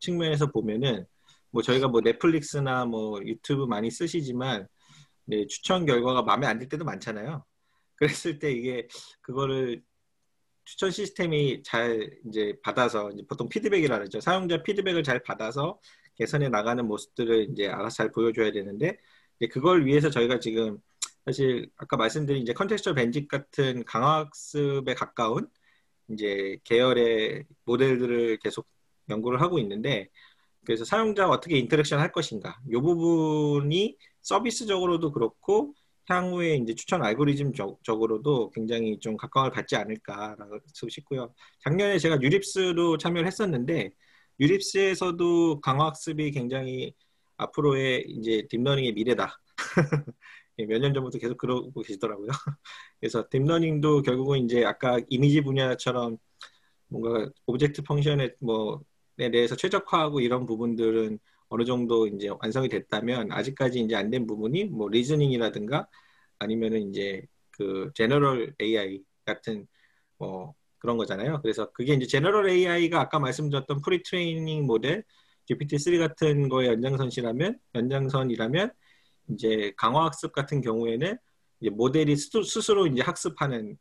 [0.00, 1.06] 측면에서 보면은
[1.50, 4.66] 뭐 저희가 뭐 넷플릭스나 뭐 유튜브 많이 쓰시지만
[5.26, 7.44] 네, 추천 결과가 마음에 안 들 때도 많잖아요.
[7.94, 8.88] 그랬을 때 이게
[9.20, 9.82] 그거를
[10.64, 14.20] 추천 시스템이 잘 이제 받아서 이제 보통 피드백이라 그러죠.
[14.20, 15.78] 사용자 피드백을 잘 받아서
[16.16, 18.98] 개선해 나가는 모습들을 이제 알아서 잘 보여줘야 되는데
[19.50, 20.78] 그걸 위해서 저희가 지금
[21.24, 25.48] 사실 아까 말씀드린 이제 contextual bandit 같은 강화학습에 가까운
[26.10, 28.66] 이제 계열의 모델들을 계속
[29.08, 30.08] 연구를 하고 있는데
[30.64, 35.74] 그래서 사용자가 어떻게 interaction 할 것인가 이 부분이 서비스적으로도 그렇고
[36.08, 37.52] 향후에 이제 추천 알고리즘
[37.82, 40.58] 적으로도 굉장히 좀 각광을 받지 않을까라고
[40.88, 41.32] 싶고요.
[41.60, 43.92] 작년에 제가 NeurIPS로 참여를 했었는데
[44.42, 46.94] NeurIPS에서도 강화학습이 굉장히
[47.38, 49.40] 앞으로의 이제 딥러닝의 미래다.
[50.58, 52.28] 예, 몇년 전부터 계속 그러고 계시더라고요.
[53.00, 56.18] 그래서 딥러닝도 결국은 이제 아까 이미지 분야처럼
[56.88, 63.96] 뭔가 objective function에 뭐에 대해서 최적화하고 이런 부분들은 어느 정도 이제 완성이 됐다면 아직까지 이제
[63.96, 65.88] 안 된 부분이 뭐 reasoning이라든가
[66.38, 69.68] 아니면은 이제 그 general AI 같은
[70.18, 71.40] 뭐 그런 거잖아요.
[71.42, 75.04] 그래서 그게 이제 general AI가 아까 말씀드렸던 pre-training 모델
[75.48, 78.72] GPT-3 같은 거의 연장선이라면 연장선이라면
[79.28, 81.16] 이제 강화 학습 같은 경우에는
[81.60, 83.78] 이제 모델이 스스로 이제 학습하는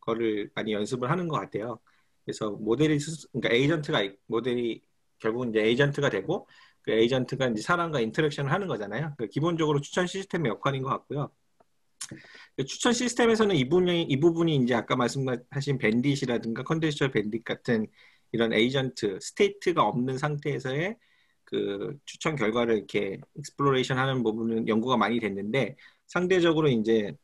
[0.00, 1.78] 거를 많이 연습을 하는 것 같아요.
[2.24, 4.82] 그래서 모델이 스스, 그러니까 에이전트가 모델이
[5.20, 6.48] 결국은 이제 에이전트가 되고
[6.82, 9.14] 그 에이전트가 이제 사람과 interaction을 하는 거잖아요.
[9.16, 11.30] 그 기본적으로 추천 시스템의 역할인 것 같고요.
[12.56, 17.86] 그 추천 시스템에서는 이 부분이, 이 부분이 이제 아까 말씀하신 bandit이라든가 contextual bandit 같은
[18.32, 20.96] 이런 에이전트, state가 없는 상태에서의
[21.44, 25.76] 그 추천 결과를 이렇게 exploration 하는 부분은 연구가 많이 됐는데
[26.06, 27.16] 상대적으로 이제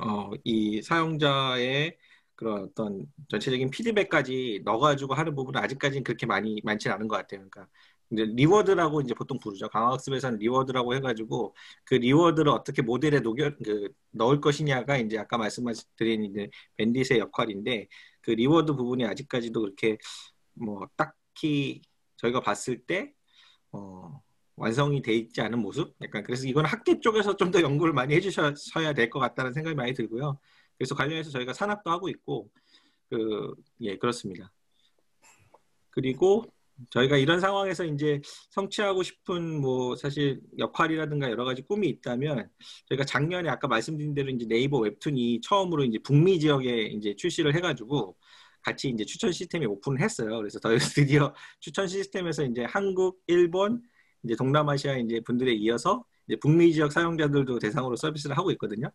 [0.00, 1.96] 어, 이 사용자의
[2.36, 7.40] 그런 어떤 전체적인 피드백까지 넣어가지고 하는 부분은 아직까지는 그렇게 많이 많지는 않은 것 같아요.
[7.40, 7.68] 그러니까
[8.12, 9.68] 이제 reward라고 이제 보통 부르죠.
[9.68, 11.54] 강화학습에서는 reward라고 해가지고
[11.84, 17.88] 그 reward를 어떻게 모델에 녹여 그 넣을 것이냐가 이제 아까 말씀드린 이제 bandit의 역할인데
[18.20, 19.98] 그 reward 부분이 아직까지도 그렇게
[20.54, 21.82] 뭐 딱히
[22.16, 23.12] 저희가 봤을 때
[23.72, 24.20] 어,
[24.56, 25.94] 완성이 돼 있지 않은 모습?
[26.02, 29.94] 약간 그래서 이건 학계 쪽에서 좀 더 연구를 많이 해주셔야 될 것 같다는 생각이 많이
[29.94, 30.38] 들고요.
[30.78, 32.50] 그래서 관련해서 저희가 산학도 하고 있고
[33.10, 34.52] 그 예 그렇습니다.
[35.90, 36.44] 그리고
[36.90, 38.20] 저희가 이런 상황에서 이제
[38.50, 42.48] 성취하고 싶은 뭐 사실 역할이라든가 여러 가지 꿈이 있다면
[42.86, 48.16] 저희가 작년에 아까 말씀드린 대로 이제 네이버 웹툰이 처음으로 이제 북미 지역에 이제 출시를 해가지고
[48.62, 50.36] 같이 이제 추천 시스템이 오픈을 했어요.
[50.38, 53.82] 그래서 더 드디어 추천 시스템에서 이제 한국, 일본,
[54.24, 58.90] 이제 동남아시아 이제 분들에 이어서 이제 북미 지역 사용자들도 대상으로 서비스를 하고 있거든요.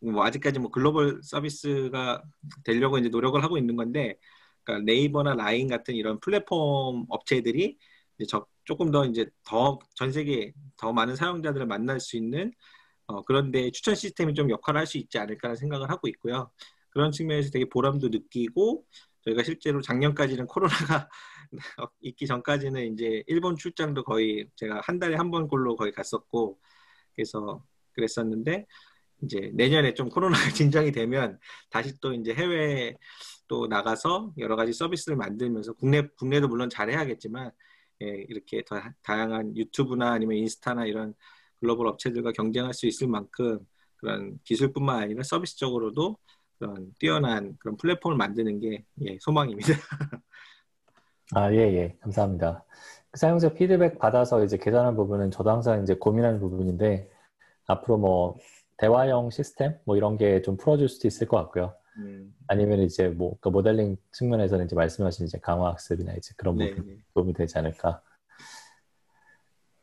[0.00, 2.22] 뭐 아직까지 뭐 글로벌 서비스가
[2.64, 4.16] 되려고 이제 노력을 하고 있는 건데,
[4.68, 7.78] 그러니까 네이버나 라인 같은 이런 플랫폼 업체들이
[8.28, 12.52] 저, 조금 더 이제 더 전 세계 더 많은 사용자들을 만날 수 있는
[13.06, 16.50] 어, 그런데 추천 시스템이 좀 역할을 할 수 있지 않을까라는 생각을 하고 있고요.
[16.90, 18.84] 그런 측면에서 되게 보람도 느끼고
[19.22, 21.08] 저희가 실제로 작년까지는 코로나가
[22.02, 26.60] 있기 전까지는 이제 일본 출장도 거의 제가 한 달에 한 번꼴로 거의 갔었고
[27.14, 28.66] 그래서 그랬었는데
[29.22, 31.38] 이제 내년에 좀 코로나가 진정이 되면
[31.70, 32.94] 다시 또 이제 해외
[33.48, 37.50] 또 나가서 여러 가지 서비스를 만들면서 국내 국내도 물론 잘해야겠지만
[38.02, 41.14] 예, 이렇게 더 다양한 유튜브나 아니면 인스타나 이런
[41.56, 43.58] 글로벌 업체들과 경쟁할 수 있을 만큼
[43.96, 46.16] 그런 기술뿐만 아니라 서비스적으로도
[46.58, 49.72] 그런 뛰어난 그런 플랫폼을 만드는 게 예, 소망입니다.
[51.34, 51.96] 아, 예, 예.
[52.00, 52.64] 감사합니다.
[53.10, 57.10] 그 사용자 피드백 받아서 이제 개선한 부분은 저도 항상 이제 고민하는 부분인데
[57.66, 58.38] 앞으로 뭐
[58.78, 61.74] 대화형 시스템 뭐 이런 게 좀 풀어줄 수도 있을 것 같고요.
[61.98, 62.34] 음.
[62.46, 66.98] 아니면 이제 뭐그 모델링 측면에서는 이제 말씀하신 이제 강화 학습이나 이제 그런 네, 부분 네.
[67.14, 68.02] 도움이 되지 않을까.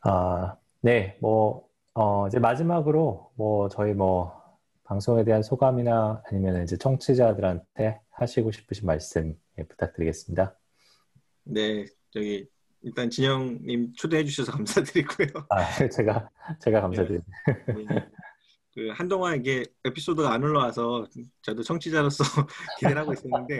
[0.02, 4.40] 아, 네, 뭐 어, 이제 마지막으로 뭐 저희 뭐
[4.84, 10.56] 방송에 대한 소감이나 아니면 이제 청취자들한테 하시고 싶으신 말씀 예, 부탁드리겠습니다.
[11.44, 12.48] 네, 저기
[12.82, 15.46] 일단 진영님 초대해 주셔서 감사드리고요.
[15.48, 16.30] 아, 제가
[16.60, 17.26] 제가 감사드립니다.
[17.66, 18.08] 네, 네.
[18.76, 21.08] 그 한동안 이게 에피소드가 안 올라와서
[21.40, 22.24] 저도 청취자로서
[22.78, 23.58] 기대를 하고 있었는데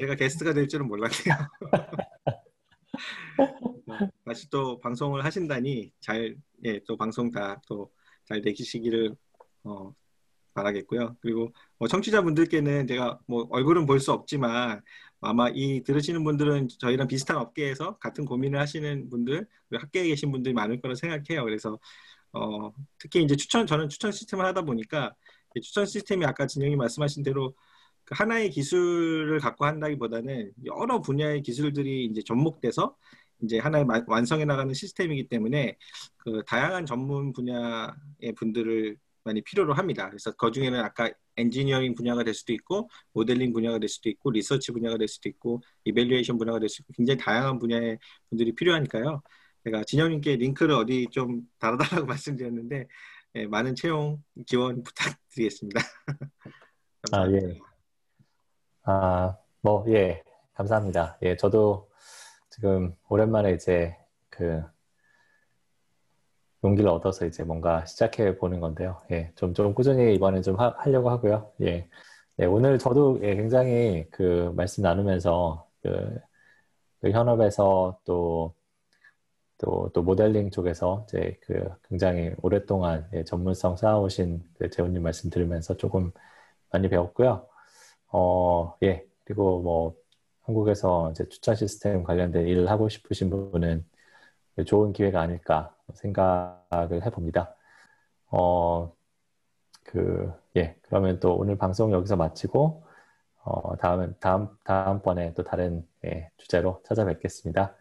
[0.00, 1.36] 제가 게스트가 될 줄은 몰랐네요.
[3.38, 9.14] 어, 다시 또 방송을 하신다니 잘, 예, 또 방송 다 또잘 되시기를
[9.64, 9.94] 어,
[10.54, 11.18] 바라겠고요.
[11.20, 14.80] 그리고 뭐 청취자분들께는 제가 뭐 얼굴은 볼 수 없지만
[15.20, 20.80] 아마 이 들으시는 분들은 저희랑 비슷한 업계에서 같은 고민을 하시는 분들, 학계에 계신 분들이 많을
[20.80, 21.44] 거라 생각해요.
[21.44, 21.78] 그래서
[22.36, 25.14] 어, 특히 이제 추천 저는 추천 시스템을 하다 보니까
[25.62, 27.54] 추천 시스템이 아까 진영이 말씀하신 대로
[28.04, 32.96] 그 하나의 기술을 갖고 한다기보다는 여러 분야의 기술들이 이제 접목돼서
[33.42, 35.76] 이제 하나의 완성해 나가는 시스템이기 때문에
[36.16, 40.08] 그 다양한 전문 분야의 분들을 많이 필요로 합니다.
[40.08, 44.72] 그래서 그 중에는 아까 엔지니어링 분야가 될 수도 있고 모델링 분야가 될 수도 있고 리서치
[44.72, 47.98] 분야가 될 수도 있고 evaluation 분야가 될 수도 있고 굉장히 다양한 분야의
[48.30, 49.22] 분들이 필요하니까요.
[49.66, 52.86] 제가 진영님께 링크를 어디 좀 달아달라고 말씀드렸는데
[53.34, 55.80] 예, 많은 채용 지원 부탁드리겠습니다.
[57.12, 57.58] 아 예.
[58.84, 60.22] 아뭐 예.
[60.54, 61.18] 감사합니다.
[61.22, 61.90] 예, 저도
[62.48, 63.96] 지금 오랜만에 이제
[64.30, 64.62] 그
[66.62, 69.02] 용기를 얻어서 이제 뭔가 시작해 보는 건데요.
[69.10, 71.52] 예, 좀, 좀 꾸준히 이번에 좀 하, 하려고 하고요.
[71.62, 71.88] 예.
[72.36, 76.20] 네, 오늘 저도 예, 굉장히 그 말씀 나누면서 그,
[77.00, 78.54] 그 현업에서 또,
[79.58, 85.76] 또, 또 모델링 쪽에서 이제 그 굉장히 오랫동안 예, 전문성 쌓아오신 그 재훈님 말씀 들으면서
[85.76, 86.12] 조금
[86.70, 87.46] 많이 배웠고요.
[88.08, 89.94] 어, 예, 그리고 뭐
[90.42, 93.84] 한국에서 이제 주차 시스템 관련된 일을 하고 싶으신 분은
[94.66, 97.54] 좋은 기회가 아닐까 생각을 해봅니다.
[98.28, 98.92] 어,
[99.84, 102.84] 그, 예, 그러면 또 오늘 방송 여기서 마치고,
[103.44, 107.74] 어, 다음, 다음, 다음번에 또 다른 예, 주제로 찾아뵙겠습니다.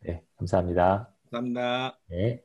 [0.00, 1.15] 네, 감사합니다.
[1.30, 1.98] 감사합니다.
[2.08, 2.42] 네.